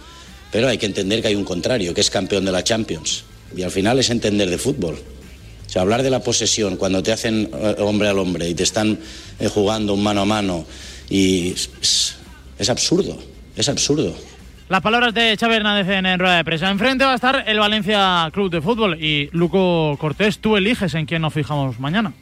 Pero 0.55 0.69
hay 0.69 0.79
que 0.79 0.87
entender 0.87 1.21
que 1.21 1.27
hay 1.27 1.35
un 1.35 1.43
contrario, 1.43 1.93
que 1.93 2.01
es 2.01 2.11
campeón 2.11 2.45
de 2.45 2.53
la 2.53 2.63
Champions. 2.63 3.25
Y 3.57 3.63
al 3.63 3.73
final 3.73 3.99
es 3.99 4.09
entender 4.09 4.49
de 4.49 4.57
fútbol. 4.57 4.95
O 4.95 5.69
sea, 5.69 5.83
hablar 5.83 6.05
de 6.05 6.11
la 6.11 6.21
posesión 6.21 6.77
cuando 6.77 7.03
te 7.03 7.11
hacen 7.11 7.51
eh, 7.53 7.75
hombre 7.81 8.07
al 8.07 8.21
hombre 8.21 8.49
y 8.49 8.55
te 8.55 8.63
están 8.63 8.97
eh, 9.41 9.49
jugando 9.49 9.95
un 9.95 10.05
mano 10.05 10.21
a 10.21 10.25
mano 10.25 10.65
y 11.11 11.49
es, 11.51 12.71
absurdo, 12.71 13.19
es 13.57 13.69
absurdo. 13.69 14.15
Las 14.69 14.81
palabras 14.81 15.13
de 15.13 15.37
Xavi 15.37 15.57
Hernández 15.57 15.89
en 15.89 16.21
rueda 16.21 16.37
de 16.37 16.45
prensa. 16.45 16.71
Enfrente 16.71 17.05
va 17.05 17.15
a 17.15 17.17
estar 17.17 17.43
el 17.49 17.59
Valencia 17.59 18.31
Club 18.33 18.53
de 18.53 18.61
Fútbol 18.61 19.03
y 19.03 19.31
Luco 19.33 19.97
Cortés, 19.99 20.39
tú 20.39 20.57
eliges 20.57 20.95
en 20.95 21.07
quién 21.07 21.23
nos 21.23 21.35
fijamos 21.35 21.81
mañana. 21.81 22.13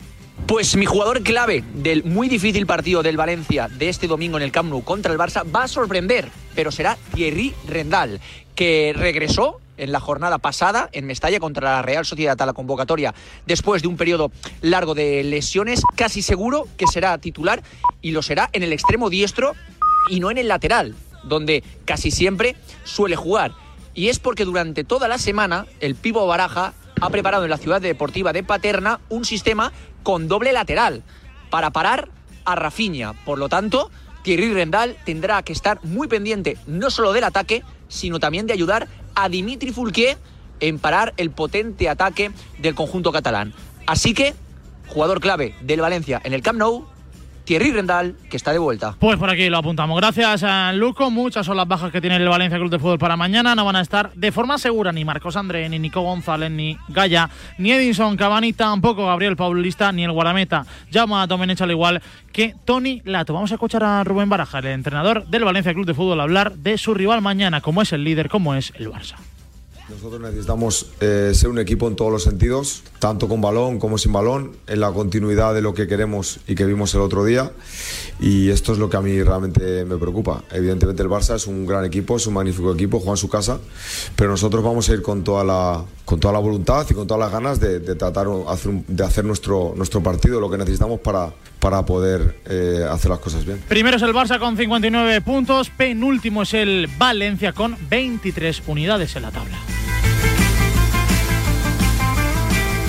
Pues 0.46 0.76
mi 0.76 0.86
jugador 0.86 1.22
clave 1.22 1.64
del 1.74 2.04
muy 2.04 2.28
difícil 2.28 2.66
partido 2.66 3.02
del 3.02 3.16
Valencia 3.16 3.68
de 3.68 3.88
este 3.88 4.06
domingo 4.06 4.36
en 4.36 4.42
el 4.42 4.52
Camp 4.52 4.68
Nou 4.68 4.82
contra 4.82 5.12
el 5.12 5.18
Barça 5.18 5.44
va 5.44 5.64
a 5.64 5.68
sorprender, 5.68 6.28
pero 6.54 6.72
será 6.72 6.98
Thierry 7.14 7.54
Rendal, 7.66 8.20
que 8.54 8.92
regresó 8.94 9.60
en 9.76 9.92
la 9.92 10.00
jornada 10.00 10.38
pasada 10.38 10.90
en 10.92 11.06
Mestalla 11.06 11.40
contra 11.40 11.76
la 11.76 11.82
Real 11.82 12.04
Sociedad 12.04 12.40
a 12.40 12.46
la 12.46 12.52
convocatoria 12.52 13.14
después 13.46 13.82
de 13.82 13.88
un 13.88 13.96
periodo 13.96 14.30
largo 14.60 14.94
de 14.94 15.24
lesiones, 15.24 15.82
casi 15.96 16.22
seguro 16.22 16.68
que 16.76 16.86
será 16.86 17.16
titular 17.18 17.62
y 18.00 18.10
lo 18.10 18.22
será 18.22 18.50
en 18.52 18.62
el 18.62 18.72
extremo 18.72 19.10
diestro 19.10 19.54
y 20.10 20.20
no 20.20 20.30
en 20.30 20.38
el 20.38 20.48
lateral, 20.48 20.94
donde 21.24 21.62
casi 21.84 22.10
siempre 22.10 22.56
suele 22.84 23.16
jugar. 23.16 23.52
Y 23.94 24.08
es 24.08 24.18
porque 24.18 24.44
durante 24.44 24.84
toda 24.84 25.08
la 25.08 25.18
semana 25.18 25.66
el 25.80 25.94
Pivo 25.94 26.26
Baraja 26.26 26.74
ha 27.00 27.10
preparado 27.10 27.44
en 27.44 27.50
la 27.50 27.58
ciudad 27.58 27.80
deportiva 27.80 28.32
de 28.32 28.44
Paterna 28.44 29.00
un 29.08 29.24
sistema 29.24 29.72
con 30.02 30.28
doble 30.28 30.52
lateral 30.52 31.02
para 31.50 31.70
parar 31.70 32.08
a 32.44 32.54
Rafinha. 32.54 33.12
Por 33.24 33.38
lo 33.38 33.48
tanto, 33.48 33.90
Thierry 34.22 34.52
Rendal 34.52 34.96
tendrá 35.04 35.42
que 35.42 35.52
estar 35.52 35.82
muy 35.84 36.08
pendiente 36.08 36.56
no 36.66 36.90
solo 36.90 37.12
del 37.12 37.24
ataque, 37.24 37.62
sino 37.88 38.20
también 38.20 38.46
de 38.46 38.52
ayudar 38.52 38.88
a 39.14 39.28
Dimitri 39.28 39.72
Fulquier 39.72 40.16
en 40.60 40.78
parar 40.78 41.12
el 41.16 41.30
potente 41.30 41.88
ataque 41.88 42.30
del 42.58 42.74
conjunto 42.74 43.12
catalán. 43.12 43.52
Así 43.86 44.14
que, 44.14 44.34
jugador 44.86 45.20
clave 45.20 45.54
del 45.60 45.80
Valencia 45.80 46.20
en 46.24 46.32
el 46.32 46.42
Camp 46.42 46.58
Nou, 46.58 46.86
Thierry 47.44 47.72
Rendal, 47.72 48.14
que 48.30 48.36
está 48.36 48.52
de 48.52 48.58
vuelta. 48.58 48.94
Pues 48.98 49.18
por 49.18 49.30
aquí 49.30 49.48
lo 49.48 49.58
apuntamos. 49.58 49.96
Gracias 50.00 50.42
a 50.42 50.72
Luco. 50.72 51.10
Muchas 51.10 51.46
son 51.46 51.56
las 51.56 51.66
bajas 51.68 51.90
que 51.92 52.00
tiene 52.00 52.16
el 52.16 52.28
Valencia 52.28 52.58
Club 52.58 52.70
de 52.70 52.78
Fútbol 52.78 52.98
para 52.98 53.16
mañana. 53.16 53.54
No 53.54 53.64
van 53.64 53.76
a 53.76 53.80
estar 53.80 54.12
de 54.14 54.32
forma 54.32 54.58
segura 54.58 54.92
ni 54.92 55.04
Marcos 55.04 55.36
André, 55.36 55.68
ni 55.68 55.78
Nico 55.78 56.00
González, 56.00 56.50
ni 56.50 56.76
Gaya, 56.88 57.28
ni 57.58 57.72
Edinson 57.72 58.16
Cavani, 58.16 58.52
tampoco 58.52 59.06
Gabriel 59.06 59.36
Paulista, 59.36 59.92
ni 59.92 60.04
el 60.04 60.12
guardameta 60.12 60.66
Llama 60.90 61.22
a 61.22 61.26
Domenech 61.26 61.60
al 61.60 61.70
igual 61.70 62.02
que 62.32 62.54
Tony 62.64 63.02
Lato. 63.04 63.34
Vamos 63.34 63.50
a 63.52 63.54
escuchar 63.54 63.84
a 63.84 64.04
Rubén 64.04 64.28
Baraja, 64.28 64.58
el 64.58 64.66
entrenador 64.66 65.26
del 65.26 65.44
Valencia 65.44 65.74
Club 65.74 65.86
de 65.86 65.94
Fútbol, 65.94 66.20
hablar 66.20 66.54
de 66.54 66.78
su 66.78 66.94
rival 66.94 67.22
mañana, 67.22 67.60
como 67.60 67.82
es 67.82 67.92
el 67.92 68.04
líder, 68.04 68.28
como 68.28 68.54
es 68.54 68.72
el 68.76 68.90
Barça. 68.90 69.16
Nosotros 69.92 70.22
necesitamos 70.22 70.86
eh, 71.00 71.32
ser 71.34 71.50
un 71.50 71.58
equipo 71.58 71.86
en 71.86 71.96
todos 71.96 72.10
los 72.10 72.22
sentidos, 72.22 72.82
tanto 72.98 73.28
con 73.28 73.42
balón 73.42 73.78
como 73.78 73.98
sin 73.98 74.10
balón, 74.10 74.52
en 74.66 74.80
la 74.80 74.90
continuidad 74.90 75.52
de 75.52 75.60
lo 75.60 75.74
que 75.74 75.86
queremos 75.86 76.40
y 76.46 76.54
que 76.54 76.64
vimos 76.64 76.94
el 76.94 77.02
otro 77.02 77.26
día. 77.26 77.52
Y 78.18 78.48
esto 78.48 78.72
es 78.72 78.78
lo 78.78 78.88
que 78.88 78.96
a 78.96 79.02
mí 79.02 79.22
realmente 79.22 79.84
me 79.84 79.98
preocupa. 79.98 80.44
Evidentemente 80.50 81.02
el 81.02 81.10
Barça 81.10 81.36
es 81.36 81.46
un 81.46 81.66
gran 81.66 81.84
equipo, 81.84 82.16
es 82.16 82.26
un 82.26 82.34
magnífico 82.34 82.72
equipo, 82.72 83.00
juega 83.00 83.12
en 83.12 83.16
su 83.18 83.28
casa, 83.28 83.58
pero 84.16 84.30
nosotros 84.30 84.64
vamos 84.64 84.88
a 84.88 84.94
ir 84.94 85.02
con 85.02 85.22
toda 85.24 85.44
la, 85.44 85.84
con 86.06 86.18
toda 86.18 86.32
la 86.32 86.40
voluntad 86.40 86.86
y 86.88 86.94
con 86.94 87.06
todas 87.06 87.20
las 87.20 87.32
ganas 87.32 87.60
de, 87.60 87.80
de 87.80 87.94
tratar 87.94 88.28
de 88.28 89.04
hacer 89.04 89.24
nuestro, 89.26 89.74
nuestro 89.76 90.02
partido, 90.02 90.40
lo 90.40 90.50
que 90.50 90.56
necesitamos 90.56 91.00
para, 91.00 91.34
para 91.60 91.84
poder 91.84 92.40
eh, 92.46 92.86
hacer 92.90 93.10
las 93.10 93.20
cosas 93.20 93.44
bien. 93.44 93.62
Primero 93.68 93.98
es 93.98 94.02
el 94.02 94.14
Barça 94.14 94.38
con 94.38 94.56
59 94.56 95.20
puntos, 95.20 95.68
penúltimo 95.68 96.42
es 96.42 96.54
el 96.54 96.88
Valencia 96.96 97.52
con 97.52 97.76
23 97.90 98.62
unidades 98.66 99.14
en 99.16 99.22
la 99.22 99.30
tabla. 99.30 99.58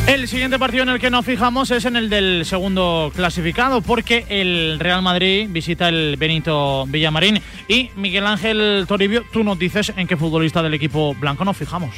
El 0.06 0.28
siguiente 0.28 0.60
partido 0.60 0.84
en 0.84 0.90
el 0.90 1.00
que 1.00 1.10
nos 1.10 1.26
fijamos 1.26 1.72
es 1.72 1.86
en 1.86 1.96
el 1.96 2.10
del 2.10 2.44
segundo 2.46 3.10
clasificado, 3.16 3.82
porque 3.82 4.26
el 4.28 4.78
Real 4.80 5.02
Madrid 5.02 5.48
visita 5.50 5.88
el 5.88 6.18
Benito 6.18 6.86
Villamarín. 6.88 7.42
Y 7.70 7.90
Miguel 7.96 8.28
Ángel 8.28 8.84
Toribio, 8.86 9.24
tú 9.32 9.46
nos 9.46 9.58
dices 9.58 9.94
en 9.96 10.06
qué 10.06 10.18
futbolista 10.18 10.62
del 10.62 10.74
equipo 10.74 11.16
blanco 11.16 11.46
nos 11.46 11.56
fijamos. 11.56 11.96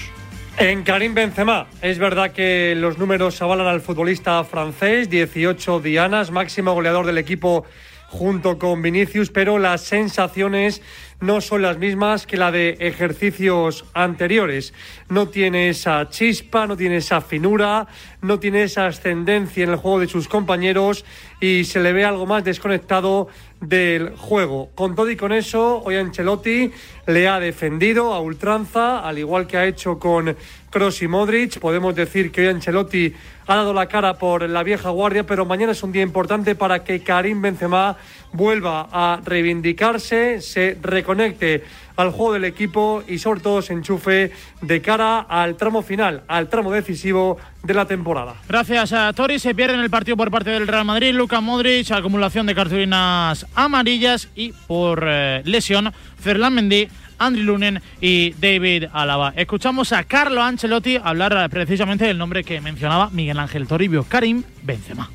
En 0.57 0.83
Karim 0.83 1.15
Benzema, 1.15 1.67
es 1.81 1.97
verdad 1.97 2.31
que 2.31 2.75
los 2.77 2.99
números 2.99 3.41
avalan 3.41 3.67
al 3.67 3.81
futbolista 3.81 4.43
francés, 4.43 5.09
18 5.09 5.79
dianas, 5.79 6.29
máximo 6.29 6.73
goleador 6.73 7.07
del 7.07 7.17
equipo 7.17 7.65
junto 8.07 8.57
con 8.57 8.81
Vinicius, 8.81 9.31
pero 9.31 9.57
las 9.57 9.81
sensaciones 9.81 10.81
no 11.21 11.41
son 11.41 11.61
las 11.61 11.77
mismas 11.77 12.27
que 12.27 12.37
la 12.37 12.51
de 12.51 12.77
ejercicios 12.79 13.85
anteriores. 13.93 14.73
No 15.09 15.29
tiene 15.29 15.69
esa 15.69 16.09
chispa, 16.09 16.67
no 16.67 16.75
tiene 16.77 16.97
esa 16.97 17.21
finura, 17.21 17.87
no 18.21 18.39
tiene 18.39 18.63
esa 18.63 18.87
ascendencia 18.87 19.63
en 19.63 19.71
el 19.71 19.75
juego 19.77 19.99
de 19.99 20.07
sus 20.07 20.27
compañeros 20.27 21.05
y 21.39 21.63
se 21.63 21.79
le 21.79 21.93
ve 21.93 22.05
algo 22.05 22.25
más 22.25 22.43
desconectado 22.43 23.27
del 23.67 24.15
juego. 24.15 24.69
Con 24.75 24.95
todo 24.95 25.09
y 25.09 25.15
con 25.15 25.31
eso, 25.31 25.81
hoy 25.83 25.95
Ancelotti 25.95 26.71
le 27.07 27.27
ha 27.27 27.39
defendido 27.39 28.13
a 28.13 28.19
ultranza, 28.19 28.99
al 28.99 29.17
igual 29.17 29.47
que 29.47 29.57
ha 29.57 29.65
hecho 29.65 29.99
con 29.99 30.35
Kroos 30.69 31.01
y 31.01 31.07
Modric. 31.07 31.59
Podemos 31.59 31.95
decir 31.95 32.31
que 32.31 32.41
hoy 32.41 32.47
Ancelotti 32.47 33.13
ha 33.47 33.55
dado 33.55 33.73
la 33.73 33.87
cara 33.87 34.17
por 34.17 34.49
la 34.49 34.63
vieja 34.63 34.89
guardia, 34.89 35.25
pero 35.25 35.45
mañana 35.45 35.71
es 35.71 35.83
un 35.83 35.91
día 35.91 36.01
importante 36.01 36.55
para 36.55 36.83
que 36.83 37.01
Karim 37.01 37.41
Benzema 37.41 37.97
vuelva 38.33 38.89
a 38.91 39.21
reivindicarse, 39.23 40.41
se 40.41 40.77
reconecte 40.81 41.63
al 41.95 42.11
juego 42.11 42.33
del 42.33 42.45
equipo 42.45 43.03
y 43.07 43.17
sobre 43.19 43.39
todo 43.39 43.61
se 43.61 43.73
enchufe 43.73 44.31
de 44.61 44.81
cara 44.81 45.19
al 45.21 45.55
tramo 45.55 45.81
final, 45.81 46.23
al 46.27 46.49
tramo 46.49 46.71
decisivo 46.71 47.37
de 47.63 47.73
la 47.73 47.85
temporada. 47.85 48.35
Gracias 48.47 48.93
a 48.93 49.11
Tori. 49.13 49.39
Se 49.39 49.55
pierde 49.55 49.75
en 49.75 49.81
el 49.81 49.89
partido 49.89 50.17
por 50.17 50.31
parte 50.31 50.49
del 50.49 50.67
Real 50.67 50.85
Madrid. 50.85 51.13
Luka 51.13 51.41
Modric, 51.41 51.91
acumulación 51.91 52.45
de 52.45 52.55
cartulinas 52.55 53.45
amarillas 53.55 54.29
y 54.35 54.51
por 54.67 55.03
eh, 55.07 55.41
lesión, 55.45 55.91
Ferland 56.19 56.55
Mendy. 56.55 56.87
Andriy 57.17 57.45
Lunen 57.45 57.81
y 58.01 58.31
David 58.31 58.87
Alaba. 58.91 59.31
Escuchamos 59.37 59.93
a 59.93 60.03
Carlo 60.03 60.43
Ancelotti 60.43 60.97
hablar 61.01 61.49
precisamente 61.49 62.03
del 62.03 62.17
nombre 62.17 62.43
que 62.43 62.59
mencionaba 62.59 63.09
Miguel 63.09 63.39
Ángel 63.39 63.67
Toribio, 63.67 64.03
Karim 64.03 64.43
Benzema. 64.63 65.09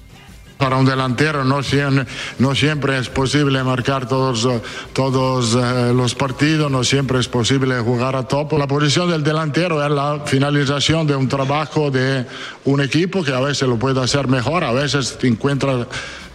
Para 0.60 0.76
un 0.76 0.84
delantero 0.84 1.42
no, 1.42 1.62
siem- 1.62 2.06
no 2.38 2.54
siempre 2.54 2.98
es 2.98 3.08
posible 3.08 3.64
marcar 3.64 4.06
todos, 4.06 4.44
eh, 4.44 5.92
los 5.94 6.14
partidos, 6.14 6.70
no 6.70 6.84
siempre 6.84 7.18
es 7.18 7.28
posible 7.28 7.80
jugar 7.80 8.14
a 8.14 8.24
top. 8.28 8.52
La 8.58 8.66
posición 8.66 9.08
del 9.10 9.22
delantero 9.22 9.82
es 9.82 9.90
la 9.90 10.20
finalización 10.26 11.06
de 11.06 11.16
un 11.16 11.28
trabajo 11.28 11.90
de 11.90 12.26
un 12.66 12.82
equipo 12.82 13.24
que 13.24 13.32
a 13.32 13.40
veces 13.40 13.66
lo 13.66 13.76
puede 13.78 14.02
hacer 14.02 14.28
mejor, 14.28 14.62
a 14.62 14.72
veces 14.72 15.16
te 15.18 15.28
encuentras, 15.28 15.86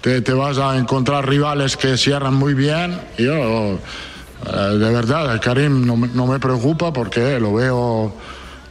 te, 0.01 0.19
vas 0.33 0.57
a 0.57 0.75
encontrar 0.75 1.29
rivales 1.29 1.77
que 1.77 1.95
cierran 1.95 2.33
muy 2.33 2.55
bien. 2.55 2.99
Yo, 3.19 3.73
eh, 4.47 4.77
de 4.79 4.91
verdad, 4.91 5.39
Karim 5.39 5.85
no, 5.85 5.97
no 5.97 6.25
me 6.25 6.39
preocupa 6.39 6.91
porque 6.91 7.39
lo 7.39 7.53
veo, 7.53 8.11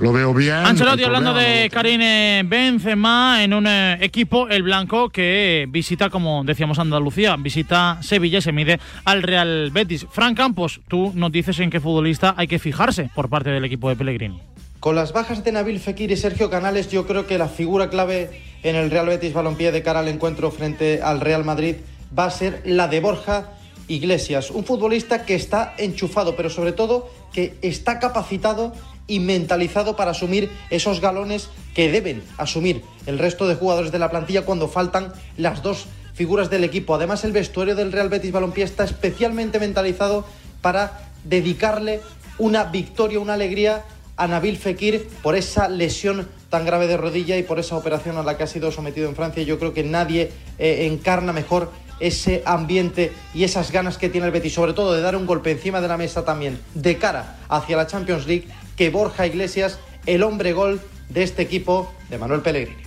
lo 0.05 0.12
veo 0.12 0.35
bien. 0.35 0.53
Ancelotti 0.53 1.01
El 1.01 1.07
hablando 1.07 1.33
problema 1.33 1.62
de 1.62 1.71
Karim 1.71 2.01
eh, 2.03 2.43
Benzema 2.45 3.43
en 3.43 3.55
un 3.55 3.67
eh, 3.67 3.97
equipo, 4.03 4.47
el 4.51 4.62
blanco, 4.62 5.09
que 5.09 5.64
visita, 5.71 6.11
como 6.11 6.45
decíamos, 6.45 6.79
Andalucía, 6.79 7.37
visita 7.38 7.97
Sevilla 8.03 8.37
y 8.38 8.43
se 8.43 8.53
mide 8.53 8.79
al 9.07 9.23
Real 9.23 9.71
Betis. 9.73 10.07
Fran 10.11 10.35
Campos, 10.35 10.83
tú 10.88 11.11
nos 11.14 11.33
dices 11.33 11.59
en 11.61 11.71
qué 11.71 11.81
futbolista 11.81 12.35
hay 12.37 12.47
que 12.47 12.59
fijarse 12.59 13.09
por 13.14 13.31
parte 13.31 13.49
del 13.49 13.64
equipo 13.64 13.88
de 13.88 13.97
Pellegrini. 13.97 14.43
Con 14.79 14.95
las 14.95 15.14
bajas 15.14 15.43
de 15.43 15.53
Nabil 15.53 15.81
Fekir 15.81 16.11
y 16.11 16.19
Sergio 16.19 16.51
Canales, 16.51 16.90
yo 16.90 17.07
creo 17.07 17.27
que 17.27 17.38
la 17.38 17.49
figura 17.49 17.88
clave 17.88 18.43
en 18.62 18.77
el 18.77 18.90
Real 18.90 19.07
Betis 19.07 19.33
Balompié 19.33 19.73
de 19.73 19.83
cara 19.83 20.01
al 20.01 20.09
encuentro 20.09 20.51
frente 20.51 21.01
al 21.03 21.23
Real 21.23 21.47
Madrid 21.47 21.77
va 22.17 22.27
a 22.27 22.31
ser 22.31 22.61
la 22.67 22.88
de 22.88 23.01
Borja 23.01 23.47
Iglesias, 23.88 24.51
un 24.51 24.64
futbolista 24.64 25.25
que 25.25 25.35
está 25.35 25.75
enchufado, 25.79 26.37
pero 26.37 26.51
sobre 26.51 26.73
todo 26.73 27.11
que 27.33 27.57
está 27.62 27.99
capacitado 27.99 28.73
y 29.07 29.20
mentalizado 29.20 29.97
para 29.97 30.12
asumir 30.12 30.51
esos 30.70 31.01
galones 31.01 31.51
que 31.75 31.90
deben 31.90 32.23
asumir 32.38 32.83
el 33.07 33.18
resto 33.18 33.47
de 33.47 33.55
jugadores 33.55 33.92
de 33.92 33.99
la 33.99 34.11
plantilla 34.11 34.47
cuando 34.47 34.68
faltan 34.68 35.12
las 35.37 35.62
dos 35.62 35.87
figuras 36.14 36.49
del 36.49 36.64
equipo. 36.64 36.94
Además, 36.94 37.25
el 37.25 37.33
vestuario 37.33 37.75
del 37.75 37.92
Real 37.92 38.09
Betis 38.09 38.33
Balompié 38.33 38.64
está 38.64 38.85
especialmente 38.85 39.59
mentalizado 39.59 40.25
para 40.62 41.11
dedicarle 41.25 42.01
una 42.38 42.64
victoria, 42.64 43.20
una 43.20 43.35
alegría 43.35 43.85
a 44.16 44.29
Nabil 44.29 44.57
Fekir 44.57 45.09
por 45.23 45.35
esa 45.35 45.68
lesión 45.68 46.29
tan 46.49 46.64
grave 46.64 46.87
de 46.87 46.97
rodilla 46.97 47.37
y 47.37 47.42
por 47.42 47.59
esa 47.59 47.77
operación 47.77 48.16
a 48.16 48.23
la 48.23 48.37
que 48.37 48.44
ha 48.44 48.47
sido 48.47 48.70
sometido 48.70 49.09
en 49.09 49.16
Francia. 49.16 49.42
Yo 49.42 49.59
creo 49.59 49.75
que 49.75 49.83
nadie 49.83 50.31
eh, 50.59 50.87
encarna 50.87 51.33
mejor 51.33 51.73
ese 52.07 52.43
ambiente 52.45 53.12
y 53.33 53.45
esas 53.45 53.73
ganas 53.73 53.97
que 53.97 54.09
tiene 54.09 54.27
el 54.27 54.33
Betis, 54.33 54.53
sobre 54.53 54.75
todo 54.75 54.93
de 54.93 55.01
dar 55.01 55.17
un 55.17 55.25
golpe 55.25 55.51
encima 55.51 55.81
de 55.81 55.88
la 55.88 55.97
mesa 55.97 56.25
también 56.25 56.61
de 56.74 56.99
cara 56.99 57.37
hacia 57.49 57.76
la 57.76 57.87
Champions 57.87 58.26
League, 58.26 58.47
que 58.76 58.91
Borja 58.91 59.26
Iglesias, 59.26 59.78
el 60.05 60.22
hombre 60.22 60.53
gol 60.53 60.81
de 61.09 61.22
este 61.22 61.43
equipo 61.43 61.93
de 62.11 62.18
Manuel 62.18 62.43
Pellegrini. 62.43 62.83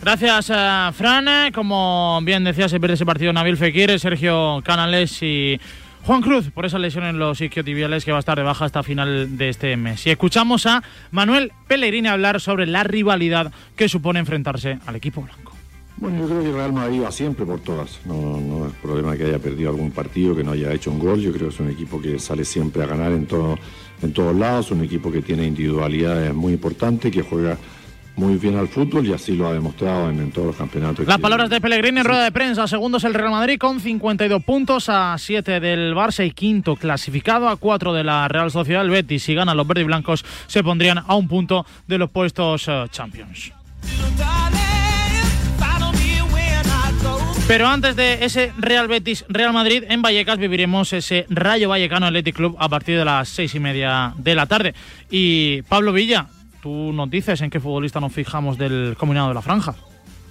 Gracias, 0.00 0.50
eh, 0.50 0.90
Fran. 0.94 1.52
Como 1.52 2.20
bien 2.22 2.44
decía, 2.44 2.68
se 2.68 2.78
pierde 2.78 2.94
ese 2.94 3.06
partido 3.06 3.32
Nabil 3.32 3.56
Fekir, 3.56 3.98
Sergio 3.98 4.60
Canales 4.64 5.22
y 5.22 5.60
Juan 6.04 6.22
Cruz 6.22 6.50
por 6.50 6.66
esa 6.66 6.78
lesión 6.78 7.04
en 7.04 7.18
los 7.18 7.40
isquiotibiales 7.40 8.04
que 8.04 8.10
va 8.10 8.18
a 8.18 8.20
estar 8.20 8.36
de 8.36 8.44
baja 8.44 8.64
hasta 8.64 8.82
final 8.82 9.36
de 9.36 9.48
este 9.48 9.76
mes. 9.76 10.06
Y 10.06 10.10
escuchamos 10.10 10.66
a 10.66 10.82
Manuel 11.12 11.52
Pellegrini 11.68 12.08
hablar 12.08 12.40
sobre 12.40 12.66
la 12.66 12.82
rivalidad 12.84 13.52
que 13.76 13.88
supone 13.88 14.18
enfrentarse 14.18 14.78
al 14.86 14.96
equipo 14.96 15.22
blanco. 15.22 15.51
Bueno, 16.02 16.18
yo 16.18 16.26
creo 16.26 16.42
que 16.42 16.50
Real 16.50 16.72
Madrid 16.72 17.00
va 17.04 17.12
siempre 17.12 17.46
por 17.46 17.60
todas. 17.60 18.00
No, 18.04 18.40
no 18.40 18.66
es 18.66 18.72
problema 18.82 19.16
que 19.16 19.22
haya 19.22 19.38
perdido 19.38 19.70
algún 19.70 19.92
partido, 19.92 20.34
que 20.34 20.42
no 20.42 20.50
haya 20.50 20.72
hecho 20.72 20.90
un 20.90 20.98
gol. 20.98 21.20
Yo 21.20 21.30
creo 21.32 21.46
que 21.46 21.54
es 21.54 21.60
un 21.60 21.70
equipo 21.70 22.02
que 22.02 22.18
sale 22.18 22.44
siempre 22.44 22.82
a 22.82 22.86
ganar 22.86 23.12
en, 23.12 23.24
todo, 23.26 23.56
en 24.02 24.12
todos 24.12 24.34
lados, 24.34 24.72
un 24.72 24.82
equipo 24.82 25.12
que 25.12 25.22
tiene 25.22 25.46
individualidades 25.46 26.34
muy 26.34 26.54
importantes, 26.54 27.12
que 27.12 27.22
juega 27.22 27.56
muy 28.16 28.34
bien 28.34 28.56
al 28.56 28.66
fútbol 28.66 29.06
y 29.06 29.12
así 29.12 29.36
lo 29.36 29.46
ha 29.46 29.52
demostrado 29.52 30.10
en, 30.10 30.18
en 30.18 30.32
todos 30.32 30.48
los 30.48 30.56
campeonatos. 30.56 31.06
Las 31.06 31.20
palabras 31.20 31.48
de 31.50 31.60
Pellegrini 31.60 32.00
en 32.00 32.04
rueda 32.04 32.24
de 32.24 32.32
prensa. 32.32 32.66
Segundos 32.66 33.04
el 33.04 33.14
Real 33.14 33.30
Madrid 33.30 33.56
con 33.56 33.78
52 33.78 34.42
puntos 34.42 34.88
a 34.88 35.14
7 35.16 35.60
del 35.60 35.94
Barça 35.94 36.26
y 36.26 36.32
quinto 36.32 36.74
clasificado 36.74 37.48
a 37.48 37.54
4 37.54 37.92
de 37.92 38.02
la 38.02 38.26
Real 38.26 38.50
Sociedad. 38.50 38.82
El 38.82 38.90
Betis, 38.90 39.22
si 39.22 39.36
ganan 39.36 39.56
los 39.56 39.68
verdes 39.68 39.82
y 39.82 39.86
blancos, 39.86 40.24
se 40.48 40.64
pondrían 40.64 40.98
a 40.98 41.14
un 41.14 41.28
punto 41.28 41.64
de 41.86 41.98
los 41.98 42.10
puestos 42.10 42.66
eh, 42.66 42.86
Champions. 42.90 43.52
Pero 47.52 47.68
antes 47.68 47.96
de 47.96 48.24
ese 48.24 48.50
Real 48.56 48.88
Betis 48.88 49.26
Real 49.28 49.52
Madrid 49.52 49.84
en 49.86 50.00
Vallecas 50.00 50.38
viviremos 50.38 50.90
ese 50.94 51.26
Rayo 51.28 51.68
Vallecano 51.68 52.06
Athletic 52.06 52.34
Club 52.34 52.56
a 52.58 52.66
partir 52.70 52.96
de 52.96 53.04
las 53.04 53.28
seis 53.28 53.54
y 53.54 53.60
media 53.60 54.14
de 54.16 54.34
la 54.34 54.46
tarde. 54.46 54.74
Y 55.10 55.60
Pablo 55.68 55.92
Villa, 55.92 56.28
tú 56.62 56.94
nos 56.94 57.10
dices 57.10 57.42
en 57.42 57.50
qué 57.50 57.60
futbolista 57.60 58.00
nos 58.00 58.14
fijamos 58.14 58.56
del 58.56 58.94
combinado 58.96 59.28
de 59.28 59.34
la 59.34 59.42
franja. 59.42 59.74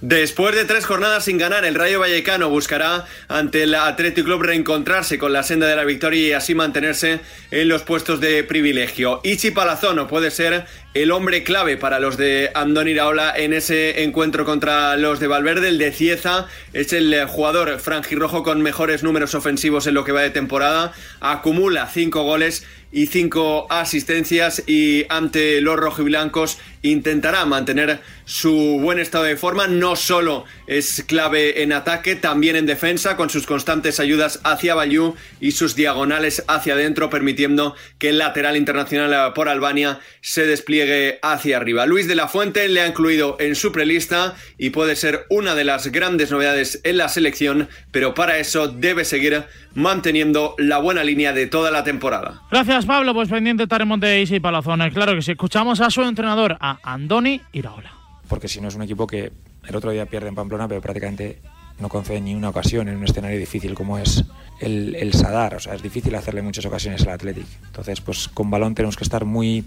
Después 0.00 0.56
de 0.56 0.64
tres 0.64 0.84
jornadas 0.84 1.26
sin 1.26 1.38
ganar, 1.38 1.64
el 1.64 1.76
Rayo 1.76 2.00
Vallecano 2.00 2.50
buscará 2.50 3.06
ante 3.28 3.62
el 3.62 3.74
Athletic 3.76 4.24
Club 4.24 4.42
reencontrarse 4.42 5.16
con 5.16 5.32
la 5.32 5.44
senda 5.44 5.68
de 5.68 5.76
la 5.76 5.84
victoria 5.84 6.26
y 6.26 6.32
así 6.32 6.56
mantenerse 6.56 7.20
en 7.52 7.68
los 7.68 7.84
puestos 7.84 8.20
de 8.20 8.42
privilegio. 8.42 9.20
Ichi 9.22 9.52
Palazono 9.52 10.08
puede 10.08 10.32
ser 10.32 10.66
el 10.94 11.10
hombre 11.10 11.42
clave 11.42 11.78
para 11.78 12.00
los 12.00 12.16
de 12.18 12.50
Andoni 12.54 12.90
Iraola 12.90 13.32
en 13.34 13.54
ese 13.54 14.02
encuentro 14.02 14.44
contra 14.44 14.96
los 14.96 15.20
de 15.20 15.26
Valverde. 15.26 15.68
El 15.68 15.78
de 15.78 15.90
Cieza 15.90 16.46
es 16.74 16.92
el 16.92 17.24
jugador 17.26 17.78
franjirrojo 17.78 18.42
con 18.42 18.60
mejores 18.60 19.02
números 19.02 19.34
ofensivos 19.34 19.86
en 19.86 19.94
lo 19.94 20.04
que 20.04 20.12
va 20.12 20.20
de 20.20 20.30
temporada. 20.30 20.92
Acumula 21.20 21.86
cinco 21.86 22.24
goles 22.24 22.64
y 22.92 23.06
cinco 23.06 23.66
asistencias 23.70 24.62
y 24.66 25.06
ante 25.08 25.62
los 25.62 25.76
rojiblancos 25.76 26.58
intentará 26.82 27.46
mantener 27.46 28.00
su 28.26 28.78
buen 28.80 28.98
estado 28.98 29.24
de 29.24 29.36
forma. 29.36 29.66
No 29.66 29.96
solo 29.96 30.44
es 30.66 31.02
clave 31.06 31.62
en 31.62 31.72
ataque, 31.72 32.16
también 32.16 32.54
en 32.54 32.66
defensa, 32.66 33.16
con 33.16 33.30
sus 33.30 33.46
constantes 33.46 33.98
ayudas 33.98 34.40
hacia 34.44 34.74
Bayú 34.74 35.14
y 35.40 35.52
sus 35.52 35.74
diagonales 35.74 36.44
hacia 36.48 36.74
adentro, 36.74 37.08
permitiendo 37.08 37.74
que 37.98 38.10
el 38.10 38.18
lateral 38.18 38.58
internacional 38.58 39.32
por 39.32 39.48
Albania 39.48 40.00
se 40.20 40.46
despliegue 40.46 40.81
hacia 41.22 41.56
arriba. 41.56 41.86
Luis 41.86 42.08
de 42.08 42.14
la 42.14 42.28
Fuente 42.28 42.68
le 42.68 42.80
ha 42.80 42.86
incluido 42.86 43.36
en 43.40 43.54
su 43.54 43.72
prelista 43.72 44.34
y 44.58 44.70
puede 44.70 44.96
ser 44.96 45.26
una 45.28 45.54
de 45.54 45.64
las 45.64 45.88
grandes 45.88 46.30
novedades 46.30 46.80
en 46.84 46.96
la 46.96 47.08
selección, 47.08 47.68
pero 47.90 48.14
para 48.14 48.38
eso 48.38 48.68
debe 48.68 49.04
seguir 49.04 49.44
manteniendo 49.74 50.54
la 50.58 50.78
buena 50.78 51.04
línea 51.04 51.32
de 51.32 51.46
toda 51.46 51.70
la 51.70 51.84
temporada. 51.84 52.42
Gracias, 52.50 52.86
Pablo. 52.86 53.14
Pues 53.14 53.28
pendiente 53.28 53.64
estaremos 53.64 54.00
de 54.00 54.20
Isi 54.20 54.40
Palazón. 54.40 54.80
Claro 54.90 55.14
que 55.14 55.22
si 55.22 55.32
escuchamos 55.32 55.80
a 55.80 55.90
su 55.90 56.02
entrenador, 56.02 56.56
a 56.60 56.78
Andoni 56.82 57.40
Iraola. 57.52 57.92
Porque 58.28 58.48
si 58.48 58.60
no 58.60 58.68
es 58.68 58.74
un 58.74 58.82
equipo 58.82 59.06
que 59.06 59.32
el 59.66 59.76
otro 59.76 59.90
día 59.90 60.06
pierde 60.06 60.28
en 60.28 60.34
Pamplona, 60.34 60.68
pero 60.68 60.80
prácticamente 60.80 61.38
no 61.78 61.88
concede 61.88 62.20
ni 62.20 62.34
una 62.34 62.48
ocasión 62.48 62.88
en 62.88 62.96
un 62.96 63.04
escenario 63.04 63.38
difícil 63.38 63.74
como 63.74 63.98
es 63.98 64.24
el, 64.60 64.94
el 64.94 65.12
Sadar. 65.12 65.54
O 65.54 65.60
sea, 65.60 65.74
es 65.74 65.82
difícil 65.82 66.14
hacerle 66.14 66.42
muchas 66.42 66.64
ocasiones 66.64 67.02
al 67.02 67.10
Athletic. 67.10 67.46
Entonces, 67.66 68.00
pues 68.00 68.28
con 68.28 68.50
balón 68.50 68.74
tenemos 68.74 68.96
que 68.96 69.04
estar 69.04 69.24
muy, 69.24 69.64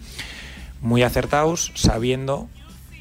muy 0.85 1.01
acertados, 1.01 1.71
sabiendo 1.73 2.47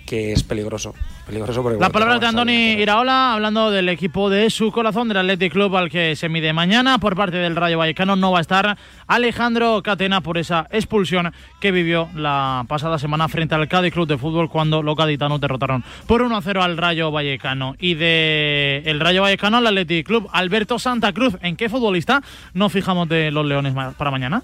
que 0.07 0.33
es 0.33 0.43
peligroso. 0.43 0.95
Peligroso 1.27 1.63
porque 1.63 1.79
Las 1.79 1.91
palabras 1.91 2.21
de 2.21 2.27
Andoni 2.27 2.73
Iraola 2.73 3.33
hablando 3.33 3.71
del 3.71 3.89
equipo 3.89 4.29
de 4.29 4.51
su 4.51 4.71
corazón, 4.71 5.09
del 5.09 5.17
Athletic 5.19 5.53
Club 5.53 5.75
al 5.77 5.89
que 5.89 6.17
se 6.17 6.29
mide 6.29 6.53
mañana. 6.53 6.99
Por 6.99 7.17
parte 7.17 7.39
del 7.39 7.57
Rayo 7.57 7.79
Vallecano 7.79 8.15
no 8.15 8.31
va 8.31 8.39
a 8.39 8.41
estar 8.43 8.77
Alejandro 9.07 9.83
Catena 9.83 10.21
por 10.21 10.37
esa 10.37 10.67
expulsión 10.71 11.33
que 11.61 11.73
vivió 11.73 12.11
la 12.15 12.67
pasada 12.69 12.99
semana 12.99 13.29
frente 13.29 13.55
al 13.55 13.69
Cádiz 13.69 13.95
Club 13.95 14.07
de 14.07 14.19
Fútbol 14.19 14.51
cuando 14.51 14.83
los 14.83 14.97
gaditanos 14.97 15.41
derrotaron 15.41 15.83
por 16.07 16.23
1-0 16.23 16.63
al 16.63 16.77
Rayo 16.77 17.11
Vallecano. 17.11 17.75
Y 17.79 17.95
de 17.95 18.83
el 18.85 19.01
Rayo 19.01 19.23
Vallecano 19.23 19.59
al 19.59 19.67
Athletic 19.67 20.07
Club, 20.07 20.29
Alberto 20.33 20.79
Santa 20.79 21.13
Cruz. 21.15 21.39
¿En 21.41 21.57
qué 21.57 21.71
futbolista 21.71 22.23
nos 22.53 22.71
fijamos 22.71 23.09
de 23.09 23.31
los 23.31 23.47
Leones 23.47 23.75
para 23.97 24.11
mañana? 24.11 24.43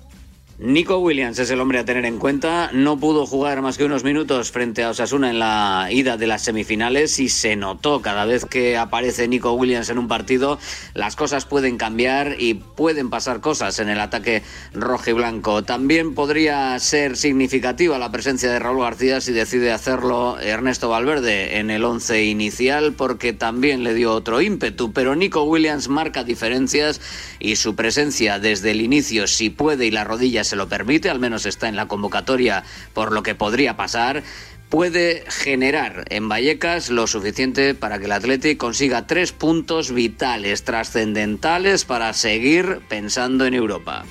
Nico 0.62 0.98
Williams 0.98 1.38
es 1.38 1.50
el 1.50 1.58
hombre 1.62 1.78
a 1.78 1.86
tener 1.86 2.04
en 2.04 2.18
cuenta. 2.18 2.68
No 2.74 2.98
pudo 2.98 3.24
jugar 3.24 3.62
más 3.62 3.78
que 3.78 3.84
unos 3.84 4.04
minutos 4.04 4.50
frente 4.50 4.82
a 4.82 4.90
Osasuna 4.90 5.30
en 5.30 5.38
la 5.38 5.88
ida 5.90 6.18
de 6.18 6.26
las 6.26 6.42
semifinales 6.42 7.18
y 7.18 7.30
se 7.30 7.56
notó 7.56 8.02
cada 8.02 8.26
vez 8.26 8.44
que 8.44 8.76
aparece 8.76 9.26
Nico 9.26 9.54
Williams 9.54 9.88
en 9.88 9.96
un 9.96 10.06
partido, 10.06 10.58
las 10.92 11.16
cosas 11.16 11.46
pueden 11.46 11.78
cambiar 11.78 12.36
y 12.38 12.52
pueden 12.52 13.08
pasar 13.08 13.40
cosas 13.40 13.78
en 13.78 13.88
el 13.88 14.00
ataque 14.00 14.42
rojo 14.74 15.08
y 15.08 15.12
blanco. 15.14 15.62
También 15.62 16.14
podría 16.14 16.78
ser 16.78 17.16
significativa 17.16 17.98
la 17.98 18.12
presencia 18.12 18.52
de 18.52 18.58
Raúl 18.58 18.82
García 18.82 19.22
si 19.22 19.32
decide 19.32 19.72
hacerlo 19.72 20.38
Ernesto 20.40 20.90
Valverde 20.90 21.56
en 21.56 21.70
el 21.70 21.86
once 21.86 22.26
inicial 22.26 22.92
porque 22.92 23.32
también 23.32 23.82
le 23.82 23.94
dio 23.94 24.12
otro 24.12 24.42
ímpetu, 24.42 24.92
pero 24.92 25.16
Nico 25.16 25.42
Williams 25.44 25.88
marca 25.88 26.22
diferencias 26.22 27.00
y 27.38 27.56
su 27.56 27.74
presencia 27.74 28.38
desde 28.38 28.72
el 28.72 28.82
inicio, 28.82 29.26
si 29.26 29.48
puede 29.48 29.86
y 29.86 29.90
las 29.90 30.06
rodillas 30.06 30.49
se 30.50 30.56
lo 30.56 30.68
permite, 30.68 31.08
al 31.08 31.20
menos 31.20 31.46
está 31.46 31.68
en 31.68 31.76
la 31.76 31.86
convocatoria 31.86 32.64
por 32.92 33.12
lo 33.12 33.22
que 33.22 33.34
podría 33.34 33.76
pasar, 33.76 34.22
puede 34.68 35.24
generar 35.28 36.04
en 36.10 36.28
Vallecas 36.28 36.90
lo 36.90 37.06
suficiente 37.06 37.74
para 37.74 37.98
que 37.98 38.06
el 38.06 38.12
Athletic 38.12 38.58
consiga 38.58 39.06
tres 39.06 39.32
puntos 39.32 39.92
vitales, 39.92 40.64
trascendentales 40.64 41.84
para 41.84 42.12
seguir 42.14 42.80
pensando 42.88 43.46
en 43.46 43.54
Europa. 43.54 44.04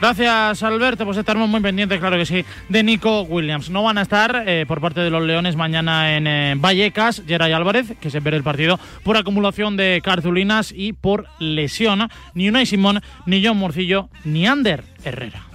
Gracias, 0.00 0.62
Alberto. 0.62 1.04
Pues 1.04 1.16
estaremos 1.16 1.48
muy 1.48 1.60
pendientes, 1.60 1.98
claro 1.98 2.16
que 2.16 2.26
sí, 2.26 2.44
de 2.68 2.82
Nico 2.82 3.22
Williams. 3.22 3.70
No 3.70 3.82
van 3.82 3.96
a 3.96 4.02
estar 4.02 4.44
eh, 4.46 4.64
por 4.66 4.80
parte 4.80 5.00
de 5.00 5.08
los 5.08 5.22
Leones 5.22 5.56
mañana 5.56 6.16
en 6.16 6.26
eh, 6.26 6.54
Vallecas, 6.58 7.22
Geray 7.26 7.52
Álvarez, 7.52 7.94
que 8.00 8.10
se 8.10 8.20
pierde 8.20 8.38
el 8.38 8.42
partido 8.42 8.78
por 9.02 9.16
acumulación 9.16 9.76
de 9.76 10.02
cartulinas 10.04 10.74
y 10.76 10.92
por 10.92 11.26
lesión. 11.38 12.08
Ni 12.34 12.48
Unai 12.48 12.66
Simón, 12.66 13.00
ni 13.24 13.44
John 13.44 13.56
Morcillo, 13.56 14.10
ni 14.24 14.46
Ander 14.46 14.93
Herrera. 15.04 15.46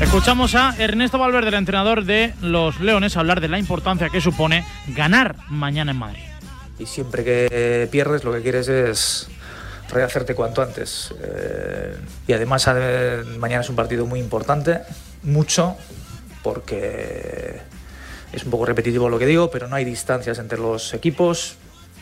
Escuchamos 0.00 0.54
a 0.54 0.74
Ernesto 0.78 1.18
Valverde, 1.18 1.48
el 1.48 1.54
entrenador 1.54 2.04
de 2.04 2.32
los 2.40 2.80
Leones, 2.80 3.16
hablar 3.16 3.40
de 3.40 3.48
la 3.48 3.58
importancia 3.58 4.08
que 4.08 4.20
supone 4.20 4.64
ganar 4.88 5.36
mañana 5.48 5.90
en 5.90 5.98
Madrid. 5.98 6.22
Y 6.78 6.86
siempre 6.86 7.22
que 7.22 7.88
pierdes, 7.90 8.24
lo 8.24 8.32
que 8.32 8.40
quieres 8.40 8.68
es 8.68 9.28
rehacerte 9.90 10.34
cuanto 10.34 10.62
antes. 10.62 11.12
Eh, 11.22 11.96
y 12.26 12.32
además, 12.32 12.66
eh, 12.74 13.22
mañana 13.38 13.60
es 13.60 13.68
un 13.68 13.76
partido 13.76 14.06
muy 14.06 14.20
importante, 14.20 14.80
mucho, 15.22 15.76
porque 16.42 17.60
es 18.32 18.44
un 18.44 18.50
poco 18.50 18.64
repetitivo 18.64 19.08
lo 19.08 19.18
que 19.18 19.26
digo, 19.26 19.50
pero 19.50 19.68
no 19.68 19.76
hay 19.76 19.84
distancias 19.84 20.38
entre 20.38 20.58
los 20.58 20.94
equipos. 20.94 21.56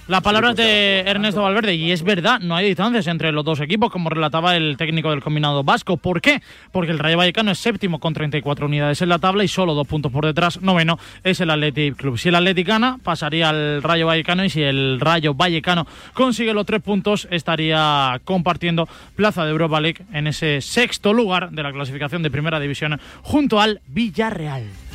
Las 0.09 0.22
palabras 0.22 0.56
de 0.56 1.00
Ernesto 1.00 1.42
Valverde, 1.42 1.74
y 1.74 1.92
es 1.92 2.02
verdad, 2.02 2.40
no 2.40 2.56
hay 2.56 2.68
distancias 2.68 3.06
entre 3.09 3.30
los 3.30 3.44
dos 3.44 3.61
equipos, 3.61 3.92
como 3.92 4.09
relataba 4.09 4.56
el 4.56 4.78
técnico 4.78 5.11
del 5.11 5.22
combinado 5.22 5.62
vasco. 5.64 5.98
¿Por 5.98 6.22
qué? 6.22 6.40
Porque 6.72 6.92
el 6.92 6.98
Rayo 6.98 7.18
Vallecano 7.18 7.50
es 7.50 7.59
séptimo 7.59 8.00
con 8.00 8.14
34 8.14 8.64
unidades 8.64 9.02
en 9.02 9.11
la 9.11 9.18
tabla 9.18 9.44
y 9.44 9.48
solo 9.48 9.74
dos 9.74 9.86
puntos 9.86 10.11
por 10.11 10.24
detrás, 10.24 10.62
noveno, 10.62 10.98
es 11.24 11.42
el 11.42 11.50
Athletic 11.50 11.96
Club. 11.96 12.16
Si 12.16 12.30
el 12.30 12.36
Athletic 12.36 12.66
gana, 12.66 12.98
pasaría 13.04 13.50
al 13.50 13.82
Rayo 13.82 14.06
Vallecano 14.06 14.46
y 14.46 14.48
si 14.48 14.62
el 14.62 14.98
Rayo 14.98 15.34
Vallecano 15.34 15.86
consigue 16.14 16.54
los 16.54 16.64
tres 16.64 16.80
puntos, 16.80 17.28
estaría 17.30 18.18
compartiendo 18.24 18.88
plaza 19.14 19.44
de 19.44 19.50
Europa 19.50 19.78
League 19.78 20.06
en 20.14 20.26
ese 20.26 20.62
sexto 20.62 21.12
lugar 21.12 21.50
de 21.50 21.62
la 21.62 21.70
clasificación 21.70 22.22
de 22.22 22.30
Primera 22.30 22.59
División 22.61 22.98
junto 23.20 23.61
al 23.61 23.82
Villarreal. 23.86 24.88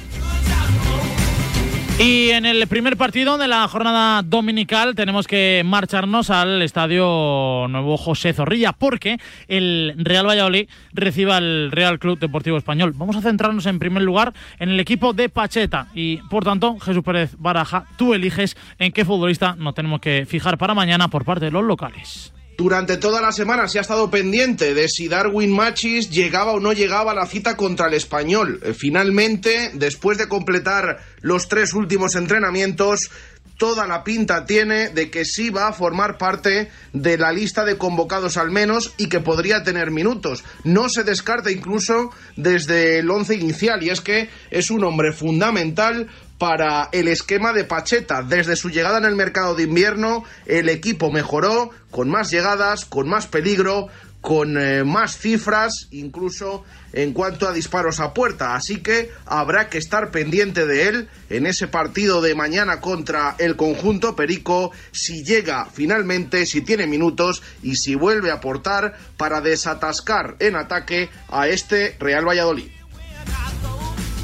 Y 2.00 2.32
en 2.32 2.46
el 2.46 2.68
primer 2.68 2.98
partido 2.98 3.38
de 3.38 3.48
la 3.48 3.68
jornada 3.68 4.24
dominical 4.24 4.96
tenemos 4.96 5.28
que 5.28 5.62
marcharnos 5.64 6.32
al 6.32 6.62
estadio 6.64 7.68
Nuevo 7.70 7.98
José 7.98 8.34
Zorrilla 8.34 8.74
porque 8.74 9.20
el 9.48 9.94
Real 9.98 10.28
Valladolid 10.28 10.68
recibe 10.91 11.34
al 11.34 11.72
Real 11.72 12.00
Club 12.00 12.18
Deportivo 12.18 12.58
Español. 12.58 12.94
Vamos 12.96 13.16
a 13.16 13.22
centrarnos 13.22 13.68
en 13.68 13.78
primer 13.78 14.02
lugar 14.02 14.34
en 14.60 14.70
el 14.70 14.80
equipo 14.80 15.14
de 15.14 15.30
Pacheta 15.30 15.88
y 15.94 16.18
por 16.30 16.44
tanto 16.44 16.80
Jesús 16.80 17.04
Pérez 17.04 17.36
Baraja, 17.38 17.86
tú 17.96 18.16
eliges 18.16 18.58
en 18.80 18.91
qué 18.91 19.06
futbolista 19.06 19.56
nos 19.56 19.76
tenemos 19.76 20.02
que 20.02 20.26
fijar 20.28 20.58
para 20.58 20.74
mañana 20.74 21.10
por 21.10 21.24
parte 21.24 21.46
de 21.46 21.52
los 21.52 21.64
locales. 21.64 22.34
Durante 22.64 22.95
toda 22.95 23.20
la 23.20 23.34
semana 23.34 23.68
se 23.68 23.78
ha 23.78 23.82
estado 23.82 24.09
pendiente 24.09 24.74
de 24.74 24.88
si 24.88 25.09
Darwin 25.09 25.51
Machis 25.51 26.09
llegaba 26.09 26.53
o 26.53 26.61
no 26.61 26.72
llegaba 26.72 27.11
a 27.11 27.14
la 27.14 27.26
cita 27.26 27.57
contra 27.57 27.88
el 27.88 27.93
español. 27.93 28.61
Finalmente, 28.74 29.72
después 29.74 30.18
de 30.18 30.30
completar 30.30 30.99
los 31.20 31.49
tres 31.49 31.74
últimos 31.74 32.16
entrenamientos, 32.16 33.11
toda 33.57 33.86
la 33.86 34.05
pinta 34.05 34.45
tiene 34.45 34.88
de 34.88 35.11
que 35.11 35.26
sí 35.26 35.49
va 35.49 35.68
a 35.68 35.74
formar 35.74 36.18
parte 36.18 36.72
de 36.93 37.18
la 37.18 37.34
lista 37.34 37.66
de 37.66 37.78
convocados 37.78 38.38
al 38.38 38.49
menos 38.49 38.93
y 38.97 39.09
que 39.09 39.20
podría 39.20 39.64
tener 39.64 39.91
minutos. 39.91 40.45
No 40.64 40.88
se 40.88 41.03
descarta 41.03 41.51
incluso 41.51 42.11
desde 42.38 42.99
el 42.99 43.09
once 43.09 43.36
inicial 43.36 43.84
y 43.84 43.89
es 43.89 43.99
que 43.99 44.30
es 44.51 44.72
un 44.72 44.86
hombre 44.86 45.11
fundamental 45.11 46.07
para 46.44 46.89
el 46.91 47.08
esquema 47.08 47.54
de 47.54 47.64
Pacheta. 47.64 48.22
Desde 48.22 48.58
su 48.58 48.70
llegada 48.70 48.98
en 48.98 49.06
el 49.06 49.16
mercado 49.16 49.56
de 49.56 49.64
invierno, 49.64 50.26
el 50.46 50.68
equipo 50.68 51.10
mejoró 51.10 51.70
con 51.89 52.10
más 52.10 52.32
llegadas, 52.32 52.84
con 52.84 53.08
más 53.08 53.28
peligro, 53.28 53.88
con 54.20 54.58
eh, 54.58 54.84
más 54.84 55.18
cifras, 55.18 55.88
incluso 55.91 56.66
en 56.91 57.14
cuanto 57.14 57.48
a 57.48 57.54
disparos 57.54 58.02
a 58.02 58.14
puerta. 58.14 58.56
Así 58.56 58.82
que 58.82 59.10
habrá 59.26 59.70
que 59.70 59.78
estar 59.78 60.12
pendiente 60.12 60.66
de 60.66 60.89
él 60.89 61.10
en 61.30 61.46
ese 61.46 61.70
partido 61.70 62.22
de 62.22 62.36
mañana 62.36 62.82
contra 62.82 63.38
el 63.39 63.56
conjunto 63.56 64.18
Perico, 64.18 64.72
si 64.91 65.24
llega 65.24 65.68
finalmente, 65.72 66.46
si 66.46 66.60
tiene 66.60 66.88
minutos 66.88 67.41
y 67.62 67.78
si 67.78 67.96
vuelve 67.96 68.32
a 68.32 68.36
aportar 68.36 68.98
para 69.16 69.39
desatascar 69.39 70.36
en 70.39 70.58
ataque 70.58 71.10
a 71.30 71.48
este 71.48 71.96
Real 72.02 72.28
Valladolid. 72.28 72.68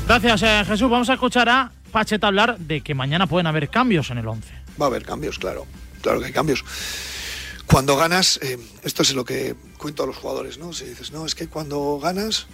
Gracias, 0.06 0.44
eh, 0.44 0.64
Jesús. 0.68 0.90
Vamos 0.90 1.10
a 1.10 1.14
escuchar 1.14 1.48
a 1.48 1.79
Pacheta 1.90 2.28
hablar 2.28 2.58
de 2.58 2.82
que 2.82 2.94
mañana 2.94 3.28
pueden 3.28 3.48
haber 3.48 3.70
cambios 3.70 4.10
en 4.10 4.18
el 4.20 4.28
11. 4.28 4.54
Va 4.80 4.86
a 4.86 4.88
haber 4.88 5.04
cambios, 5.04 5.40
claro. 5.40 5.66
Claro 6.02 6.20
que 6.20 6.28
hay 6.28 6.32
cambios. 6.32 6.64
Cuando 7.66 7.96
ganas, 7.96 8.40
eh, 8.42 8.58
esto 8.84 9.04
es 9.04 9.14
lo 9.14 9.26
que 9.26 9.56
cuento 9.78 10.04
a 10.04 10.08
los 10.08 10.18
jugadores, 10.18 10.58
¿no? 10.58 10.74
Si 10.74 10.86
dices, 10.86 11.12
no, 11.12 11.26
es 11.26 11.36
que 11.36 11.48
cuando 11.48 12.00
ganas, 12.02 12.48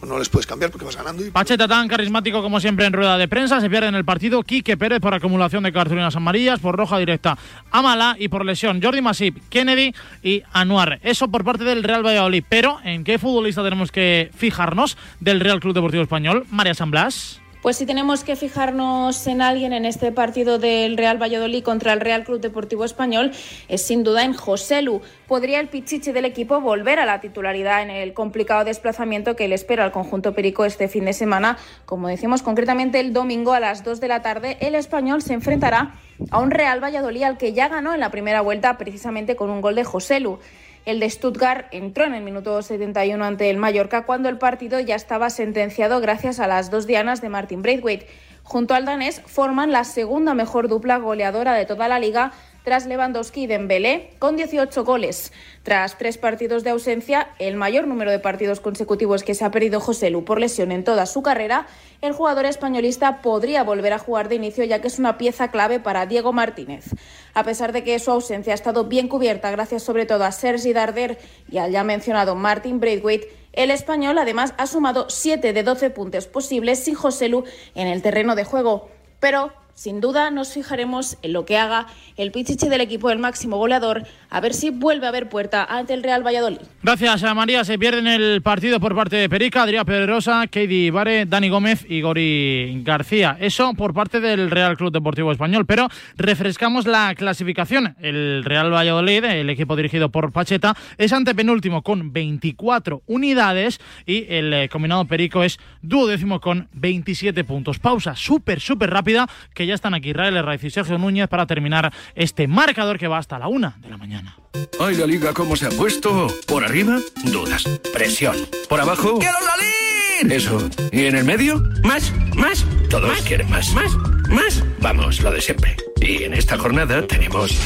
pues 0.00 0.10
no 0.10 0.18
les 0.18 0.30
puedes 0.30 0.46
cambiar 0.46 0.70
porque 0.70 0.86
vas 0.86 0.96
ganando. 0.96 1.26
Y... 1.26 1.30
Pacheta 1.30 1.68
tan 1.68 1.88
carismático 1.88 2.40
como 2.40 2.58
siempre 2.58 2.86
en 2.86 2.94
rueda 2.94 3.18
de 3.18 3.28
prensa, 3.28 3.60
se 3.60 3.68
pierde 3.68 3.88
en 3.88 3.94
el 3.94 4.06
partido 4.06 4.42
Quique 4.42 4.78
Pérez 4.78 5.00
por 5.00 5.12
acumulación 5.12 5.62
de 5.64 5.74
cartulinas 5.74 6.16
amarillas, 6.16 6.58
por 6.58 6.74
roja 6.74 6.98
directa 6.98 7.36
Amala 7.70 8.16
y 8.18 8.28
por 8.28 8.46
lesión 8.46 8.82
Jordi 8.82 9.02
Masip, 9.02 9.36
Kennedy 9.50 9.94
y 10.22 10.42
Anuar. 10.52 11.00
Eso 11.02 11.28
por 11.28 11.44
parte 11.44 11.64
del 11.64 11.82
Real 11.82 12.02
Valladolid. 12.02 12.42
Pero, 12.48 12.78
¿en 12.82 13.04
qué 13.04 13.18
futbolista 13.18 13.62
tenemos 13.62 13.92
que 13.92 14.30
fijarnos 14.34 14.96
del 15.20 15.40
Real 15.40 15.60
Club 15.60 15.74
Deportivo 15.74 16.02
Español? 16.02 16.46
María 16.50 16.72
San 16.72 16.90
Blas. 16.90 17.41
Pues 17.62 17.76
si 17.76 17.86
tenemos 17.86 18.24
que 18.24 18.34
fijarnos 18.34 19.24
en 19.28 19.40
alguien 19.40 19.72
en 19.72 19.84
este 19.84 20.10
partido 20.10 20.58
del 20.58 20.96
Real 20.96 21.22
Valladolid 21.22 21.62
contra 21.62 21.92
el 21.92 22.00
Real 22.00 22.24
Club 22.24 22.40
Deportivo 22.40 22.84
Español, 22.84 23.30
es 23.68 23.82
sin 23.86 24.02
duda 24.02 24.24
en 24.24 24.34
Joselu. 24.34 25.00
Podría 25.28 25.60
el 25.60 25.68
pichichi 25.68 26.10
del 26.10 26.24
equipo 26.24 26.60
volver 26.60 26.98
a 26.98 27.06
la 27.06 27.20
titularidad 27.20 27.82
en 27.82 27.90
el 27.90 28.14
complicado 28.14 28.64
desplazamiento 28.64 29.36
que 29.36 29.46
le 29.46 29.54
espera 29.54 29.84
al 29.84 29.92
conjunto 29.92 30.34
perico 30.34 30.64
este 30.64 30.88
fin 30.88 31.04
de 31.04 31.12
semana. 31.12 31.56
Como 31.86 32.08
decimos 32.08 32.42
concretamente 32.42 32.98
el 32.98 33.12
domingo 33.12 33.52
a 33.52 33.60
las 33.60 33.84
2 33.84 34.00
de 34.00 34.08
la 34.08 34.22
tarde, 34.22 34.56
el 34.58 34.74
español 34.74 35.22
se 35.22 35.34
enfrentará 35.34 35.94
a 36.32 36.40
un 36.40 36.50
Real 36.50 36.82
Valladolid 36.82 37.22
al 37.22 37.38
que 37.38 37.52
ya 37.52 37.68
ganó 37.68 37.94
en 37.94 38.00
la 38.00 38.10
primera 38.10 38.40
vuelta 38.40 38.76
precisamente 38.76 39.36
con 39.36 39.50
un 39.50 39.60
gol 39.60 39.76
de 39.76 39.84
Joselu. 39.84 40.40
El 40.84 40.98
de 40.98 41.08
Stuttgart 41.08 41.66
entró 41.70 42.04
en 42.04 42.14
el 42.14 42.24
minuto 42.24 42.60
71 42.60 43.24
ante 43.24 43.50
el 43.50 43.56
Mallorca 43.56 44.04
cuando 44.04 44.28
el 44.28 44.38
partido 44.38 44.80
ya 44.80 44.96
estaba 44.96 45.30
sentenciado 45.30 46.00
gracias 46.00 46.40
a 46.40 46.48
las 46.48 46.72
dos 46.72 46.88
dianas 46.88 47.20
de 47.20 47.28
Martin 47.28 47.62
Braithwaite. 47.62 48.08
Junto 48.42 48.74
al 48.74 48.84
danés 48.84 49.22
forman 49.24 49.70
la 49.70 49.84
segunda 49.84 50.34
mejor 50.34 50.66
dupla 50.66 50.96
goleadora 50.96 51.54
de 51.54 51.66
toda 51.66 51.86
la 51.86 52.00
liga 52.00 52.32
tras 52.64 52.86
Lewandowski 52.86 53.42
y 53.42 53.46
Dembélé, 53.46 54.10
con 54.18 54.36
18 54.36 54.84
goles. 54.84 55.32
Tras 55.62 55.98
tres 55.98 56.18
partidos 56.18 56.64
de 56.64 56.70
ausencia, 56.70 57.28
el 57.38 57.56
mayor 57.56 57.86
número 57.86 58.10
de 58.10 58.18
partidos 58.18 58.60
consecutivos 58.60 59.22
que 59.24 59.34
se 59.34 59.44
ha 59.44 59.50
perdido 59.50 59.80
José 59.80 60.10
Lu 60.10 60.24
por 60.24 60.40
lesión 60.40 60.72
en 60.72 60.84
toda 60.84 61.06
su 61.06 61.22
carrera, 61.22 61.66
el 62.00 62.12
jugador 62.12 62.46
españolista 62.46 63.22
podría 63.22 63.62
volver 63.62 63.92
a 63.92 63.98
jugar 63.98 64.28
de 64.28 64.36
inicio 64.36 64.64
ya 64.64 64.80
que 64.80 64.88
es 64.88 64.98
una 64.98 65.18
pieza 65.18 65.50
clave 65.50 65.80
para 65.80 66.06
Diego 66.06 66.32
Martínez. 66.32 66.86
A 67.34 67.44
pesar 67.44 67.72
de 67.72 67.84
que 67.84 67.98
su 67.98 68.10
ausencia 68.10 68.52
ha 68.52 68.54
estado 68.54 68.84
bien 68.84 69.08
cubierta 69.08 69.50
gracias 69.50 69.82
sobre 69.82 70.06
todo 70.06 70.24
a 70.24 70.32
Sergi 70.32 70.72
Darder 70.72 71.18
y 71.50 71.58
al 71.58 71.70
ya 71.70 71.84
mencionado 71.84 72.34
Martin 72.34 72.80
Braithwaite, 72.80 73.28
el 73.52 73.70
español 73.70 74.18
además 74.18 74.54
ha 74.56 74.66
sumado 74.66 75.10
7 75.10 75.52
de 75.52 75.62
12 75.62 75.90
puntos 75.90 76.26
posibles 76.26 76.78
sin 76.78 76.94
José 76.94 77.28
Lu 77.28 77.44
en 77.74 77.86
el 77.86 78.02
terreno 78.02 78.34
de 78.34 78.44
juego. 78.44 78.88
Pero 79.20 79.52
sin 79.74 80.00
duda 80.00 80.30
nos 80.30 80.52
fijaremos 80.52 81.16
en 81.22 81.32
lo 81.32 81.44
que 81.44 81.56
haga 81.56 81.86
el 82.16 82.30
pichichi 82.32 82.68
del 82.68 82.80
equipo 82.80 83.08
del 83.08 83.18
máximo 83.18 83.56
goleador, 83.56 84.04
a 84.30 84.40
ver 84.40 84.54
si 84.54 84.70
vuelve 84.70 85.06
a 85.06 85.08
haber 85.08 85.28
puerta 85.28 85.64
ante 85.64 85.94
el 85.94 86.02
Real 86.02 86.24
Valladolid. 86.24 86.58
Gracias 86.82 87.22
a 87.24 87.34
María. 87.34 87.64
Se 87.64 87.78
pierden 87.78 88.06
el 88.06 88.42
partido 88.42 88.80
por 88.80 88.94
parte 88.94 89.16
de 89.16 89.28
Perica, 89.28 89.62
Adrián 89.62 89.84
Pedrosa, 89.84 90.46
Katie 90.46 90.90
Vare, 90.90 91.26
Dani 91.26 91.48
Gómez 91.48 91.86
y 91.88 92.00
Gori 92.00 92.82
García. 92.84 93.36
Eso 93.40 93.74
por 93.74 93.94
parte 93.94 94.20
del 94.20 94.50
Real 94.50 94.76
Club 94.76 94.92
Deportivo 94.92 95.32
Español. 95.32 95.66
Pero 95.66 95.88
refrescamos 96.16 96.86
la 96.86 97.14
clasificación. 97.14 97.96
El 98.00 98.44
Real 98.44 98.72
Valladolid, 98.72 99.24
el 99.24 99.50
equipo 99.50 99.76
dirigido 99.76 100.10
por 100.10 100.32
Pacheta, 100.32 100.76
es 100.98 101.12
antepenúltimo 101.12 101.82
con 101.82 102.12
24 102.12 103.02
unidades 103.06 103.80
y 104.06 104.26
el 104.28 104.52
eh, 104.52 104.68
combinado 104.68 105.04
Perico 105.04 105.42
es 105.42 105.58
duodécimo 105.82 106.40
con 106.40 106.68
27 106.72 107.44
puntos. 107.44 107.78
Pausa 107.78 108.16
súper, 108.16 108.60
súper 108.60 108.90
rápida 108.90 109.28
que 109.54 109.61
ya 109.66 109.74
están 109.74 109.94
aquí 109.94 110.10
Israel 110.10 110.36
Herraiz 110.36 110.62
y 110.64 110.70
Sergio 110.70 110.98
Núñez 110.98 111.28
para 111.28 111.46
terminar 111.46 111.92
este 112.14 112.46
marcador 112.48 112.98
que 112.98 113.08
va 113.08 113.18
hasta 113.18 113.38
la 113.38 113.48
una 113.48 113.76
de 113.78 113.90
la 113.90 113.96
mañana. 113.96 114.36
Ay, 114.80 114.96
la 114.96 115.06
liga, 115.06 115.32
¿cómo 115.32 115.56
se 115.56 115.66
ha 115.66 115.70
puesto? 115.70 116.28
Por 116.46 116.64
arriba, 116.64 116.98
dudas, 117.24 117.64
presión. 117.92 118.36
Por 118.68 118.80
abajo. 118.80 119.18
¡Quiero 119.18 119.38
salir! 119.38 120.32
Eso. 120.32 120.68
¿Y 120.92 121.06
en 121.06 121.16
el 121.16 121.24
medio? 121.24 121.62
Más, 121.82 122.12
más. 122.36 122.64
Todos 122.90 123.20
quieren 123.22 123.50
más. 123.50 123.72
Más, 123.74 123.94
más. 124.28 124.62
Vamos, 124.80 125.20
lo 125.20 125.30
de 125.30 125.40
siempre. 125.40 125.76
Y 126.00 126.24
en 126.24 126.34
esta 126.34 126.56
jornada 126.58 127.06
tenemos. 127.06 127.58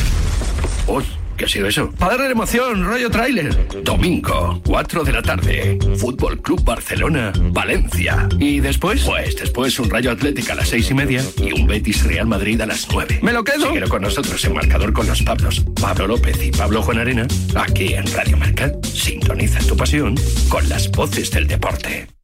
Uy. 0.87 1.05
¿Qué 1.37 1.45
ha 1.45 1.49
sido 1.49 1.69
eso? 1.69 1.91
Para 1.99 2.17
darle 2.17 2.33
emoción, 2.33 2.85
rollo 2.85 3.11
tráiler. 3.11 3.83
Domingo, 3.83 4.61
4 4.65 5.05
de 5.05 5.13
la 5.13 5.23
tarde. 5.23 5.79
Fútbol 5.99 6.41
Club 6.41 6.65
Barcelona, 6.65 7.33
Valencia. 7.51 8.29
¿Y 8.39 8.61
después? 8.61 9.05
Pues 9.05 9.37
después 9.37 9.79
un 9.79 9.91
Rayo 9.91 10.11
Atlético 10.11 10.53
a 10.53 10.55
las 10.57 10.69
seis 10.69 10.91
y 10.91 10.95
media 10.95 11.23
y 11.39 11.53
un 11.53 11.67
Betis 11.67 12.05
Real 12.05 12.27
Madrid 12.27 12.61
a 12.61 12.67
las 12.67 12.89
9. 12.91 13.21
¿Me 13.23 13.33
lo 13.33 13.45
quedo? 13.45 13.69
Síguelo 13.69 13.89
con 13.89 14.03
nosotros 14.03 14.43
en 14.45 14.55
marcador 14.55 14.93
con 14.93 15.07
los 15.07 15.23
Pablos. 15.23 15.65
Pablo 15.81 16.07
López 16.07 16.43
y 16.43 16.51
Pablo 16.51 16.83
Juan 16.83 16.99
Arena. 16.99 17.27
Aquí 17.55 17.95
en 17.95 18.11
Radio 18.15 18.37
Marca. 18.37 18.73
Sintoniza 18.83 19.59
tu 19.61 19.77
pasión 19.77 20.15
con 20.49 20.69
las 20.69 20.91
voces 20.91 21.31
del 21.31 21.47
deporte. 21.47 22.16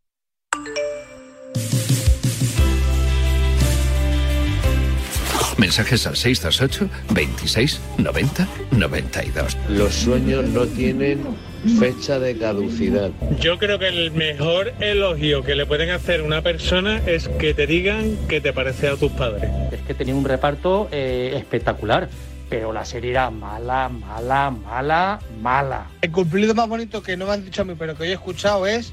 Mensajes 5.63 6.09
al 6.09 6.17
628 6.17 6.91
26 7.15 7.81
90 7.99 8.49
92. 8.73 9.57
Los 9.69 9.95
sueños 9.95 10.45
no 10.49 10.67
tienen 10.67 11.21
fecha 11.79 12.19
de 12.19 12.37
caducidad. 12.37 13.13
Yo 13.39 13.61
creo 13.61 13.79
que 13.79 13.87
el 13.87 14.11
mejor 14.11 14.73
elogio 14.81 15.45
que 15.45 15.55
le 15.55 15.65
pueden 15.65 15.91
hacer 15.91 16.19
a 16.19 16.25
una 16.25 16.43
persona 16.43 17.01
es 17.07 17.29
que 17.29 17.55
te 17.55 17.69
digan 17.69 18.17
que 18.27 18.41
te 18.41 18.53
parece 18.53 18.89
a 18.89 18.97
tus 18.97 19.13
padres. 19.13 19.49
Es 19.71 19.81
que 19.83 19.95
tenía 19.95 20.17
un 20.17 20.25
reparto 20.25 20.89
eh, 20.91 21.35
espectacular. 21.37 22.09
Pero 22.51 22.73
la 22.73 22.85
serie 22.85 23.13
era 23.13 23.31
mala, 23.31 23.89
mala, 23.89 24.51
mala, 24.51 25.21
mala. 25.41 25.87
El 26.01 26.11
cumplido 26.11 26.57
más 26.57 26.69
bonito 26.69 27.05
que 27.05 27.17
no 27.17 27.27
me 27.27 27.35
han 27.35 27.45
dicho 27.45 27.63
a 27.63 27.65
mí, 27.65 27.75
pero 27.79 27.97
que 27.97 28.07
yo 28.07 28.11
he 28.11 28.15
escuchado 28.15 28.67
es 28.67 28.93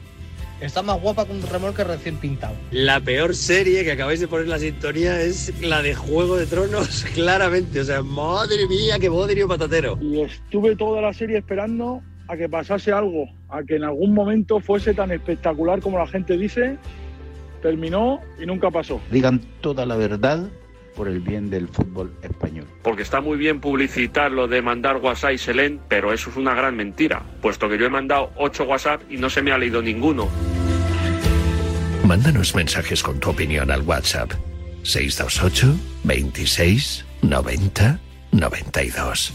Está 0.62 0.82
más 0.82 1.01
guapa 1.01 1.26
que 1.26 1.32
un 1.32 1.41
remolque 1.41 1.84
recién 1.86 2.18
pintado. 2.18 2.53
La 2.72 2.99
peor 2.99 3.34
serie 3.34 3.84
que 3.86 3.93
acabáis 3.93 4.20
de 4.20 4.28
poner 4.28 4.47
la 4.47 4.60
sintonía 4.60 5.22
es 5.22 5.53
la 5.62 5.82
de 5.82 5.95
Juego 5.95 6.36
de 6.36 6.45
Tronos, 6.45 7.05
claramente. 7.14 7.80
O 7.80 7.84
sea, 7.86 8.01
madre 8.03 8.68
mía, 8.68 8.99
qué 8.99 9.07
bodrio 9.07 9.47
patatero. 9.47 9.97
Y 10.01 10.22
estuve 10.22 10.76
toda 10.76 11.01
la 11.01 11.14
serie 11.14 11.38
esperando 11.38 12.01
a 12.28 12.36
que 12.36 12.49
pasase 12.49 12.91
algo, 12.91 13.30
a 13.47 13.64
que 13.64 13.78
en 13.78 13.86
algún 13.86 14.14
momento 14.14 14.60
fuese 14.60 14.93
tan 14.93 15.12
espectacular 15.12 15.80
como 15.80 15.97
la 15.97 16.07
gente 16.07 16.38
dice. 16.38 16.78
Terminó 17.62 18.20
y 18.41 18.45
nunca 18.45 18.70
pasó. 18.70 19.01
Digan 19.12 19.41
toda 19.62 19.86
la 19.86 19.95
verdad 19.95 20.49
por 21.00 21.08
el 21.08 21.22
bien 21.22 21.50
del 21.50 21.70
fútbol 21.70 22.12
español. 22.24 22.68
Porque 22.84 23.04
está 23.04 23.22
muy 23.22 23.38
bien 23.38 23.62
publicitar 23.62 24.34
lo 24.34 24.50
de 24.50 24.62
mandar 24.62 24.97
WhatsApp 24.97 25.32
y 25.32 25.38
Selén, 25.38 25.80
pero 25.88 26.12
eso 26.12 26.30
es 26.30 26.36
una 26.36 26.54
gran 26.54 26.76
mentira, 26.76 27.24
puesto 27.41 27.70
que 27.70 27.78
yo 27.78 27.86
he 27.86 27.89
mandado 27.89 28.34
8 28.36 28.66
WhatsApp 28.66 29.02
y 29.10 29.16
no 29.16 29.30
se 29.30 29.41
me 29.41 29.54
ha 29.54 29.58
leído 29.58 29.82
ninguno. 29.82 30.28
Mándanos 32.06 32.54
mensajes 32.54 33.02
con 33.02 33.18
tu 33.18 33.30
opinión 33.30 33.72
al 33.72 33.84
WhatsApp 33.84 34.34
628 34.84 35.74
26 36.04 37.06
90 37.22 38.00
92. 38.34 39.34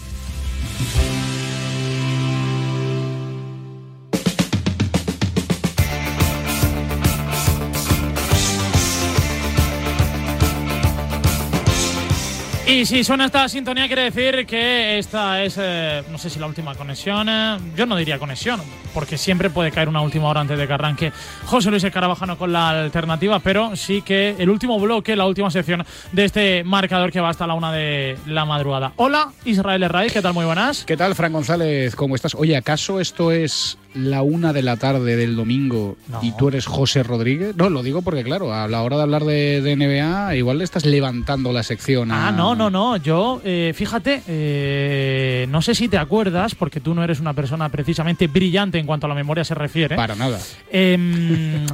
Y 12.67 12.87
si 12.87 13.05
suena 13.05 13.27
esta 13.27 13.47
sintonía 13.47 13.87
quiere 13.87 14.11
decir 14.11 14.47
que 14.47 14.99
esta 14.99 15.43
es, 15.43 15.57
eh, 15.61 16.03
no 16.11 16.17
sé 16.17 16.31
si 16.31 16.39
la 16.39 16.47
última 16.47 16.75
conexión, 16.75 17.29
eh, 17.29 17.59
yo 17.77 17.85
no 17.85 17.95
diría 17.95 18.19
conexión, 18.19 18.59
porque 18.95 19.19
siempre 19.19 19.51
puede 19.51 19.71
caer 19.71 19.87
una 19.87 20.01
última 20.01 20.29
hora 20.29 20.41
antes 20.41 20.57
de 20.57 20.67
que 20.67 20.73
arranque 20.73 21.13
José 21.45 21.71
Luis 21.71 21.85
Carabajano 21.93 22.39
con 22.39 22.55
la 22.55 22.71
alternativa, 22.71 23.39
pero 23.41 23.77
sí 23.77 24.01
que 24.01 24.35
el 24.39 24.49
último 24.49 24.81
bloque, 24.81 25.15
la 25.15 25.27
última 25.27 25.51
sección 25.51 25.85
de 26.13 26.25
este 26.25 26.65
marcador 26.65 27.13
que 27.13 27.21
va 27.21 27.29
hasta 27.29 27.47
la 27.47 27.53
una 27.53 27.71
de 27.71 28.17
la 28.27 28.47
madrugada. 28.47 28.93
Hola, 28.97 29.31
Israel 29.45 29.83
Herray, 29.83 30.09
¿qué 30.09 30.23
tal? 30.23 30.33
Muy 30.33 30.47
buenas. 30.47 30.87
¿Qué 30.87 30.97
tal, 30.97 31.15
Fran 31.15 31.35
González? 31.35 31.95
¿Cómo 31.95 32.15
estás? 32.15 32.35
Oye, 32.35 32.57
¿acaso 32.57 32.99
esto 32.99 33.31
es 33.31 33.77
la 33.95 34.23
una 34.23 34.53
de 34.53 34.63
la 34.63 34.77
tarde 34.77 35.17
del 35.17 35.37
domingo 35.37 35.97
y 36.21 36.33
tú 36.33 36.49
eres 36.49 36.67
José 36.67 37.03
Rodríguez? 37.03 37.57
No, 37.57 37.71
lo 37.71 37.83
digo 37.83 38.03
porque, 38.03 38.25
claro, 38.25 38.53
a 38.53 38.69
la 38.69 38.83
hora 38.83 38.97
de 38.97 39.03
hablar 39.03 39.25
de, 39.25 39.61
de 39.61 39.77
NBA, 39.77 40.37
igual 40.37 40.59
le 40.59 40.65
estás 40.65 40.85
levantando 40.85 41.53
la 41.53 41.63
sección 41.63 42.11
a... 42.11 42.29
Ah, 42.29 42.33
no, 42.33 42.55
no, 42.55 42.71
no. 42.71 42.97
Yo, 42.97 43.41
eh, 43.45 43.73
fíjate, 43.75 44.23
eh, 44.27 45.47
no 45.49 45.63
sé 45.63 45.75
si 45.75 45.89
te 45.89 45.99
acuerdas, 45.99 46.55
porque 46.55 46.81
tú 46.81 46.95
no 46.95 47.03
eres 47.05 47.21
una 47.21 47.33
persona 47.33 47.69
precisamente 47.69 48.27
brillante 48.27 48.79
en 48.79 48.87
cuanto 48.87 49.07
a 49.07 49.09
la 49.09 49.15
memoria 49.15 49.45
se 49.45 49.55
refiere. 49.55 49.97
Para 49.97 50.15
nada. 50.15 50.39
Em, 50.71 51.67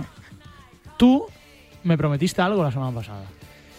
tú 0.97 1.25
me 1.85 1.97
prometiste 1.97 2.43
algo 2.43 2.62
la 2.62 2.71
semana 2.71 2.93
pasada. 2.93 3.25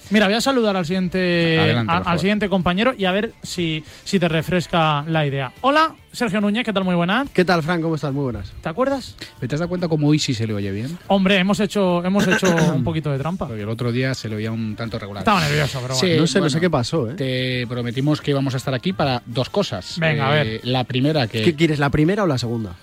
Mira, 0.10 0.26
voy 0.26 0.36
a 0.36 0.41
saludar 0.41 0.76
al 0.76 0.86
siguiente, 0.86 1.58
Adelante, 1.60 1.93
a- 1.93 1.99
por 2.04 2.12
al 2.12 2.20
siguiente 2.20 2.49
compañero 2.49 2.93
y 2.97 3.06
a 3.06 3.12
ver 3.12 3.34
si, 3.43 3.84
si 4.04 4.20
te 4.20 4.28
refresca 4.28 5.04
la 5.08 5.26
idea. 5.26 5.54
Hola, 5.62 5.95
Sergio 6.12 6.41
Núñez, 6.41 6.66
¿qué 6.66 6.74
tal? 6.74 6.84
Muy 6.84 6.95
buenas. 6.95 7.30
¿Qué 7.30 7.45
tal, 7.45 7.64
Fran? 7.64 7.82
¿Cómo 7.82 7.95
estás? 7.95 8.12
Muy 8.14 8.24
buenas. 8.24 8.52
¿Te 8.62 8.68
acuerdas? 8.68 9.16
¿Te 9.39 9.45
has 9.45 9.60
dado 9.60 9.70
cuenta 9.70 9.88
cómo 9.88 10.08
hoy 10.08 10.20
sí 10.20 10.34
se 10.34 10.45
le 10.47 10.54
oye 10.54 10.72
bien? 10.72 10.97
Hombre, 11.08 11.38
hemos 11.38 11.60
hecho, 11.62 12.04
hemos 12.04 12.28
hecho 12.28 12.54
un 12.76 12.84
poquito 12.84 13.10
de 13.12 13.20
trampa. 13.20 13.47
Porque 13.47 13.62
el 13.64 13.70
otro 13.70 13.91
día 13.93 14.14
se 14.14 14.28
le 14.28 14.36
oía 14.36 14.52
un 14.52 14.76
tanto 14.76 14.99
regular. 14.99 15.22
Estaba 15.22 15.39
nervioso, 15.39 15.80
pero 15.82 15.95
Sí, 15.95 16.08
bueno. 16.08 16.22
no 16.24 16.28
sé, 16.28 16.39
no 16.41 16.49
sé 16.49 16.60
qué 16.60 16.70
pasó, 16.70 17.10
¿eh? 17.10 17.14
Te 17.14 17.66
prometimos 17.68 18.20
que 18.20 18.32
íbamos 18.32 18.54
a 18.54 18.58
estar 18.58 18.74
aquí 18.74 18.91
para 18.91 19.22
dos 19.26 19.49
cosas. 19.49 19.97
Venga, 19.99 20.30
a 20.30 20.41
Eh, 20.41 20.43
ver. 20.43 20.62
La 20.66 20.84
primera 20.84 21.28
que... 21.28 21.41
¿Qué 21.41 21.56
quieres, 21.56 21.80
la 21.80 21.89
primera 21.89 22.24
o 22.24 22.28
la 22.28 22.38
segunda? 22.38 22.76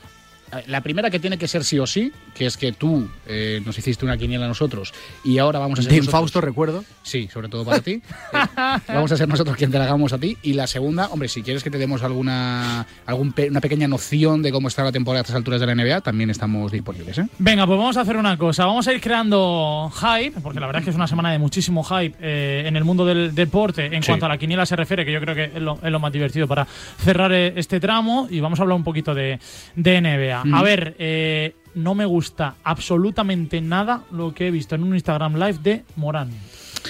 La 0.67 0.81
primera 0.83 1.11
que 1.11 1.19
tiene 1.19 1.39
que 1.39 1.49
ser 1.49 1.65
sí 1.65 1.79
o 1.79 1.87
sí, 1.87 2.13
que 2.35 2.47
es 2.47 2.57
que 2.57 2.73
tú 2.73 3.09
eh, 3.27 3.61
nos 3.65 3.77
hiciste 3.79 4.05
una 4.05 4.17
quiniela 4.17 4.45
a 4.45 4.49
nosotros 4.49 4.93
y 5.25 5.39
ahora 5.39 5.59
vamos 5.59 5.79
a 5.79 5.83
ser 5.83 5.93
De 5.93 5.99
infausto 5.99 6.41
recuerdo. 6.41 6.85
Sí, 7.03 7.29
sobre 7.33 7.49
todo 7.49 7.65
para 7.65 7.81
ti. 7.81 8.01
Eh, 8.59 8.81
vamos 8.95 9.11
a 9.13 9.17
ser 9.17 9.29
nosotros 9.29 9.57
quien 9.57 9.71
te 9.71 9.79
la 9.79 9.85
hagamos 9.85 10.13
a 10.13 10.19
ti. 10.19 10.37
Y 10.43 10.53
la 10.55 10.67
segunda, 10.67 11.09
hombre, 11.09 11.29
si 11.29 11.43
quieres 11.43 11.63
que 11.63 11.71
te 11.71 11.79
demos 11.79 12.03
alguna 12.03 12.87
algún 13.07 13.33
pe- 13.33 13.49
una 13.51 13.61
pequeña 13.61 13.87
noción 13.89 14.43
de 14.43 14.51
cómo 14.53 14.69
está 14.69 14.83
la 14.85 14.93
temporada 14.93 15.21
a 15.21 15.23
estas 15.23 15.37
alturas 15.37 15.61
de 15.61 15.67
la 15.67 15.75
NBA, 15.75 16.01
también 16.01 16.31
estamos 16.31 16.73
disponibles. 16.73 17.19
¿eh? 17.19 17.27
Venga, 17.39 17.67
pues 17.67 17.79
vamos 17.79 17.97
a 17.97 18.01
hacer 18.03 18.17
una 18.17 18.37
cosa. 18.37 18.67
Vamos 18.67 18.87
a 18.89 18.93
ir 18.93 19.01
creando 19.01 19.91
hype, 19.95 20.41
porque 20.41 20.61
la 20.61 20.67
verdad 20.67 20.81
es 20.81 20.85
que 20.85 20.91
es 20.91 20.97
una 20.97 21.07
semana 21.07 21.31
de 21.33 21.39
muchísimo 21.39 21.83
hype 21.85 22.17
eh, 22.21 22.65
en 22.67 22.77
el 22.77 22.85
mundo 22.85 23.05
del 23.05 23.35
deporte 23.35 23.87
en 23.87 24.03
Sí. 24.03 24.09
cuanto 24.09 24.27
a 24.27 24.29
la 24.29 24.39
quiniela 24.39 24.65
se 24.67 24.77
refiere, 24.77 25.05
que 25.05 25.13
yo 25.13 25.21
creo 25.21 25.35
que 25.35 25.45
es 25.45 25.63
lo, 25.63 25.79
es 25.83 25.91
lo 25.91 26.01
más 26.01 26.13
divertido 26.13 26.47
para 26.49 26.67
cerrar 26.99 27.33
eh, 27.33 27.53
este 27.57 27.81
tramo. 27.81 28.27
Y 28.31 28.41
vamos 28.41 28.59
a 28.59 28.63
hablar 28.63 28.77
un 28.77 28.85
poquito 28.85 29.15
de, 29.15 29.39
de 29.77 30.01
NBA. 30.01 30.38
A 30.53 30.63
ver, 30.63 30.97
eh, 30.99 31.55
no 31.75 31.95
me 31.95 32.05
gusta 32.05 32.57
absolutamente 32.65 33.61
nada 33.61 34.05
lo 34.11 34.35
que 34.35 34.49
he 34.49 34.51
visto 34.51 34.75
en 34.75 34.83
un 34.83 34.95
Instagram 34.95 35.35
Live 35.35 35.59
de 35.63 35.85
Morán. 35.97 36.31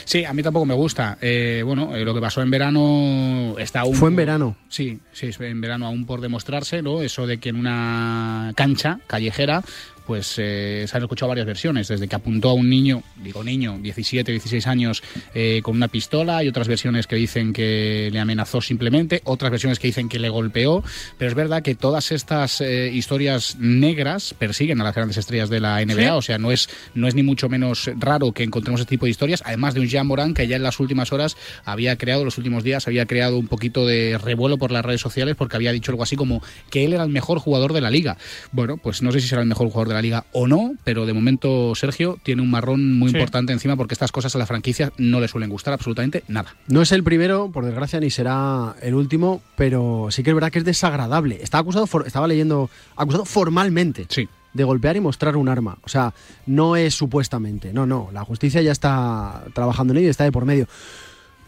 Sí, 0.04 0.24
a 0.24 0.32
mí 0.32 0.42
tampoco 0.42 0.66
me 0.66 0.74
gusta. 0.74 1.18
Eh, 1.20 1.62
bueno, 1.64 1.94
eh, 1.94 2.04
lo 2.04 2.14
que 2.14 2.20
pasó 2.20 2.42
en 2.42 2.50
verano 2.50 3.56
está 3.58 3.80
aún. 3.80 3.94
Fue 3.94 4.08
en 4.08 4.16
verano. 4.16 4.56
Sí, 4.68 5.00
sí, 5.12 5.26
es 5.26 5.40
en 5.40 5.60
verano 5.60 5.86
aún 5.86 6.06
por 6.06 6.20
demostrarse, 6.20 6.82
¿no? 6.82 7.02
Eso 7.02 7.26
de 7.26 7.38
que 7.38 7.48
en 7.50 7.56
una 7.56 8.52
cancha 8.54 9.00
callejera, 9.06 9.62
pues 10.08 10.36
eh, 10.38 10.86
se 10.88 10.96
han 10.96 11.02
escuchado 11.02 11.28
varias 11.28 11.46
versiones, 11.46 11.86
desde 11.86 12.08
que 12.08 12.16
apuntó 12.16 12.48
a 12.48 12.54
un 12.54 12.70
niño, 12.70 13.02
digo 13.22 13.44
niño, 13.44 13.78
17, 13.78 14.32
16 14.32 14.66
años, 14.66 15.02
eh, 15.34 15.60
con 15.62 15.76
una 15.76 15.88
pistola, 15.88 16.42
y 16.42 16.48
otras 16.48 16.66
versiones 16.66 17.06
que 17.06 17.14
dicen 17.14 17.52
que 17.52 18.08
le 18.10 18.18
amenazó 18.18 18.62
simplemente, 18.62 19.20
otras 19.24 19.50
versiones 19.50 19.78
que 19.78 19.88
dicen 19.88 20.08
que 20.08 20.18
le 20.18 20.30
golpeó, 20.30 20.82
pero 21.18 21.28
es 21.28 21.34
verdad 21.34 21.62
que 21.62 21.74
todas 21.74 22.10
estas 22.10 22.62
eh, 22.62 22.90
historias 22.90 23.56
negras 23.58 24.32
persiguen 24.32 24.80
a 24.80 24.84
las 24.84 24.94
grandes 24.94 25.18
estrellas 25.18 25.50
de 25.50 25.60
la 25.60 25.84
NBA, 25.84 25.94
¿Sí? 25.94 26.06
o 26.06 26.22
sea, 26.22 26.38
no 26.38 26.52
es, 26.52 26.70
no 26.94 27.06
es 27.06 27.14
ni 27.14 27.22
mucho 27.22 27.50
menos 27.50 27.90
raro 27.98 28.32
que 28.32 28.44
encontremos 28.44 28.80
este 28.80 28.88
tipo 28.88 29.04
de 29.04 29.10
historias, 29.10 29.42
además 29.44 29.74
de 29.74 29.80
un 29.80 29.88
Jean 29.88 30.06
Moran 30.06 30.32
que 30.32 30.48
ya 30.48 30.56
en 30.56 30.62
las 30.62 30.80
últimas 30.80 31.12
horas 31.12 31.36
había 31.66 31.98
creado, 31.98 32.24
los 32.24 32.38
últimos 32.38 32.64
días, 32.64 32.86
había 32.86 33.04
creado 33.04 33.36
un 33.36 33.46
poquito 33.46 33.86
de 33.86 34.16
revuelo 34.16 34.56
por 34.56 34.72
las 34.72 34.86
redes 34.86 35.02
sociales 35.02 35.36
porque 35.36 35.56
había 35.56 35.70
dicho 35.70 35.92
algo 35.92 36.02
así 36.02 36.16
como 36.16 36.42
que 36.70 36.86
él 36.86 36.94
era 36.94 37.04
el 37.04 37.10
mejor 37.10 37.40
jugador 37.40 37.74
de 37.74 37.82
la 37.82 37.90
liga. 37.90 38.16
Bueno, 38.52 38.78
pues 38.78 39.02
no 39.02 39.12
sé 39.12 39.20
si 39.20 39.28
será 39.28 39.42
el 39.42 39.48
mejor 39.48 39.66
jugador 39.68 39.88
de 39.88 39.94
la 39.94 39.97
liga 40.02 40.24
o 40.32 40.46
no, 40.46 40.72
pero 40.84 41.06
de 41.06 41.12
momento 41.12 41.74
Sergio 41.74 42.18
tiene 42.22 42.42
un 42.42 42.50
marrón 42.50 42.98
muy 42.98 43.10
Sí. 43.10 43.16
importante 43.16 43.52
encima 43.52 43.76
porque 43.76 43.94
estas 43.94 44.12
cosas 44.12 44.34
a 44.34 44.38
la 44.38 44.46
franquicia 44.46 44.92
no 44.98 45.20
le 45.20 45.28
suelen 45.28 45.50
gustar 45.50 45.74
absolutamente 45.74 46.24
nada. 46.28 46.54
No 46.68 46.82
es 46.82 46.92
el 46.92 47.02
primero, 47.04 47.50
por 47.52 47.64
desgracia, 47.64 48.00
ni 48.00 48.10
será 48.10 48.74
el 48.82 48.94
último, 48.94 49.42
pero 49.56 50.08
sí 50.10 50.22
que 50.22 50.30
es 50.30 50.34
verdad 50.34 50.50
que 50.52 50.58
es 50.60 50.64
desagradable. 50.64 51.38
Está 51.42 51.58
acusado, 51.58 51.86
for- 51.86 52.06
estaba 52.06 52.26
leyendo, 52.28 52.70
acusado 52.96 53.24
formalmente 53.24 54.06
de 54.54 54.64
golpear 54.64 54.96
y 54.96 55.00
mostrar 55.00 55.36
un 55.36 55.48
arma. 55.48 55.78
O 55.84 55.88
sea, 55.88 56.14
no 56.46 56.74
es 56.76 56.94
supuestamente, 56.94 57.72
no, 57.72 57.86
no. 57.86 58.08
La 58.12 58.24
justicia 58.24 58.62
ya 58.62 58.72
está 58.72 59.44
trabajando 59.54 59.92
en 59.92 59.98
ello 59.98 60.06
y 60.06 60.10
está 60.10 60.24
de 60.24 60.32
por 60.32 60.44
medio. 60.46 60.66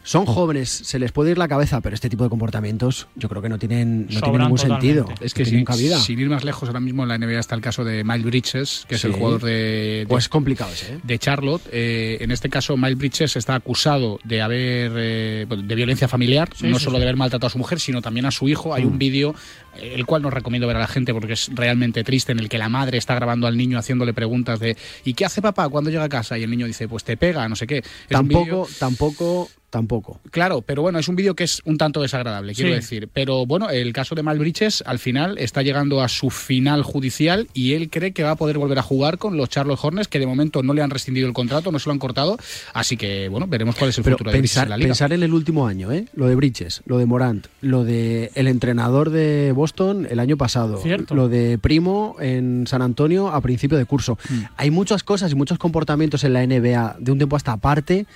Son 0.03 0.25
jóvenes, 0.25 0.71
se 0.71 0.99
les 0.99 1.13
puede 1.13 1.31
ir 1.33 1.39
la 1.39 1.47
cabeza, 1.47 1.81
pero 1.83 1.95
este 1.95 2.09
tipo 2.09 2.25
de 2.25 2.31
comportamientos 2.31 3.07
yo 3.17 3.29
creo 3.29 3.43
que 3.43 3.49
no 3.51 3.59
tienen, 3.59 4.07
no 4.11 4.21
tienen 4.21 4.41
ningún 4.41 4.57
totalmente. 4.57 4.87
sentido. 4.95 5.09
Es 5.21 5.35
que 5.35 5.45
sin, 5.45 5.65
cabida. 5.65 5.99
sin 6.01 6.19
ir 6.19 6.29
más 6.31 6.43
lejos, 6.43 6.69
ahora 6.69 6.81
mismo 6.81 7.03
en 7.03 7.11
la 7.11 7.19
NBA 7.19 7.39
está 7.39 7.55
el 7.55 7.61
caso 7.61 7.85
de 7.85 8.03
Miles 8.03 8.25
Bridges, 8.25 8.87
que 8.89 8.95
es 8.95 9.01
Sí. 9.03 9.09
el 9.09 9.13
jugador 9.13 9.43
de, 9.43 9.51
de- 9.53 10.07
Pues 10.09 10.29
complicado 10.31 10.73
ese, 10.73 10.95
¿eh? 10.95 10.99
de 11.03 11.19
Charlotte. 11.19 11.63
Eh, 11.71 12.17
en 12.21 12.31
este 12.31 12.49
caso, 12.49 12.77
Miles 12.79 12.97
Bridges 12.97 13.37
está 13.37 13.55
acusado 13.55 14.19
de 14.25 14.41
haber 14.41 14.93
eh, 14.97 15.47
de 15.47 15.75
violencia 15.75 16.09
familiar, 16.09 16.49
Sí, 16.55 16.67
no 16.67 16.79
sí, 16.79 16.85
solo 16.85 16.97
sí. 16.97 17.01
de 17.01 17.07
haber 17.07 17.17
maltratado 17.17 17.49
a 17.49 17.51
su 17.51 17.59
mujer, 17.59 17.79
sino 17.79 18.01
también 18.01 18.25
a 18.27 18.31
su 18.31 18.49
hijo. 18.49 18.73
Hay 18.75 18.85
Mm. 18.85 18.89
un 18.89 18.99
vídeo, 18.99 19.35
el 19.79 20.05
cual 20.07 20.23
no 20.23 20.31
recomiendo 20.31 20.67
ver 20.67 20.77
a 20.77 20.81
la 20.81 20.89
gente 20.89 21.13
porque 21.13 21.35
es 21.35 21.51
realmente 21.55 22.03
triste, 22.05 22.33
en 22.33 22.39
el 22.41 22.49
que 22.49 22.59
la 22.59 22.69
madre 22.69 22.99
está 22.99 23.15
grabando 23.15 23.47
al 23.47 23.57
niño 23.57 23.79
haciéndole 23.79 24.13
preguntas 24.15 24.61
de 24.61 24.77
¿y 25.05 25.15
qué 25.15 25.25
hace 25.25 25.41
papá 25.43 25.69
cuando 25.69 25.91
llega 25.91 26.05
a 26.05 26.09
casa? 26.09 26.39
Y 26.39 26.43
el 26.43 26.51
niño 26.51 26.67
dice, 26.67 26.89
pues 26.89 27.05
te 27.05 27.17
pega, 27.17 27.49
no 27.49 27.57
sé 27.57 27.67
qué. 27.67 27.79
Es 27.79 27.85
Tampoco, 28.09 28.69
tampoco, 28.79 29.49
tampoco. 29.71 30.21
Claro, 30.33 30.63
pero 30.63 30.83
bueno, 30.83 30.99
es 30.99 31.07
un 31.09 31.15
vídeo 31.17 31.35
que 31.37 31.45
es 31.45 31.63
un 31.65 31.79
tanto 31.79 32.03
desagradable, 32.03 32.55
quiero 32.55 32.71
Sí. 32.71 32.75
decir. 32.77 33.09
Pero 33.13 33.47
bueno, 33.47 33.71
el 33.71 33.93
caso 33.93 34.15
de 34.17 34.23
Malbriches 34.23 34.83
al 34.87 34.99
final 34.99 35.39
está 35.39 35.63
llegando 35.63 36.03
a 36.03 36.09
su 36.09 36.31
final 36.31 36.83
judicial 36.83 37.47
y 37.55 37.75
él 37.75 37.89
cree 37.89 38.13
que 38.13 38.25
va 38.25 38.33
a 38.33 38.37
poder 38.37 38.59
volver 38.59 38.79
a 38.79 38.83
jugar 38.83 39.19
con 39.19 39.37
los 39.37 39.49
Charlotte 39.49 39.79
Hornets, 39.81 40.09
que 40.09 40.19
de 40.19 40.27
momento 40.27 40.63
no 40.65 40.75
le 40.75 40.83
han 40.83 40.91
rescindido 40.91 41.29
el 41.29 41.33
contrato, 41.35 41.71
no 41.71 41.79
se 41.79 41.89
lo 41.89 41.93
han 41.93 41.99
cortado. 42.01 42.37
Así 42.75 42.97
que 42.97 43.29
bueno, 43.29 43.47
veremos 43.47 43.77
cuál 43.77 43.91
es 43.91 43.99
el 43.99 44.05
Pero 44.05 44.17
futuro 44.17 44.33
de 44.33 44.39
pensar, 44.39 44.65
en 44.65 44.71
la 44.71 44.77
liga. 44.77 44.89
pensar 44.89 45.13
en 45.13 45.23
el 45.23 45.33
último 45.33 45.67
año, 45.69 45.93
¿eh? 45.93 46.07
Lo 46.15 46.27
de 46.27 46.35
Bridges, 46.35 46.83
lo 46.87 46.99
de 46.99 47.07
Morant, 47.07 47.47
lo 47.61 47.85
de 47.85 48.33
el 48.35 48.49
entrenador 48.49 49.11
de 49.11 49.53
Boston 49.61 50.07
el 50.11 50.19
año 50.19 50.37
pasado, 50.37 50.79
Cierto. 50.79 51.15
lo 51.15 51.29
de 51.29 51.59
Primo 51.59 52.17
en 52.19 52.67
San 52.67 52.81
Antonio 52.83 53.29
a 53.29 53.41
principio 53.43 53.77
de 53.77 53.85
curso. 53.85 54.17
Mm. 54.29 54.35
Hay 54.57 54.71
muchas 54.71 55.03
cosas 55.05 55.31
y 55.33 55.35
muchos 55.35 55.59
comportamientos 55.59 56.25
en 56.25 56.33
la 56.33 56.43
NBA 56.47 56.97
de 56.99 57.13
un 57.13 57.19
tiempo 57.19 57.37
hasta 57.37 57.53
aparte 57.53 58.07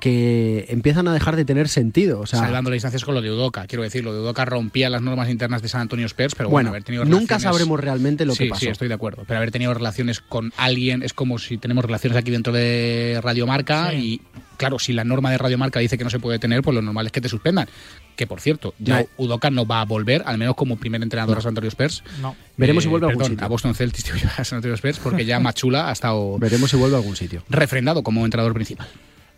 que 0.00 0.66
empiezan 0.68 1.06
a 1.08 1.12
dejar 1.14 1.36
de 1.36 1.44
tener 1.44 1.68
sentido. 1.68 2.20
O 2.20 2.26
sea, 2.26 2.40
Salvando 2.40 2.68
las 2.70 2.76
distancias 2.76 3.04
con 3.04 3.14
lo 3.14 3.22
de 3.22 3.30
Udoca, 3.30 3.66
quiero 3.66 3.82
decir, 3.84 4.04
lo 4.04 4.12
de 4.12 4.20
Udoca 4.20 4.44
rompía 4.44 4.90
las 4.90 5.00
normas 5.02 5.30
internas 5.30 5.62
de 5.62 5.68
San 5.68 5.82
Antonio 5.82 6.04
Spurs, 6.06 6.34
pero 6.34 6.48
bueno, 6.50 6.68
bueno, 6.68 6.70
haber 6.70 6.84
tenido 6.84 7.04
nunca 7.04 7.36
relaciones- 7.38 7.42
sabremos 7.42 7.80
realmente 7.80 8.24
lo 8.26 8.34
sí, 8.34 8.44
que 8.44 8.50
pasó. 8.50 8.60
Sí, 8.60 8.68
estoy 8.68 8.88
de 8.88 8.94
acuerdo. 8.94 9.24
Pero 9.26 9.38
haber 9.38 9.50
tenido 9.50 9.72
relaciones 9.72 10.20
con 10.20 10.52
alguien 10.56 11.02
es 11.02 11.14
como 11.14 11.38
si 11.38 11.58
tenemos 11.58 11.84
relaciones 11.84 12.18
aquí 12.18 12.30
dentro 12.30 12.52
de 12.52 13.20
Radiomarca 13.22 13.90
Sí. 13.92 13.96
y, 14.33 14.33
claro, 14.64 14.78
si 14.78 14.92
la 14.94 15.04
norma 15.04 15.30
de 15.30 15.36
Radiomarca 15.38 15.78
dice 15.80 15.98
que 15.98 16.04
no 16.04 16.10
se 16.10 16.18
puede 16.18 16.38
tener, 16.38 16.62
pues 16.62 16.74
lo 16.74 16.80
normal 16.82 17.06
es 17.06 17.12
que 17.12 17.20
te 17.20 17.28
suspendan. 17.28 17.68
Que, 18.16 18.26
por 18.26 18.40
cierto, 18.40 18.74
ya 18.78 19.00
No. 19.00 19.06
Udoca 19.18 19.50
no 19.50 19.66
va 19.66 19.80
a 19.80 19.84
volver, 19.84 20.22
al 20.24 20.38
menos 20.38 20.54
como 20.54 20.76
primer 20.76 21.02
entrenador 21.02 21.36
a 21.38 21.40
San 21.42 21.50
Antonio 21.50 21.68
Spurs. 21.68 22.02
No. 22.22 22.34
Veremos 22.56 22.84
si 22.84 22.88
vuelve 22.88 23.06
a 23.06 23.10
algún 23.10 23.20
perdón, 23.22 23.32
sitio. 23.32 23.44
a 23.44 23.48
Boston 23.48 23.74
Celtics 23.74 24.10
a 24.38 24.44
San 24.44 24.56
Antonio 24.56 24.74
Spurs, 24.76 24.98
porque 25.00 25.24
ya 25.26 25.38
Machula 25.40 25.88
ha 25.88 25.92
estado 25.92 26.38
Veremos 26.38 26.70
si 26.70 26.76
vuelve 26.76 26.96
a 26.96 26.98
algún 27.00 27.16
sitio. 27.16 27.42
refrendado 27.48 28.02
como 28.02 28.24
entrenador 28.24 28.54
principal. 28.54 28.86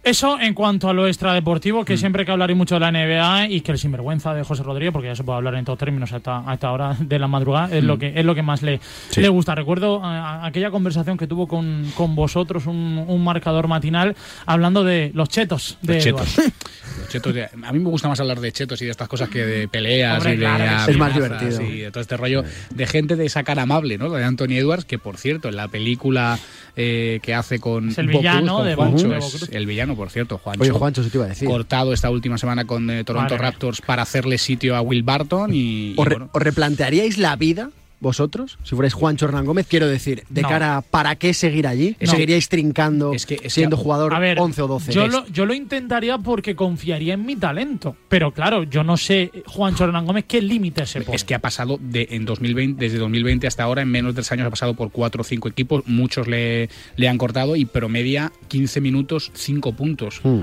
Eso 0.06 0.38
en 0.40 0.54
cuanto 0.54 0.88
a 0.88 0.92
lo 0.94 1.06
extradeportivo, 1.08 1.82
Mm. 1.82 1.84
que 1.84 1.96
siempre 1.96 2.22
hay 2.22 2.26
que 2.26 2.32
hablar 2.32 2.50
y 2.50 2.54
mucho 2.54 2.76
de 2.76 2.80
la 2.80 2.88
NBA 2.92 3.48
y 3.48 3.60
que 3.60 3.72
el 3.72 3.78
sinvergüenza 3.78 4.32
de 4.34 4.44
José 4.44 4.62
Rodríguez, 4.62 4.92
porque 4.92 5.08
ya 5.08 5.16
se 5.16 5.24
puede 5.24 5.38
hablar 5.38 5.56
en 5.56 5.64
todos 5.64 5.78
términos 5.80 6.12
a 6.12 6.18
esta, 6.18 6.48
a 6.48 6.54
esta 6.54 6.70
hora 6.70 6.96
de 7.00 7.18
la 7.18 7.26
madrugada, 7.26 7.76
es, 7.76 7.82
lo, 7.82 7.96
Mm. 7.96 7.98
que, 7.98 8.12
es 8.14 8.24
lo 8.24 8.34
que 8.36 8.42
más 8.42 8.62
le, 8.62 8.78
Sí. 9.10 9.20
le 9.20 9.28
gusta. 9.28 9.56
Recuerdo 9.56 10.04
a- 10.04 10.42
a- 10.42 10.46
aquella 10.46 10.70
conversación 10.70 11.16
que 11.18 11.26
tuvo 11.26 11.48
con, 11.48 11.90
con 11.96 12.14
vosotros, 12.14 12.66
un, 12.66 13.04
un 13.06 13.24
marcador 13.24 13.66
matinal, 13.66 14.14
hablando 14.46 14.84
de 14.84 15.10
los 15.12 15.28
chetos 15.28 15.76
de 15.82 15.94
Los 15.94 16.04
chetos. 16.04 16.38
Eduard. 16.38 16.52
Los 17.00 17.08
chetos 17.08 17.34
de- 17.34 17.44
a 17.46 17.72
mí 17.72 17.78
me 17.80 17.90
gusta 17.90 18.08
más 18.08 18.20
hablar 18.20 18.38
de 18.40 18.52
chetos 18.52 18.80
y 18.82 18.84
de 18.84 18.92
estas 18.92 19.08
cosas 19.08 19.28
que 19.28 19.44
de 19.44 19.66
peleas 19.68 20.18
Hombre, 20.18 20.34
y 20.34 20.38
claro. 20.38 20.90
Es 20.90 20.96
más 20.96 21.12
divertido. 21.12 21.60
y 21.62 21.78
de 21.80 21.90
todo 21.90 22.00
este 22.00 22.16
rollo 22.16 22.44
de 22.70 22.86
gente 22.86 23.16
de 23.16 23.26
esa 23.26 23.42
cara 23.42 23.62
amable, 23.62 23.98
¿no? 23.98 24.08
De 24.10 24.24
Anthony 24.24 24.52
Edwards, 24.58 24.84
que 24.84 24.98
por 24.98 25.16
cierto, 25.18 25.48
en 25.48 25.56
la 25.56 25.66
película 25.68 26.38
eh, 26.76 27.20
que 27.22 27.34
hace 27.34 27.58
con 27.58 27.88
Es 27.88 27.98
el 27.98 28.08
villano 28.08 28.58
con 28.58 28.66
de 28.66 28.74
Juancho, 28.74 29.14
es 29.14 29.48
el 29.50 29.66
villano, 29.66 29.96
por 29.96 30.10
cierto, 30.10 30.38
Juancho. 30.38 30.62
Oye, 30.62 30.70
Juancho, 30.70 31.00
eso 31.00 31.10
te 31.10 31.16
iba 31.16 31.24
a 31.24 31.28
decir. 31.30 31.48
Cortado 31.48 31.92
esta 31.92 32.10
última 32.10 32.36
semana 32.36 32.66
con 32.66 32.90
eh, 32.90 33.02
Toronto 33.02 33.34
mía. 33.34 33.42
Raptors 33.42 33.80
para 33.80 34.02
hacerle 34.02 34.36
sitio 34.36 34.76
a 34.76 34.82
Will 34.82 35.02
Barton 35.02 35.54
y, 35.54 35.92
y 35.92 35.94
¿Os, 35.96 36.06
bueno, 36.06 36.28
os 36.32 36.42
replantearíais 36.42 37.16
la 37.18 37.34
vida 37.36 37.70
vosotros? 38.00 38.58
Si 38.62 38.74
fuerais 38.74 38.94
Juancho 38.94 39.26
Hernán 39.26 39.44
Gómez, 39.46 39.66
quiero 39.68 39.86
decir, 39.88 40.24
de 40.28 40.42
No. 40.42 40.48
cara 40.48 40.76
a 40.76 40.82
¿para 40.82 41.16
qué 41.16 41.32
seguir 41.34 41.66
allí? 41.66 41.96
No. 42.00 42.10
¿Seguiríais 42.10 42.48
trincando 42.48 43.12
Es 43.12 43.26
que- 43.26 43.34
es 43.34 43.40
que- 43.40 43.50
siendo 43.50 43.76
jugador 43.76 44.14
A 44.14 44.18
ver, 44.18 44.38
11 44.38 44.62
o 44.62 44.66
12? 44.68 44.92
Yo 44.92 45.06
lo, 45.08 45.26
yo 45.28 45.46
lo 45.46 45.54
intentaría 45.54 46.18
porque 46.18 46.54
confiaría 46.54 47.14
en 47.14 47.24
mi 47.24 47.36
talento. 47.36 47.96
Pero 48.08 48.32
claro, 48.32 48.62
yo 48.64 48.84
no 48.84 48.96
sé, 48.96 49.30
Juancho 49.46 49.84
Hernán 49.84 50.06
Gómez, 50.06 50.24
qué 50.28 50.40
límites 50.42 50.90
se 50.90 51.00
pone. 51.00 51.16
Es 51.16 51.24
que 51.24 51.34
ha 51.34 51.40
pasado 51.40 51.78
de 51.80 52.08
en 52.10 52.24
2020, 52.24 52.84
desde 52.84 52.98
2020 52.98 53.46
hasta 53.46 53.62
ahora, 53.64 53.82
en 53.82 53.88
menos 53.90 54.14
de 54.14 54.16
tres 54.22 54.32
años 54.32 54.46
ha 54.46 54.50
pasado 54.50 54.74
por 54.74 54.90
cuatro 54.90 55.22
o 55.22 55.24
cinco 55.24 55.48
equipos, 55.48 55.82
muchos 55.86 56.28
le, 56.28 56.68
le 56.96 57.08
han 57.08 57.18
cortado 57.18 57.56
y 57.56 57.64
promedia 57.64 58.32
15 58.48 58.80
minutos, 58.80 59.30
5 59.34 59.72
puntos. 59.74 60.20
Hmm. 60.22 60.40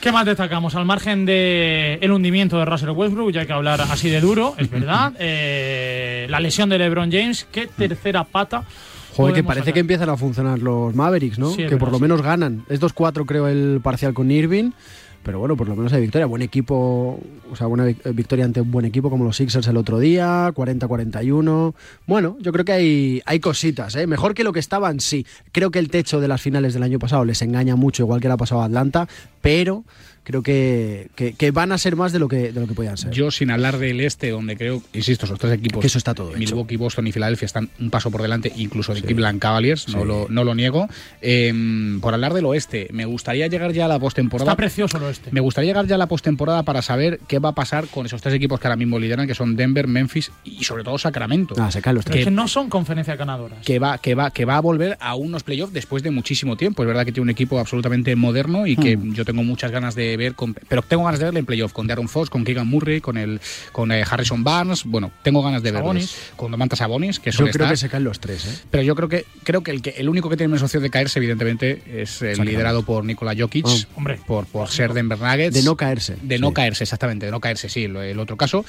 ¿Qué 0.00 0.12
más 0.12 0.24
destacamos? 0.26 0.74
Al 0.74 0.84
margen 0.84 1.26
del 1.26 1.98
el 2.00 2.12
hundimiento 2.12 2.58
de 2.58 2.64
Russell 2.64 2.90
Westbrook, 2.90 3.32
ya 3.32 3.40
hay 3.40 3.46
que 3.46 3.52
hablar 3.52 3.80
así 3.80 4.08
de 4.08 4.20
duro, 4.20 4.54
es 4.56 4.70
verdad. 4.70 5.12
Eh, 5.18 6.26
la 6.28 6.38
lesión 6.40 6.68
de 6.68 6.78
LeBron 6.78 7.10
James, 7.10 7.46
¿qué 7.50 7.66
tercera 7.66 8.24
pata? 8.24 8.64
Joder, 9.16 9.34
que 9.34 9.42
parece 9.42 9.62
sacar? 9.62 9.74
que 9.74 9.80
empiezan 9.80 10.10
a 10.10 10.16
funcionar 10.16 10.58
los 10.58 10.94
Mavericks, 10.94 11.38
¿no? 11.38 11.50
Sí, 11.50 11.66
que 11.66 11.76
por 11.76 11.90
lo 11.90 11.96
sí. 11.96 12.02
menos 12.02 12.20
ganan. 12.22 12.64
Es 12.68 12.80
2-4 12.80 13.24
creo 13.26 13.48
el 13.48 13.80
parcial 13.82 14.12
con 14.12 14.30
Irving. 14.30 14.72
Pero 15.26 15.40
bueno, 15.40 15.56
por 15.56 15.66
lo 15.68 15.74
menos 15.74 15.92
hay 15.92 16.00
victoria. 16.02 16.24
Buen 16.26 16.40
equipo, 16.42 17.18
o 17.50 17.56
sea, 17.56 17.66
buena 17.66 17.84
vic- 17.84 18.14
victoria 18.14 18.44
ante 18.44 18.60
un 18.60 18.70
buen 18.70 18.86
equipo 18.86 19.10
como 19.10 19.24
los 19.24 19.36
Sixers 19.36 19.66
el 19.66 19.76
otro 19.76 19.98
día, 19.98 20.52
40-41. 20.54 21.74
Bueno, 22.06 22.36
yo 22.40 22.52
creo 22.52 22.64
que 22.64 22.70
hay, 22.72 23.22
hay 23.26 23.40
cositas, 23.40 23.96
¿eh? 23.96 24.06
Mejor 24.06 24.34
que 24.34 24.44
lo 24.44 24.52
que 24.52 24.60
estaban, 24.60 25.00
sí. 25.00 25.26
Creo 25.50 25.72
que 25.72 25.80
el 25.80 25.90
techo 25.90 26.20
de 26.20 26.28
las 26.28 26.40
finales 26.40 26.74
del 26.74 26.84
año 26.84 27.00
pasado 27.00 27.24
les 27.24 27.42
engaña 27.42 27.74
mucho, 27.74 28.04
igual 28.04 28.20
que 28.20 28.28
le 28.28 28.34
ha 28.34 28.36
pasado 28.36 28.60
a 28.62 28.66
Atlanta, 28.66 29.08
pero 29.40 29.82
creo 30.26 30.42
que, 30.42 31.06
que, 31.14 31.34
que 31.34 31.52
van 31.52 31.70
a 31.70 31.78
ser 31.78 31.94
más 31.94 32.10
de 32.12 32.18
lo 32.18 32.26
que, 32.26 32.50
de 32.52 32.60
lo 32.60 32.66
que 32.66 32.74
podían 32.74 32.96
ser. 32.96 33.12
Yo, 33.12 33.30
sin 33.30 33.52
hablar 33.52 33.78
del 33.78 34.00
este, 34.00 34.30
donde 34.30 34.56
creo, 34.56 34.82
insisto, 34.92 35.24
esos 35.24 35.38
tres 35.38 35.52
equipos, 35.52 35.80
Que 35.80 35.86
eso 35.86 35.98
está 35.98 36.14
todo 36.14 36.30
hecho. 36.30 36.38
Milwaukee, 36.38 36.74
Boston 36.76 37.06
y 37.06 37.12
Filadelfia, 37.12 37.46
están 37.46 37.70
un 37.78 37.90
paso 37.90 38.10
por 38.10 38.22
delante, 38.22 38.52
incluso 38.56 38.92
de 38.92 39.02
Cleveland 39.02 39.38
Cavaliers, 39.40 39.86
no, 39.88 40.00
Sí. 40.02 40.06
lo, 40.08 40.26
no 40.28 40.42
lo 40.42 40.56
niego. 40.56 40.88
Eh, 41.22 41.52
por 42.00 42.12
hablar 42.14 42.34
del 42.34 42.44
oeste, 42.46 42.88
me 42.92 43.04
gustaría 43.04 43.46
llegar 43.46 43.72
ya 43.72 43.84
a 43.84 43.88
la 43.88 43.98
postemporada. 43.98 44.50
Está 44.50 44.56
precioso 44.56 44.96
el 44.98 45.04
oeste. 45.04 45.30
Me 45.32 45.40
gustaría 45.40 45.70
llegar 45.70 45.86
ya 45.86 45.94
a 45.94 45.98
la 45.98 46.08
postemporada 46.08 46.62
para 46.64 46.82
saber 46.82 47.20
qué 47.28 47.38
va 47.38 47.50
a 47.50 47.54
pasar 47.54 47.86
con 47.86 48.06
esos 48.06 48.20
tres 48.20 48.34
equipos 48.34 48.58
que 48.58 48.66
ahora 48.66 48.76
mismo 48.76 48.98
lideran, 48.98 49.26
que 49.26 49.34
son 49.34 49.54
Denver, 49.56 49.86
Memphis 49.86 50.32
y 50.44 50.64
sobre 50.64 50.82
todo 50.84 50.98
Sacramento. 50.98 51.54
Ah, 51.58 51.70
se 51.70 51.80
caen 51.82 51.96
los 51.96 52.04
Pero 52.04 52.16
es 52.16 52.20
que, 52.20 52.24
que 52.26 52.30
no 52.30 52.48
son 52.48 52.68
conferencias 52.68 53.16
ganadoras. 53.16 53.64
que 53.64 53.78
va, 53.78 53.98
que 53.98 54.14
va, 54.14 54.30
que 54.30 54.44
va 54.44 54.56
a 54.56 54.60
volver 54.60 54.96
a 55.00 55.14
unos 55.14 55.42
playoffs 55.42 55.72
después 55.72 56.02
de 56.02 56.10
muchísimo 56.10 56.56
tiempo. 56.56 56.82
Es 56.82 56.86
verdad 56.88 57.04
que 57.04 57.12
tiene 57.12 57.22
un 57.24 57.30
equipo 57.30 57.58
absolutamente 57.58 58.14
moderno 58.16 58.66
y 58.66 58.76
que 58.76 58.96
Hmm. 58.96 59.12
yo 59.14 59.24
tengo 59.24 59.42
muchas 59.42 59.70
ganas 59.70 59.94
de 59.94 60.15
ver, 60.16 60.34
con- 60.34 60.54
pero 60.54 60.82
tengo 60.82 61.04
ganas 61.04 61.18
de 61.20 61.26
verle 61.26 61.40
en 61.40 61.46
playoff 61.46 61.72
con 61.72 61.86
Darren 61.86 62.08
Fox, 62.08 62.30
con 62.30 62.44
Keegan 62.44 62.66
Murray, 62.66 63.00
con 63.00 63.16
el, 63.18 63.40
con 63.72 63.92
eh, 63.92 64.04
Harrison 64.08 64.42
Barnes. 64.44 64.84
Bueno, 64.84 65.10
tengo 65.22 65.42
ganas 65.42 65.62
de 65.62 65.72
verles. 65.72 66.16
Con 66.36 66.50
Domantas 66.50 66.78
Sabonis, 66.78 67.20
que 67.20 67.30
Yo 67.30 67.38
son 67.38 67.48
creo 67.48 67.68
que 67.68 67.76
se 67.76 67.88
caen 67.88 68.04
los 68.04 68.20
tres, 68.20 68.44
¿eh? 68.46 68.58
pero 68.70 68.82
yo 68.82 68.94
creo 68.94 69.08
que 69.08 69.24
creo 69.44 69.62
que 69.62 69.70
el 69.70 69.82
que 69.82 69.90
el 69.98 70.08
único 70.08 70.28
que 70.28 70.36
tiene 70.36 70.48
menos 70.48 70.62
opción 70.62 70.82
de 70.82 70.90
caerse, 70.90 71.18
evidentemente, 71.18 71.82
es 72.02 72.22
el 72.22 72.38
liderado 72.44 72.82
por 72.82 73.04
Nikola 73.04 73.34
Jokic, 73.36 73.66
Ah. 73.66 73.74
Hombre. 73.96 74.18
por, 74.26 74.46
por 74.46 74.68
ser 74.68 74.92
Denver 74.92 75.18
Nuggets. 75.18 75.54
De 75.54 75.62
no 75.62 75.76
caerse. 75.76 76.16
De 76.22 76.38
no 76.38 76.48
Sí. 76.48 76.54
caerse, 76.54 76.84
exactamente, 76.84 77.26
de 77.26 77.32
no 77.32 77.40
caerse, 77.40 77.68
sí, 77.68 77.84
el 77.84 78.18
otro 78.18 78.36
caso. 78.36 78.64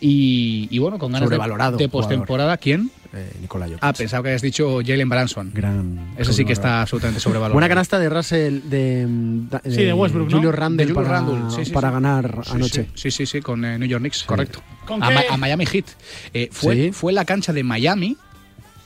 Y, 0.00 0.68
y 0.70 0.78
bueno, 0.78 0.98
con 0.98 1.12
ganas 1.12 1.28
de, 1.30 1.36
de 1.78 1.88
postemporada, 1.88 2.56
¿quién? 2.58 2.90
Eh, 3.16 3.32
Nicolás 3.40 3.68
Jokic. 3.70 3.82
Ah, 3.84 3.92
pensaba 3.92 4.22
que 4.22 4.28
habías 4.28 4.42
dicho 4.42 4.80
Jalen 4.84 5.08
Branson. 5.08 5.50
Gran. 5.54 6.14
Ese 6.18 6.32
sí 6.32 6.44
que 6.44 6.52
está 6.52 6.82
absolutamente 6.82 7.20
sobrevalorado. 7.20 7.54
Buena 7.54 7.68
canasta 7.68 7.98
de 7.98 8.08
Russell, 8.08 8.60
de, 8.64 9.06
da- 9.50 9.62
Sí, 9.64 9.84
de 9.84 9.92
Westbrook, 9.92 10.28
¿no? 10.30 10.36
Julio 10.36 10.50
De 10.50 10.56
Randle 10.56 10.94
para, 10.94 11.20
sí, 11.50 11.64
sí, 11.64 11.70
para 11.72 11.88
sí. 11.88 11.92
ganar 11.94 12.40
Sí, 12.44 12.50
anoche. 12.52 12.88
Sí, 12.94 13.10
sí, 13.10 13.26
sí, 13.26 13.40
con 13.40 13.64
eh, 13.64 13.78
New 13.78 13.88
York 13.88 14.00
Knicks, 14.02 14.24
correcto. 14.24 14.62
¿Con 14.86 15.02
A, 15.02 15.08
a 15.30 15.36
Miami 15.36 15.66
Heat. 15.66 15.86
Eh, 16.34 16.48
fue, 16.52 16.74
Sí. 16.74 16.92
fue 16.92 17.12
la 17.12 17.24
cancha 17.24 17.52
de 17.52 17.64
Miami, 17.64 18.16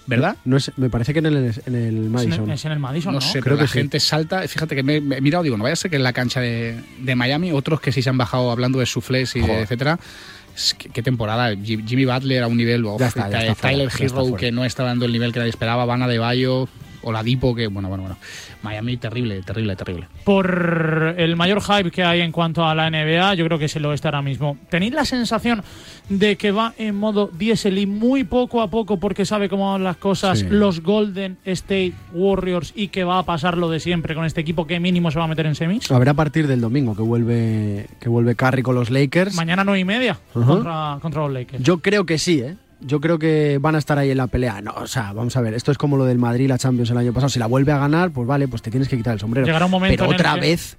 ¿verdad? 0.07 0.37
No 0.45 0.57
es, 0.57 0.72
me 0.76 0.89
parece 0.91 1.12
que 1.12 1.18
en 1.20 1.26
el, 1.26 1.37
en 1.37 1.45
el 1.45 1.53
Es 1.55 1.64
en 1.66 2.11
Madison. 2.12 2.45
el, 2.49 2.51
es 2.55 2.64
en 2.64 2.72
el 2.72 2.78
Madison, 2.78 3.12
No, 3.14 3.20
¿no? 3.20 3.26
sé, 3.26 3.33
Creo 3.41 3.43
pero 3.45 3.57
que 3.57 3.62
la 3.62 3.68
sí. 3.68 3.78
gente 3.78 4.01
salta. 4.01 4.47
Fíjate 4.49 4.74
que 4.74 4.83
me, 4.83 5.01
me 5.01 5.18
he 5.18 5.20
mirado, 5.20 5.43
digo, 5.45 5.57
no 5.57 5.62
vaya 5.64 5.74
a 5.74 5.76
ser 5.76 5.91
que 5.91 5.97
en 5.99 6.03
la 6.03 6.12
cancha 6.12 6.41
de, 6.41 6.81
de 6.99 7.14
Miami, 7.14 7.53
otros 7.53 7.81
que 7.81 7.93
sí 7.93 8.03
se 8.03 8.11
han 8.11 8.18
bajado 8.18 8.51
hablando 8.51 8.78
de 8.81 8.87
suflés 8.87 9.37
y 9.37 9.41
de 9.41 9.61
etcétera. 9.62 9.99
Qué 10.92 11.03
temporada. 11.03 11.55
Jim- 11.57 11.86
Jimmy 11.86 12.05
Butler 12.05 12.42
a 12.42 12.46
un 12.46 12.57
nivel. 12.57 12.84
está, 13.09 13.24
Tyler 13.30 13.51
está 13.53 13.68
Hero 14.05 14.22
que 14.38 14.53
no 14.53 14.64
está 14.64 14.82
dando 14.84 15.05
el 15.07 15.12
nivel 15.12 15.32
que 15.32 15.38
nadie 15.38 15.51
esperaba. 15.51 15.84
Van 15.84 16.03
de 16.09 16.18
Bayo. 16.18 16.68
Oladipo 17.03 17.55
que, 17.55 17.66
bueno, 17.68 17.88
bueno, 17.88 18.03
bueno. 18.05 18.16
Miami 18.62 18.96
terrible, 18.96 19.40
terrible, 19.42 19.74
terrible. 19.76 20.07
por 20.24 21.14
el 21.16 21.36
mayor 21.36 21.62
hype 21.62 21.90
que 21.90 22.03
hay 22.05 22.20
en 22.20 22.30
cuanto 22.32 22.64
a 22.66 22.74
la 22.74 22.90
NBA, 22.90 23.34
yo 23.34 23.44
creo 23.46 23.59
que 23.59 23.64
es 23.66 23.76
el 23.76 23.86
oeste 23.86 24.09
ahora 24.09 24.22
mismo. 24.22 24.59
¿Tenéis 24.68 24.92
la 24.92 25.05
sensación 25.05 25.62
de 26.09 26.36
que 26.36 26.51
va 26.53 26.74
en 26.78 26.94
modo 26.96 27.30
diésel 27.32 27.78
y 27.78 27.86
muy 27.86 28.24
poco 28.24 28.61
a 28.62 28.68
poco, 28.68 28.98
porque 28.98 29.24
sabe 29.24 29.48
cómo 29.48 29.72
van 29.72 29.84
las 29.84 29.96
cosas, 29.96 30.40
Sí. 30.40 30.46
los 30.51 30.82
Golden 30.82 31.38
State 31.44 31.92
Warriors 32.12 32.72
y 32.76 32.88
que 32.88 33.05
va 33.05 33.18
a 33.18 33.22
pasar 33.24 33.57
lo 33.57 33.70
de 33.70 33.80
siempre 33.80 34.14
con 34.14 34.24
este 34.24 34.40
equipo 34.40 34.66
que 34.66 34.78
mínimo 34.80 35.11
se 35.11 35.18
va 35.18 35.24
a 35.24 35.28
meter 35.28 35.46
en 35.46 35.55
semis? 35.55 35.90
A 35.90 35.98
ver 35.98 36.09
a 36.11 36.14
partir 36.14 36.46
del 36.46 36.61
domingo 36.61 36.94
que 36.94 37.03
vuelve 37.03 37.86
que 38.01 38.09
vuelve 38.09 38.34
Curry 38.34 38.62
con 38.62 38.74
los 38.74 38.90
Lakers. 38.90 39.34
Mañana 39.36 39.64
nueve 39.64 39.80
y 39.80 39.84
media 39.84 40.18
contra, 40.32 40.98
contra 41.01 41.22
los 41.22 41.32
Lakers. 41.32 41.62
Yo 41.62 41.78
creo 41.78 42.05
que 42.05 42.18
sí, 42.18 42.40
¿eh? 42.40 42.57
Yo 42.81 43.01
creo 43.01 43.18
que 43.18 43.59
van 43.61 43.74
a 43.74 43.78
estar 43.78 43.99
ahí 43.99 44.11
en 44.11 44.16
la 44.16 44.26
pelea. 44.26 44.61
No, 44.62 44.72
o 44.72 44.87
sea, 44.87 45.12
vamos 45.12 45.37
a 45.37 45.41
ver, 45.43 45.55
esto 45.55 45.70
es 45.70 45.78
como 45.78 45.97
lo 45.97 46.05
del 46.07 46.18
Madrid, 46.18 46.49
la 46.49 46.59
Champions 46.59 46.91
el 46.91 46.97
año 46.97 47.12
pasado. 47.12 47.28
Si 47.28 47.39
la 47.39 47.47
vuelve 47.47 47.72
a 47.72 47.78
ganar, 47.78 48.11
pues 48.11 48.26
vale, 48.26 48.49
pues 48.49 48.62
te 48.62 48.70
tienes 48.70 48.89
que 48.89 48.97
quitar 48.97 49.14
el 49.14 49.20
sombrero. 49.20 49.47
Llegará 49.47 49.66
un 49.66 49.70
momento 49.70 50.03
Pero 50.05 50.11
otra 50.14 50.35
que- 50.35 50.41
vez, 50.41 50.76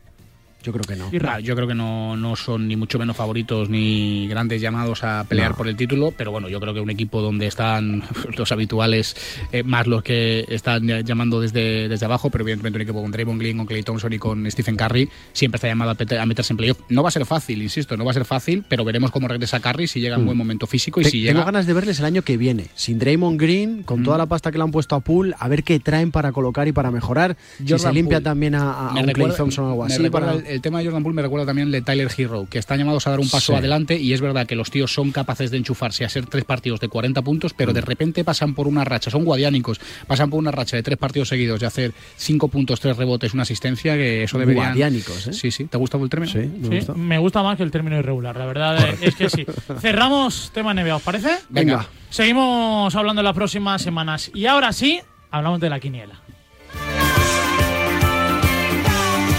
yo 0.63 0.71
creo 0.71 0.83
que 0.83 0.95
no. 0.95 1.09
Nah, 1.11 1.39
yo 1.39 1.55
creo 1.55 1.67
que 1.67 1.73
no, 1.75 2.15
no 2.15 2.35
son 2.35 2.67
ni 2.67 2.75
mucho 2.75 2.99
menos 2.99 3.15
favoritos 3.15 3.69
ni 3.69 4.27
grandes 4.27 4.61
llamados 4.61 5.03
a 5.03 5.23
pelear 5.27 5.51
No. 5.51 5.57
por 5.57 5.67
el 5.67 5.75
título, 5.75 6.13
pero 6.15 6.31
bueno, 6.31 6.49
yo 6.49 6.59
creo 6.59 6.73
que 6.73 6.79
un 6.79 6.89
equipo 6.89 7.21
donde 7.21 7.47
están 7.47 8.03
los 8.37 8.51
habituales, 8.51 9.15
eh, 9.51 9.63
más 9.63 9.87
los 9.87 10.03
que 10.03 10.45
están 10.49 10.85
llamando 11.03 11.41
desde, 11.41 11.87
desde 11.89 12.05
abajo, 12.05 12.29
pero 12.29 12.43
evidentemente 12.43 12.77
un 12.77 12.81
equipo 12.83 13.01
con 13.01 13.11
Draymond 13.11 13.39
Green, 13.41 13.57
con 13.57 13.65
Clay 13.65 13.83
Thompson 13.83 14.13
y 14.13 14.19
con 14.19 14.49
Stephen 14.51 14.75
Curry, 14.75 15.09
siempre 15.33 15.57
está 15.57 15.67
llamado 15.67 15.91
a, 15.91 16.25
meterse 16.25 16.53
en 16.53 16.57
playoff. 16.57 16.79
No 16.89 17.01
va 17.03 17.09
a 17.09 17.11
ser 17.11 17.25
fácil, 17.25 17.61
insisto, 17.61 17.97
no 17.97 18.05
va 18.05 18.11
a 18.11 18.13
ser 18.13 18.25
fácil, 18.25 18.63
pero 18.67 18.83
veremos 18.85 19.11
cómo 19.11 19.27
regresa 19.27 19.59
Curry 19.59 19.87
si 19.87 19.99
llega 19.99 20.15
en 20.15 20.21
Mm. 20.23 20.25
buen 20.25 20.37
momento 20.37 20.67
físico 20.67 21.01
y 21.01 21.03
Te- 21.05 21.09
si 21.09 21.17
Tengo 21.25 21.39
llega... 21.39 21.45
ganas 21.45 21.65
de 21.65 21.73
verles 21.73 21.99
el 21.99 22.05
año 22.05 22.21
que 22.21 22.37
viene, 22.37 22.67
sin 22.75 22.99
Draymond 22.99 23.39
Green, 23.39 23.83
con 23.83 24.01
Mm. 24.01 24.03
toda 24.03 24.17
la 24.19 24.25
pasta 24.27 24.51
que 24.51 24.57
le 24.57 24.63
han 24.63 24.71
puesto 24.71 24.95
a 24.95 24.99
Pool, 24.99 25.33
a 25.39 25.47
ver 25.47 25.63
qué 25.63 25.79
traen 25.79 26.11
para 26.11 26.31
colocar 26.31 26.67
y 26.67 26.71
para 26.71 26.91
mejorar. 26.91 27.35
si 27.65 27.77
se 27.79 27.91
limpia 27.93 28.17
Poole. 28.17 28.23
también 28.23 28.55
a, 28.55 28.91
Clay 29.13 29.31
Thompson 29.35 29.65
o 29.65 29.69
algo 29.69 29.83
así. 29.85 30.09
para- 30.09 30.33
el, 30.33 30.50
el 30.53 30.61
tema 30.61 30.79
de 30.79 30.85
Jordan 30.85 31.03
Poole 31.03 31.15
me 31.15 31.21
recuerda 31.21 31.45
también 31.45 31.67
el 31.67 31.71
de 31.71 31.81
Tyler 31.81 32.09
Hero, 32.15 32.47
que 32.49 32.59
están 32.59 32.77
llamados 32.79 33.07
a 33.07 33.11
dar 33.11 33.19
un 33.19 33.29
paso 33.29 33.53
Sí. 33.53 33.57
adelante 33.57 33.97
y 33.97 34.13
es 34.13 34.21
verdad 34.21 34.45
que 34.45 34.55
los 34.55 34.69
tíos 34.71 34.93
son 34.93 35.11
capaces 35.11 35.51
de 35.51 35.57
enchufarse 35.57 36.05
a 36.05 36.09
ser 36.09 36.25
tres 36.27 36.45
partidos 36.45 36.79
de 36.79 36.87
40 36.89 37.21
puntos, 37.21 37.53
pero 37.53 37.71
Mm. 37.71 37.75
de 37.75 37.81
repente 37.81 38.23
pasan 38.23 38.53
por 38.53 38.67
una 38.67 38.83
racha, 38.83 39.09
son 39.11 39.23
guadiánicos, 39.25 39.79
pasan 40.07 40.29
por 40.29 40.39
una 40.39 40.51
racha 40.51 40.75
de 40.77 40.83
tres 40.83 40.97
partidos 40.97 41.29
seguidos 41.29 41.59
de 41.59 41.65
hacer 41.65 41.93
cinco 42.17 42.47
puntos, 42.47 42.79
tres 42.79 42.97
rebotes, 42.97 43.33
una 43.33 43.43
asistencia, 43.43 43.95
que 43.95 44.23
eso 44.23 44.37
debería... 44.37 44.65
Guadiánicos, 44.67 45.27
¿eh? 45.27 45.33
Sí, 45.33 45.51
sí. 45.51 45.65
¿Te 45.65 45.77
gusta 45.77 45.97
el 45.97 46.09
término? 46.09 46.31
Sí, 46.31 46.39
me 46.39 46.67
Sí, 46.69 46.75
gusta. 46.77 46.93
me 46.93 47.17
gusta 47.17 47.43
más 47.43 47.57
que 47.57 47.63
el 47.63 47.71
término 47.71 47.97
irregular, 47.97 48.35
la 48.37 48.45
verdad 48.45 48.89
es 49.01 49.15
que 49.15 49.29
sí. 49.29 49.45
Cerramos 49.81 50.51
tema 50.53 50.73
NBA, 50.73 50.95
¿os 50.95 51.01
parece? 51.01 51.29
Venga. 51.49 51.87
Seguimos 52.09 52.93
hablando 52.95 53.21
en 53.21 53.25
las 53.25 53.35
próximas 53.35 53.81
semanas. 53.81 54.29
Y 54.33 54.45
ahora 54.45 54.73
sí, 54.73 54.99
hablamos 55.31 55.59
de 55.59 55.69
la 55.69 55.79
quiniela. 55.79 56.19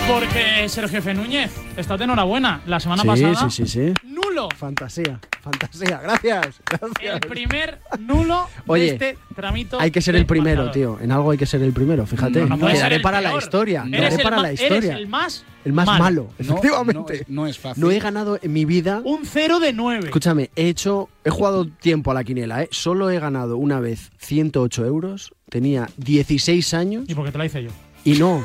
Porque 0.09 0.69
Sergio 0.69 0.99
F. 0.99 1.15
Núñez, 1.15 1.51
está 1.77 1.97
de 1.97 2.05
enhorabuena. 2.05 2.61
La 2.67 2.81
semana 2.81 3.03
Sí, 3.03 3.09
pasada, 3.09 3.51
sí, 3.51 3.67
sí, 3.67 3.95
sí. 3.95 3.95
nulo. 4.05 4.49
Fantasía, 4.57 5.19
fantasía. 5.41 6.01
Gracias, 6.03 6.61
gracias. 6.67 7.15
El 7.15 7.21
primer 7.21 7.79
nulo 8.01 8.47
Oye, 8.67 8.83
de 8.85 8.89
este 8.91 9.19
tramito. 9.35 9.81
Hay 9.81 9.91
que 9.91 10.03
ser 10.03 10.17
el 10.17 10.27
primero, 10.27 10.65
marcador. 10.65 10.73
tío. 10.99 10.99
En 11.05 11.13
algo 11.13 11.31
hay 11.31 11.39
que 11.39 11.47
ser 11.47 11.63
el 11.63 11.73
primero, 11.73 12.05
fíjate. 12.07 12.41
No, 12.41 12.47
no 12.49 12.59
puede 12.59 12.75
Quedaré 12.75 13.01
para 13.01 13.21
la 13.21 13.37
historia. 13.37 13.85
Eres 13.91 14.15
el 14.17 14.23
para 14.23 14.39
la 14.43 14.49
eres 14.51 14.61
historia. 14.61 14.97
el 14.99 15.07
más, 15.07 15.45
El 15.65 15.73
más 15.73 15.87
malo. 15.87 16.03
malo, 16.05 16.29
No, 16.39 16.45
efectivamente. 16.57 16.95
no 17.03 17.09
es- 17.15 17.29
no 17.29 17.47
es 17.47 17.59
fácil. 17.59 17.83
No 17.85 17.91
he 17.91 17.99
ganado 18.01 18.39
en 18.43 18.53
mi 18.53 18.65
vida. 18.65 19.01
Un 19.05 19.21
0 19.25 19.61
de 19.61 19.73
9. 19.73 20.07
Escúchame, 20.07 20.51
he 20.57 20.69
hecho, 20.69 21.09
he 21.25 21.31
jugado 21.31 21.67
tiempo 21.67 22.11
a 22.11 22.15
la 22.15 22.25
quiniela, 22.25 22.63
¿eh? 22.65 22.69
Solo 22.71 23.09
he 23.11 23.19
ganado 23.19 23.57
una 23.57 23.79
vez 23.81 24.11
108 24.19 24.85
euros. 24.85 25.33
Tenía 25.49 25.89
16 25.97 26.75
años 26.75 27.05
¿Y 27.09 27.15
por 27.15 27.25
qué 27.25 27.33
te 27.33 27.39
la 27.39 27.47
hice 27.47 27.63
yo? 27.63 27.71
y 28.05 28.15
no. 28.15 28.45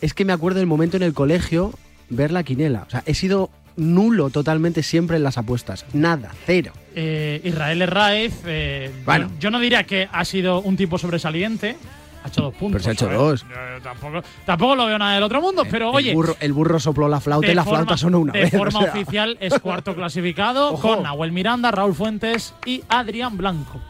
Es 0.00 0.14
que 0.14 0.24
me 0.24 0.32
acuerdo 0.32 0.58
del 0.58 0.66
momento 0.68 0.96
en 0.96 1.02
el 1.02 1.14
colegio 1.14 1.72
ver 2.10 2.30
la 2.30 2.42
quiniela. 2.42 2.84
O 2.86 2.90
sea, 2.90 3.02
he 3.06 3.14
sido 3.14 3.50
nulo 3.76 4.30
totalmente 4.30 4.82
siempre 4.82 5.16
en 5.16 5.22
las 5.24 5.38
apuestas. 5.38 5.84
Nada, 5.92 6.30
cero. 6.46 6.72
Eh, 6.94 7.40
Israel 7.44 7.82
Herráez, 7.82 8.34
eh, 8.46 8.90
Bueno. 9.04 9.28
yo, 9.34 9.38
yo 9.40 9.50
no 9.50 9.60
diría 9.60 9.84
que 9.84 10.08
ha 10.10 10.24
sido 10.24 10.60
un 10.60 10.76
tipo 10.76 10.98
sobresaliente. 10.98 11.76
Ha 12.24 12.28
hecho 12.28 12.42
dos 12.42 12.54
puntos. 12.54 12.82
Pero 12.82 12.84
se 12.84 12.90
ha 12.90 12.92
hecho 12.94 13.04
¿sabes? 13.06 13.18
dos. 13.18 13.46
Yo 13.48 13.82
tampoco, 13.82 14.22
tampoco 14.44 14.74
lo 14.74 14.86
veo 14.86 14.98
nada 14.98 15.14
del 15.14 15.22
otro 15.22 15.40
mundo, 15.40 15.62
pero 15.70 15.92
oye. 15.92 16.10
el, 16.10 16.16
burro, 16.16 16.36
el 16.40 16.52
burro 16.52 16.80
sopló 16.80 17.08
la 17.08 17.20
flauta 17.20 17.46
y 17.50 17.54
la 17.54 17.64
flauta 17.64 17.96
sonó 17.96 18.18
una 18.18 18.32
de 18.32 18.40
vez. 18.40 18.54
o 18.54 18.58
forma 18.58 18.80
sea. 18.82 18.90
oficial 18.92 19.36
es 19.40 19.56
cuarto 19.60 19.94
clasificado 19.96 20.72
Ojo. 20.72 20.94
con 20.96 21.04
Nahuel 21.04 21.30
Miranda, 21.30 21.70
Raúl 21.70 21.94
Fuentes 21.94 22.54
y 22.66 22.82
Adrián 22.88 23.36
Blanco. 23.36 23.80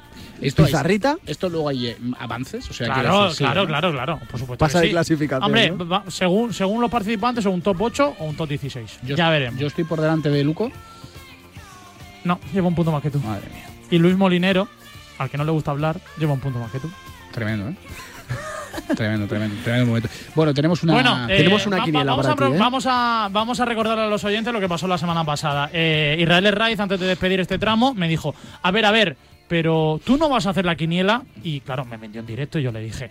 Esto, 0.41 0.63
es- 0.63 0.69
¿Pizarrita? 0.69 1.17
esto 1.27 1.49
luego 1.49 1.69
hay 1.69 1.89
eh, 1.89 1.97
avances, 2.19 2.69
o 2.71 2.73
sea, 2.73 2.87
Claro, 2.87 3.25
decir, 3.25 3.39
sí, 3.39 3.45
claro, 3.45 3.63
¿no? 3.63 3.67
claro, 3.69 3.93
claro, 3.93 4.21
por 4.31 4.39
supuesto. 4.41 4.65
Pasa 4.65 4.79
que 4.79 4.83
de 4.83 4.87
sí. 4.89 4.93
clasificación, 4.93 5.45
Hombre, 5.45 5.71
¿no? 5.71 5.89
va- 5.89 6.05
según, 6.09 6.53
según 6.55 6.81
los 6.81 6.91
participantes, 6.91 7.45
un 7.47 7.61
top 7.63 7.81
8 7.83 8.15
o 8.19 8.25
un 8.25 8.37
top 8.37 8.49
16. 8.49 9.01
Yo- 9.03 9.17
ya 9.17 9.31
veremos. 9.31 9.61
Yo 9.61 9.67
estoy 9.67 9.85
por 9.85 10.01
delante 10.01 10.29
de 10.31 10.45
Luco. 10.45 10.71
no, 12.25 12.39
llevo 12.53 12.69
un 12.69 12.75
punto 12.75 12.93
más 12.93 13.03
que 13.03 13.11
tú. 13.11 13.19
Madre 13.21 13.49
mía. 13.53 13.65
Y 13.91 13.99
Luis 13.99 14.17
Molinero 14.17 14.69
al 15.19 15.31
que 15.31 15.39
no 15.39 15.45
le 15.45 15.51
gusta 15.51 15.71
hablar, 15.73 16.01
lleva 16.19 16.33
un 16.35 16.41
punto 16.41 16.59
más 16.61 16.71
que 16.71 16.79
tú. 16.79 16.89
Tremendo, 17.33 17.71
¿eh? 17.71 17.75
tremendo, 18.97 19.27
tremendo, 19.27 19.57
tremendo 19.65 19.87
momento. 19.87 20.09
Bueno, 20.37 20.55
tenemos 20.55 20.83
una, 20.85 20.93
Bueno, 20.93 21.25
eh, 21.29 21.37
tenemos 21.39 21.67
una 21.67 21.79
va- 21.79 21.85
quiniela 21.85 22.13
vamos, 22.13 22.27
para 22.27 22.47
a, 22.47 22.51
ti, 22.51 22.55
¿eh? 22.55 22.59
vamos, 22.61 22.85
a, 22.87 23.29
vamos 23.33 23.59
a 23.61 23.65
recordar 23.65 23.99
a 23.99 24.07
los 24.07 24.23
oyentes 24.25 24.53
lo 24.53 24.61
que 24.61 24.69
pasó 24.69 24.87
la 24.87 24.97
semana 24.99 25.25
pasada. 25.25 25.71
Eh, 25.73 26.17
Israel 26.21 26.47
Herraiz, 26.47 26.79
antes 26.79 27.01
de 27.01 27.07
despedir 27.07 27.41
este 27.41 27.59
tramo, 27.59 27.95
me 27.95 28.07
dijo, 28.07 28.35
a 28.63 28.71
ver, 28.71 28.85
a 28.85 28.93
ver, 28.93 29.17
pero 29.49 30.01
tú 30.05 30.17
no 30.17 30.29
vas 30.29 30.47
a 30.47 30.51
hacer 30.51 30.65
la 30.65 30.77
quiniela. 30.77 31.23
Y 31.43 31.61
claro, 31.61 31.85
me 31.85 31.97
vendió 31.97 32.21
en 32.21 32.27
directo 32.27 32.59
y 32.59 32.63
yo 32.63 32.73
le 32.73 32.81
dije, 32.81 33.11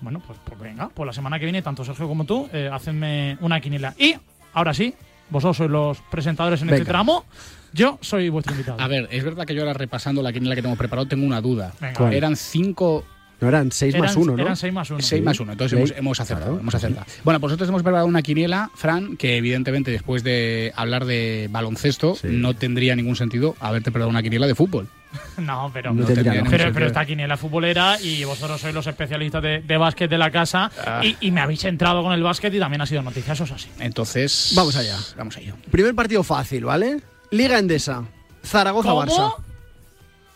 bueno, 0.00 0.20
pues, 0.26 0.38
pues 0.44 0.60
venga, 0.60 0.90
pues 0.92 1.06
la 1.06 1.12
semana 1.12 1.38
que 1.38 1.46
viene, 1.46 1.62
tanto 1.62 1.84
Sergio 1.84 2.08
como 2.08 2.24
tú, 2.24 2.48
eh, 2.52 2.68
hacedme 2.70 3.38
una 3.40 3.60
quiniela. 3.60 3.94
Y 3.98 4.14
ahora 4.52 4.74
sí, 4.74 4.94
vosotros 5.30 5.56
sois 5.56 5.70
los 5.70 5.98
presentadores 6.10 6.60
en 6.62 6.70
este 6.70 6.84
tramo, 6.84 7.24
yo 7.72 7.98
soy 8.00 8.28
vuestro 8.28 8.52
invitado. 8.52 8.80
A 8.80 8.88
ver, 8.88 9.08
es 9.10 9.24
verdad 9.24 9.44
que 9.44 9.54
yo 9.54 9.62
ahora 9.62 9.74
repasando 9.74 10.22
la 10.22 10.32
quiniela 10.32 10.54
que 10.54 10.62
tengo 10.62 10.76
preparado 10.76 11.06
tengo 11.08 11.26
una 11.26 11.40
duda. 11.40 11.72
Venga. 11.80 11.94
¿Cuál? 11.94 12.14
Eran 12.14 12.36
cinco 12.36 13.04
No 13.40 13.48
eran 13.48 13.70
6 13.70 13.98
más 13.98 14.12
Eran- 14.12 14.22
1, 14.22 14.36
¿no? 14.36 14.42
Eran 14.42 14.56
6 14.56 14.72
más 14.72 14.90
1. 14.90 15.00
6 15.02 15.22
más 15.22 15.38
1, 15.40 15.52
entonces 15.52 15.76
hemos, 15.78 15.90
hemos 15.96 16.20
acertado, 16.20 16.46
Claro. 16.52 16.60
hemos 16.62 16.74
acertado. 16.74 17.06
Bueno, 17.22 17.38
pues 17.38 17.50
nosotros 17.50 17.68
hemos 17.68 17.82
preparado 17.82 18.06
una 18.06 18.22
quiniela, 18.22 18.70
Fran, 18.74 19.16
que 19.18 19.36
evidentemente 19.36 19.90
después 19.90 20.22
de 20.24 20.72
hablar 20.74 21.04
de 21.04 21.48
baloncesto 21.50 22.16
no 22.24 22.54
tendría 22.54 22.96
ningún 22.96 23.14
sentido 23.16 23.54
haberte 23.60 23.90
preparado 23.90 24.08
una 24.10 24.22
quiniela 24.22 24.46
de 24.46 24.54
fútbol. 24.54 24.88
No, 25.38 25.70
pero, 25.72 25.94
No 25.94 26.04
tendría 26.04 26.24
pero, 26.24 26.34
ningún 26.34 26.50
pero, 26.50 26.64
sentido. 26.64 26.86
está 26.88 27.04
quiniela 27.06 27.36
futbolera 27.36 27.98
y 28.02 28.24
vosotros 28.24 28.60
sois 28.60 28.74
los 28.74 28.86
especialistas 28.86 29.42
de, 29.42 29.60
de 29.62 29.76
básquet 29.78 30.10
de 30.10 30.18
la 30.18 30.30
casa 30.30 30.70
Ah. 30.84 31.00
y, 31.02 31.16
y 31.20 31.30
me 31.30 31.40
habéis 31.40 31.64
entrado 31.64 32.02
con 32.02 32.12
el 32.12 32.22
básquet 32.22 32.52
y 32.52 32.58
también 32.58 32.80
ha 32.82 32.86
sido 32.86 33.00
noticia, 33.02 33.32
eso 33.34 33.44
es 33.44 33.52
así. 33.52 33.68
Entonces, 33.80 34.52
Vamos 34.56 34.76
allá. 34.76 34.96
Vamos 35.16 35.36
allá. 35.36 35.54
Primer 35.70 35.94
partido 35.94 36.22
fácil, 36.22 36.64
¿vale? 36.64 37.00
Liga 37.30 37.58
Endesa. 37.58 38.02
Zaragoza-Barça. 38.44 39.34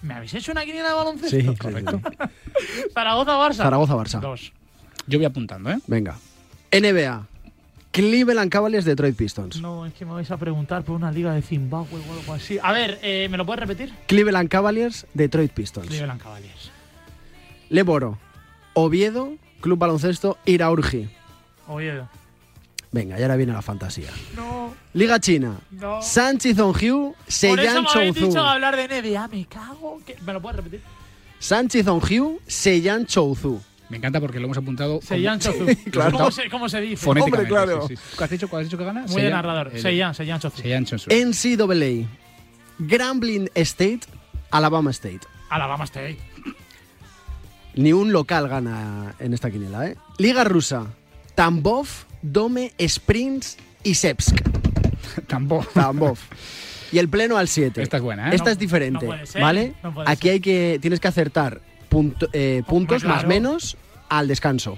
¿Me 0.02 0.14
habéis 0.14 0.32
hecho 0.34 0.52
una 0.52 0.64
quiniela 0.64 0.88
de 0.88 0.94
baloncesto? 0.94 1.40
Sí, 1.40 1.56
correcto. 1.56 2.00
Zaragoza-Barça. 2.94 3.56
Zaragoza-Barça. 3.64 4.20
Dos. 4.20 4.52
Yo 5.06 5.18
voy 5.18 5.26
apuntando, 5.26 5.70
¿eh? 5.70 5.78
Venga. 5.86 6.16
NBA. 6.72 7.26
Cleveland 7.92 8.50
Cavaliers, 8.50 8.84
Detroit 8.84 9.16
Pistons. 9.16 9.60
No, 9.60 9.84
es 9.84 9.92
que 9.94 10.04
me 10.04 10.12
vais 10.12 10.30
a 10.30 10.36
preguntar 10.36 10.84
por 10.84 10.94
una 10.94 11.10
liga 11.10 11.34
de 11.34 11.42
Zimbabue 11.42 12.00
o 12.08 12.12
algo 12.12 12.32
así. 12.32 12.58
A 12.62 12.72
ver, 12.72 12.98
eh, 13.02 13.26
¿me 13.30 13.36
lo 13.36 13.44
puedes 13.44 13.60
repetir? 13.60 13.92
Cleveland 14.06 14.48
Cavaliers, 14.48 15.06
Detroit 15.12 15.50
Pistons. 15.52 15.88
Cleveland 15.88 16.22
Cavaliers. 16.22 16.70
Leboro. 17.68 18.18
Oviedo, 18.74 19.34
Club 19.60 19.78
Baloncesto, 19.78 20.38
Iraurgi. 20.44 21.08
Oviedo. 21.66 22.08
Venga, 22.92 23.18
y 23.18 23.22
ahora 23.22 23.36
viene 23.36 23.52
la 23.52 23.62
fantasía. 23.62 24.10
No. 24.34 24.74
Liga 24.94 25.20
China. 25.20 25.58
No. 25.70 26.02
Sánchez 26.02 26.58
Ongiu, 26.58 27.14
Por 27.14 27.60
eso 27.60 27.82
me 27.96 28.12
dicho 28.12 28.40
hablar 28.40 28.76
de 28.76 28.88
NBA, 28.88 29.28
me 29.28 29.44
cago. 29.46 30.00
¿Qué? 30.04 30.16
¿Me 30.26 30.32
lo 30.32 30.42
puedes 30.42 30.56
repetir? 30.56 30.82
Sánchez 31.38 31.86
Ongiu, 31.86 32.40
Seyhan 32.46 33.06
Chouzou. 33.06 33.62
Me 33.88 33.96
encanta 33.96 34.20
porque 34.20 34.38
lo 34.40 34.46
hemos 34.46 34.58
apuntado. 34.58 35.00
Seyhan 35.02 35.38
Chouzou. 35.38 35.66
claro. 35.90 36.18
¿Cómo, 36.18 36.30
se, 36.32 36.50
¿Cómo 36.50 36.68
se 36.68 36.80
dice? 36.80 37.04
Fonéticamente. 37.04 37.52
Hombre, 37.54 37.74
claro. 37.74 37.88
sí, 37.88 37.96
sí. 37.96 38.02
¿Qué 38.18 38.24
has 38.24 38.30
dicho? 38.30 38.48
¿Cuál 38.48 38.62
has 38.62 38.66
dicho 38.66 38.78
que 38.78 38.84
gana? 38.84 39.06
Muy 39.08 39.22
de 39.22 39.30
narrador. 39.30 39.70
Seyhan, 39.78 40.14
Seyhan 40.14 40.40
Chouzou. 40.40 40.60
Seyhan 40.60 40.84
Chouzou. 40.84 41.12
NCAA. 41.12 42.08
Grambling 42.80 43.48
State, 43.54 44.00
Alabama 44.50 44.90
State. 44.90 45.20
Alabama 45.48 45.84
State. 45.84 46.18
Ni 47.74 47.92
un 47.92 48.12
local 48.12 48.48
gana 48.48 49.14
en 49.20 49.32
esta 49.32 49.50
quiniela, 49.50 49.86
¿eh? 49.86 49.96
Liga 50.18 50.44
rusa. 50.44 50.86
Tambov, 51.34 51.86
Dome, 52.22 52.72
Sprints 52.86 53.56
y 53.82 53.94
Sepsk. 53.94 54.36
Tambov. 55.26 55.66
Tambov. 55.72 56.18
Y 56.92 56.98
el 56.98 57.08
pleno 57.08 57.36
al 57.36 57.48
7. 57.48 57.82
Esta 57.82 57.98
es 57.98 58.02
buena, 58.02 58.30
¿eh? 58.30 58.34
Esta 58.34 58.46
No- 58.46 58.50
es 58.50 58.58
diferente, 58.58 59.04
no 59.06 59.12
puede 59.12 59.26
ser, 59.26 59.40
¿vale? 59.42 59.74
no 59.82 59.94
puede 59.94 60.10
Aquí 60.10 60.22
ser. 60.28 60.32
hay 60.32 60.40
que 60.40 60.78
tienes 60.80 60.98
que 61.00 61.08
acertar 61.08 61.60
punto- 61.88 62.28
eh, 62.32 62.62
puntos 62.66 63.04
más 63.04 63.14
claro. 63.18 63.28
menos 63.28 63.76
al 64.08 64.26
descanso. 64.28 64.76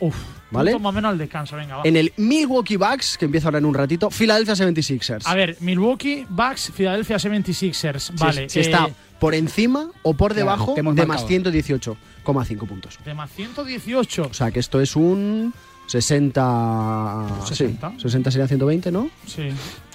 Uf. 0.00 0.14
¿Vale? 0.50 0.72
Punto 0.72 0.82
más 0.82 0.90
o 0.90 0.94
menos 0.94 1.10
al 1.12 1.18
descanso, 1.18 1.56
venga, 1.56 1.76
va. 1.76 1.82
En 1.84 1.96
el 1.96 2.12
Milwaukee 2.16 2.76
Bucks, 2.76 3.16
que 3.18 3.24
empieza 3.24 3.48
ahora 3.48 3.58
en 3.58 3.64
un 3.64 3.74
ratito, 3.74 4.10
Philadelphia 4.10 4.54
76ers. 4.54 5.22
A 5.26 5.34
ver, 5.34 5.56
Milwaukee, 5.60 6.26
Bucks, 6.28 6.70
Philadelphia 6.76 7.16
76ers. 7.18 7.98
Si- 7.98 8.12
Vale. 8.18 8.48
si 8.48 8.58
eh, 8.58 8.62
está 8.62 8.88
por 9.18 9.34
encima 9.34 9.90
o 10.02 10.14
por 10.14 10.34
debajo 10.34 10.74
hemos 10.76 10.94
de 10.94 11.06
más 11.06 11.22
marcado. 11.22 11.28
118,5 11.28 12.66
puntos. 12.66 12.98
De 13.04 13.14
más 13.14 13.30
118. 13.32 14.28
O 14.30 14.34
sea 14.34 14.50
que 14.50 14.60
esto 14.60 14.80
es 14.80 14.94
un 14.96 15.54
60. 15.86 17.26
60. 17.46 17.90
Sí, 17.96 18.02
60 18.02 18.30
sería 18.30 18.46
120, 18.48 18.90
¿no? 18.92 19.10
Sí. 19.26 19.50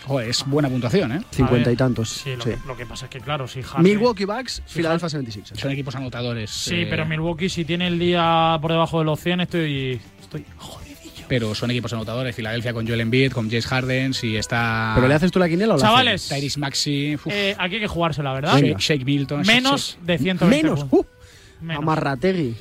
Joder, 0.05 0.29
es 0.29 0.43
buena 0.45 0.69
puntuación, 0.69 1.11
¿eh? 1.11 1.21
50 1.31 1.65
ver, 1.65 1.73
y 1.73 1.77
tantos. 1.77 2.09
Sí, 2.09 2.35
lo, 2.35 2.43
sí. 2.43 2.51
Que, 2.51 2.57
lo 2.67 2.75
que 2.77 2.85
pasa 2.85 3.05
es 3.05 3.11
que, 3.11 3.19
claro, 3.19 3.47
si 3.47 3.61
Harden- 3.61 3.83
Milwaukee 3.83 4.25
Bucks, 4.25 4.63
Sí, 4.65 4.77
Philadelphia 4.77 5.09
76ers. 5.09 5.59
Son 5.59 5.71
equipos 5.71 5.95
anotadores. 5.95 6.49
Sí, 6.49 6.81
eh, 6.81 6.87
pero 6.89 7.05
Milwaukee, 7.05 7.49
si 7.49 7.65
tiene 7.65 7.87
el 7.87 7.99
día 7.99 8.57
por 8.61 8.71
debajo 8.71 8.99
de 8.99 9.05
los 9.05 9.19
100, 9.19 9.41
estoy. 9.41 9.99
Estoy. 10.21 10.45
jodidillo. 10.57 11.25
Pero 11.27 11.53
son 11.53 11.69
equipos 11.69 11.93
anotadores. 11.93 12.35
Filadelfia 12.35 12.73
con 12.73 12.87
Joel 12.87 13.01
Embiid, 13.01 13.31
con 13.33 13.45
Jace 13.51 13.61
Harden, 13.67 14.13
si 14.15 14.35
está. 14.35 14.93
¿Pero 14.95 15.07
le 15.07 15.13
haces 15.13 15.31
tú 15.31 15.37
la 15.37 15.47
quiniela 15.49 15.75
o 15.75 15.77
la 15.77 15.83
Chavales, 15.83 16.27
Tyrese 16.27 16.59
Maxi, 16.59 17.17
eh, 17.27 17.55
aquí 17.59 17.75
hay 17.75 17.81
que 17.81 17.87
jugársela, 17.87 18.33
¿verdad? 18.33 18.57
Shake, 18.59 18.79
Shake 18.79 19.05
Milton. 19.05 19.41
Menos 19.45 19.97
Shake- 19.99 20.05
de 20.05 20.13
haces? 20.15 20.23
120 20.23 20.63
Menos. 20.63 20.85
Uh, 20.89 21.03
Menos. 21.61 21.83
Amarrategui. 21.83 22.55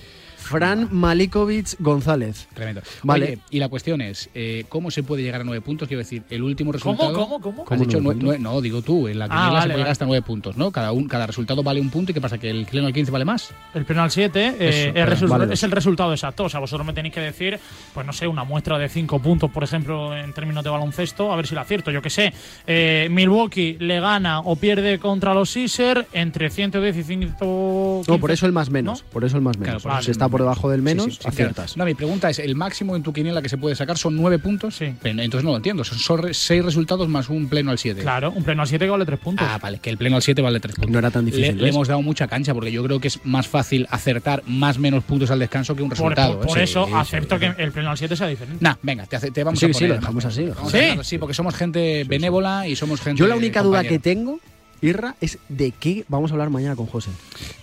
Fran 0.49 0.89
Malikovic 0.91 1.77
González. 1.81 2.49
Tremendo. 2.55 2.81
Vale. 3.03 3.25
Oye, 3.25 3.39
y 3.51 3.59
la 3.59 3.69
cuestión 3.69 4.01
es, 4.01 4.31
eh, 4.35 4.65
¿cómo 4.69 4.91
se 4.91 5.03
puede 5.03 5.23
llegar 5.23 5.41
a 5.41 5.45
nueve 5.45 5.61
puntos? 5.61 5.89
Quiero 5.89 5.99
decir, 5.99 6.23
el 6.31 6.43
último 6.43 6.73
¿Cómo, 6.73 6.93
resultado... 6.95 7.13
cómo, 7.13 7.41
cómo? 7.41 7.63
Has 7.63 7.69
¿Cómo 7.69 7.85
dicho 7.85 8.01
nueve 8.01 8.21
nue- 8.21 8.37
nue- 8.37 8.41
no, 8.41 8.61
digo 8.61 8.83
tú, 8.83 9.09
en 9.09 9.19
la 9.19 9.27
Ah, 9.27 9.29
quiniela 9.29 9.49
se 9.49 9.53
vale, 9.55 9.61
puede 9.61 9.69
llegar 9.69 9.79
vale. 9.81 9.91
hasta 9.91 10.07
nueve 10.07 10.23
puntos, 10.23 10.57
¿no? 10.57 10.71
Cada, 10.71 10.93
un, 10.93 11.07
cada 11.09 11.27
resultado 11.27 11.63
vale 11.63 11.81
un 11.81 11.91
punto 11.91 12.11
y 12.13 12.15
¿qué 12.15 12.21
pasa? 12.21 12.39
¿Que 12.39 12.51
el 12.51 12.67
pleno 12.67 12.87
al 12.87 12.93
15 12.93 13.11
vale 13.13 13.25
más? 13.25 13.53
El 13.75 13.85
pleno 13.85 14.03
al 14.03 14.11
7 14.11 14.57
eh, 14.59 14.93
Eso, 14.95 15.25
es, 15.25 15.31
vale 15.31 15.45
el 15.53 15.71
resultado 15.71 16.13
exacto. 16.13 16.45
O 16.45 16.49
sea, 16.49 16.61
vosotros 16.61 16.87
me 16.87 16.93
tenéis 16.93 17.15
que 17.15 17.21
decir, 17.21 17.59
pues 17.95 18.07
no 18.07 18.13
sé, 18.13 18.27
una 18.27 18.45
muestra 18.45 18.79
de 18.79 18.89
5 18.89 19.19
puntos, 19.21 19.51
por 19.51 19.65
ejemplo, 19.65 20.17
en 20.17 20.33
términos 20.33 20.65
de 20.65 20.71
baloncesto, 20.71 21.33
a 21.33 21.37
ver 21.37 21.47
si 21.47 21.55
la 21.55 21.63
acierto. 21.63 21.91
Yo 21.91 22.01
qué 22.03 22.11
sé. 22.11 22.33
Eh, 22.67 23.09
Milwaukee 23.11 23.77
le 23.81 24.01
gana 24.01 24.41
o 24.41 24.57
pierde 24.57 24.99
contra 24.99 25.35
los 25.35 25.51
Sixers 25.51 26.07
entre 26.13 26.51
110 26.51 26.97
y 26.97 27.03
115. 27.03 28.11
No, 28.11 28.19
por 28.19 28.31
eso 28.31 28.47
el 28.47 28.53
más 28.53 28.71
menos. 28.71 29.03
¿No? 29.03 29.11
Por 29.11 29.25
eso 29.25 29.37
el 29.37 29.43
más 29.43 29.59
menos. 29.59 29.83
Claro, 29.83 29.95
por 29.97 30.03
eso 30.03 30.11
está 30.11 30.29
por 30.29 30.38
debajo 30.39 30.71
del 30.71 30.83
menos, 30.83 31.07
Sí, 31.07 31.11
sí, 31.13 31.19
sí, 31.23 31.29
aciertas. 31.29 31.73
claro. 31.75 31.79
No, 31.79 31.85
mi 31.85 31.95
pregunta 31.95 32.31
es, 32.31 32.39
¿el 32.39 32.55
máximo 32.57 32.97
en 32.97 33.03
tu 33.03 33.13
quiniela 33.13 33.43
que 33.43 33.49
se 33.49 33.59
puede 33.59 33.75
sacar 33.77 33.99
son 33.99 34.17
nueve 34.17 34.39
puntos? 34.39 34.77
Sí. 34.77 34.87
Entonces 35.05 35.45
no 35.45 35.51
lo 35.51 35.57
entiendo, 35.57 35.85
son 35.85 35.99
seis 36.35 36.65
resultados 36.65 37.09
más 37.09 37.29
un 37.29 37.49
pleno 37.49 37.71
al 37.71 37.79
7. 37.79 38.03
Claro, 38.03 38.31
un 38.33 38.45
pleno 38.45 38.63
al 38.63 38.69
7 38.69 38.85
que 38.85 38.91
vale 38.91 39.05
3 39.05 39.19
puntos. 39.19 39.47
Ah, 39.49 39.59
vale, 39.61 39.79
que 39.79 39.91
el 39.91 39.99
pleno 39.99 40.17
al 40.17 40.23
7 40.23 40.41
vale 40.43 40.61
3 40.61 40.75
puntos. 40.77 40.91
No 40.91 40.99
era 40.99 41.11
tan 41.11 41.25
difícil, 41.25 41.57
Le, 41.57 41.63
le 41.63 41.69
hemos 41.71 41.89
dado 41.89 42.03
mucha 42.03 42.27
cancha 42.29 42.55
porque 42.55 42.71
yo 42.73 42.83
creo 42.85 43.01
que 43.01 43.09
es 43.09 43.21
más 43.25 43.47
fácil 43.49 43.87
acertar 43.91 44.43
más 44.47 44.79
menos 44.79 45.05
puntos 45.05 45.31
al 45.31 45.39
descanso 45.39 45.75
que 45.77 45.83
un 45.83 45.89
por 45.91 45.99
resultado. 45.99 46.39
por- 46.39 46.47
por 46.49 46.59
¿eh? 46.59 46.63
eso 46.65 46.87
Sí, 46.87 46.93
acepto 46.95 47.39
sí. 47.39 47.47
que 47.57 47.63
el 47.63 47.73
pleno 47.73 47.91
al 47.91 47.99
7 47.99 48.17
sea 48.17 48.27
diferente. 48.29 48.63
Nah, 48.65 48.75
venga, 48.83 49.07
te, 49.07 49.19
te 49.31 49.45
vamos 49.45 49.59
Sí, 49.61 49.67
a 49.67 49.69
sí, 49.69 49.75
poner. 49.75 49.89
lo 49.91 49.95
dejamos 49.97 50.25
así, 50.25 50.41
lo 50.43 50.49
dejamos 50.49 50.75
a 50.75 50.79
así. 50.79 50.99
así, 51.01 51.19
porque 51.19 51.35
somos 51.35 51.55
gente 51.55 52.05
benévola 52.05 52.67
y 52.67 52.77
somos 52.77 53.01
gente. 53.01 53.19
Yo 53.19 53.27
la 53.27 53.37
única 53.37 53.63
duda 53.63 53.83
que 53.85 53.99
tengo, 53.99 54.41
Irra, 54.81 55.15
es 55.21 55.39
de 55.49 55.73
qué 55.73 56.05
vamos 56.09 56.31
a 56.31 56.35
hablar 56.35 56.51
mañana 56.51 56.77
con 56.77 56.87
José. 56.87 57.11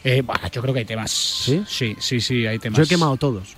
Eh, 0.04 0.22
bah, 0.26 0.40
yo 0.52 0.62
creo 0.62 0.74
que 0.74 0.80
hay 0.82 0.86
temas. 0.86 1.12
¿Sí? 1.12 1.64
Sí, 1.68 1.96
sí, 2.00 2.20
sí, 2.22 2.46
hay 2.46 2.60
temas. 2.60 2.78
Yo 2.78 2.84
he 2.84 2.88
quemado 2.88 3.16
todos. 3.18 3.56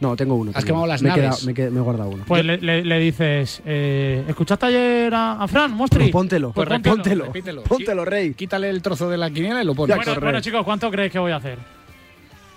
No, 0.00 0.16
tengo 0.16 0.34
uno. 0.34 0.50
Has 0.50 0.56
tengo 0.64 0.66
quemado 0.66 0.86
las 0.88 1.00
me 1.00 1.10
he 1.10 1.10
naves. 1.10 1.22
quedado- 1.22 1.46
me, 1.46 1.52
he 1.52 1.54
qued- 1.54 1.70
me 1.70 1.78
he 1.78 1.82
guardado 1.82 2.10
uno. 2.10 2.24
Pues 2.26 2.44
le, 2.44 2.58
le- 2.58 2.84
le 2.84 2.98
dices, 2.98 3.62
eh, 3.64 4.24
¿escuchaste 4.26 4.66
ayer 4.66 5.14
a, 5.14 5.40
a 5.40 5.46
Fran, 5.46 5.70
Mostri? 5.74 6.00
Pues 6.00 6.10
póntelo, 6.10 6.52
Pues 6.52 6.66
pues 6.66 6.80
póntelo. 6.80 6.96
póntelo, 6.96 7.24
repítelo. 7.26 7.62
póntelo, 7.62 8.04
rey. 8.04 8.34
Quítale 8.34 8.68
el 8.68 8.82
trozo 8.82 9.08
de 9.08 9.16
la 9.16 9.30
quiniela 9.30 9.62
y 9.62 9.64
lo 9.64 9.76
pones. 9.76 9.94
Bueno, 9.94 10.20
bueno, 10.20 10.40
chicos, 10.40 10.64
¿cuánto 10.64 10.90
creéis 10.90 11.12
que 11.12 11.20
voy 11.20 11.30
a 11.30 11.36
hacer? 11.36 11.58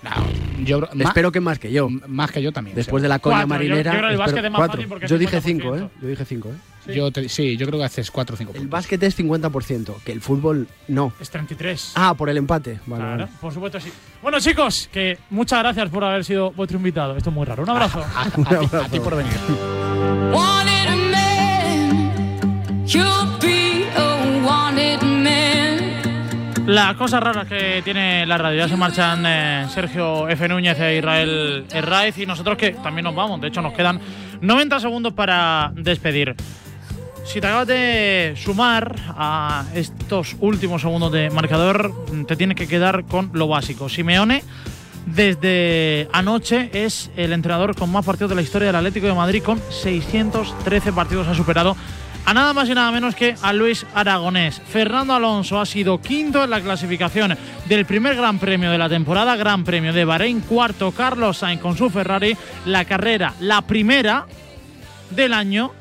No, 0.01 0.09
yo, 0.63 0.87
Espero 0.99 1.31
que 1.31 1.39
más 1.41 1.59
que 1.59 1.71
yo. 1.71 1.89
más 1.89 2.31
que 2.31 2.41
yo 2.41 2.51
también. 2.51 2.75
Después 2.75 3.01
de 3.03 3.09
la 3.09 3.19
coña 3.19 3.45
Cuatro, 3.45 3.47
yo- 3.63 3.69
marinera. 3.69 3.91
yo 3.93 3.97
creo 3.97 4.07
que 4.09 4.13
el 4.13 4.19
básquet 4.19 4.45
es 4.45 4.51
más 4.51 4.59
cuatro. 4.59 4.73
fácil 4.77 4.87
porque 4.89 5.05
es 5.05 5.11
Yo 5.11 5.17
dije 5.17 5.37
50%. 5.41 5.43
5, 5.43 5.75
¿eh? 5.75 5.89
Yo 6.01 6.07
dije 6.07 6.25
5, 6.25 6.49
¿eh? 6.49 6.93
Yo 6.93 7.11
te- 7.11 7.29
sí, 7.29 7.57
yo 7.57 7.65
creo 7.65 7.79
que 7.79 7.85
haces 7.85 8.11
4 8.11 8.35
o 8.35 8.37
5 8.37 8.53
El 8.55 8.67
básquet 8.67 9.01
es 9.01 9.15
50%, 9.17 9.95
que 10.05 10.11
el 10.11 10.21
fútbol 10.21 10.67
no. 10.87 11.13
Es 11.19 11.31
33. 11.31 11.93
Ah, 11.95 12.13
por 12.13 12.29
el 12.29 12.37
empate. 12.37 12.79
Vale, 12.85 13.03
Claro, 13.03 13.17
vale. 13.25 13.31
por 13.41 13.51
supuesto 13.53 13.79
sí. 13.79 13.91
Bueno, 14.21 14.39
chicos, 14.39 14.87
que 14.93 15.17
muchas 15.31 15.59
gracias 15.59 15.89
por 15.89 16.03
haber 16.03 16.23
sido 16.23 16.51
vuestro 16.51 16.77
invitado. 16.77 17.17
Esto 17.17 17.31
es 17.31 17.35
muy 17.35 17.45
raro. 17.45 17.63
Un 17.63 17.69
abrazo. 17.71 18.03
A, 18.15 18.21
a 18.85 18.89
ti 18.89 18.99
por 18.99 19.15
venir. 19.15 19.33
Las 26.67 26.95
cosas 26.95 27.21
raras 27.21 27.47
que 27.47 27.81
tiene 27.83 28.25
la 28.25 28.39
radio. 28.39 28.57
Ya 28.57 28.67
se 28.67 28.75
marchan 28.75 29.23
eh, 29.27 29.67
Sergio 29.69 30.27
F. 30.27 30.47
Núñez 30.47 30.79
e 30.79 30.97
Israel 30.97 31.65
Herraiz 31.71 32.17
y 32.17 32.25
nosotros 32.25 32.57
que 32.57 32.71
también 32.71 33.03
nos 33.03 33.13
vamos. 33.13 33.39
De 33.39 33.49
hecho, 33.49 33.61
nos 33.61 33.73
quedan 33.73 33.99
90 34.41 34.79
segundos 34.79 35.13
para 35.13 35.71
despedir. 35.75 36.35
Si 37.23 37.39
te 37.39 37.45
acabas 37.45 37.67
de 37.67 38.33
sumar 38.35 38.95
a 39.09 39.65
estos 39.75 40.35
últimos 40.39 40.81
segundos 40.81 41.11
de 41.11 41.29
marcador, 41.29 41.93
te 42.27 42.35
tienes 42.35 42.57
que 42.57 42.67
quedar 42.67 43.05
con 43.05 43.29
lo 43.33 43.47
básico. 43.47 43.87
Simeone, 43.87 44.43
desde 45.05 46.07
anoche, 46.13 46.71
es 46.73 47.11
el 47.15 47.31
entrenador 47.33 47.75
con 47.75 47.91
más 47.91 48.05
partidos 48.05 48.29
de 48.29 48.35
la 48.37 48.41
historia 48.41 48.67
del 48.67 48.75
Atlético 48.75 49.05
de 49.05 49.13
Madrid, 49.13 49.43
con 49.43 49.61
613 49.69 50.93
partidos. 50.93 51.27
Ha 51.27 51.35
superado 51.35 51.77
a 52.25 52.33
nada 52.33 52.53
más 52.53 52.67
y 52.67 52.73
nada 52.73 52.91
menos 52.91 53.15
que 53.15 53.35
a 53.41 53.53
Luis 53.53 53.85
Aragonés. 53.93 54.61
Fernando 54.67 55.13
Alonso 55.13 55.59
ha 55.59 55.65
sido 55.65 56.01
quinto 56.01 56.43
en 56.43 56.49
la 56.49 56.61
clasificación 56.61 57.37
del 57.67 57.85
primer 57.85 58.15
Gran 58.15 58.39
Premio 58.39 58.71
de 58.71 58.77
la 58.77 58.89
temporada, 58.89 59.35
Gran 59.35 59.63
Premio 59.63 59.93
de 59.93 60.05
Bahrein, 60.05 60.41
cuarto 60.41 60.91
Carlos 60.91 61.37
Sainz 61.37 61.61
con 61.61 61.77
su 61.77 61.89
Ferrari. 61.89 62.35
La 62.65 62.85
carrera, 62.85 63.33
la 63.39 63.61
primera 63.61 64.25
del 65.11 65.33
año, 65.33 65.71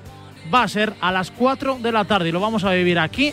va 0.52 0.62
a 0.62 0.68
ser 0.68 0.94
a 1.00 1.10
las 1.10 1.30
4 1.30 1.78
de 1.80 1.92
la 1.92 2.04
tarde 2.04 2.28
y 2.28 2.32
lo 2.32 2.40
vamos 2.40 2.64
a 2.64 2.72
vivir 2.72 2.98
aquí 2.98 3.32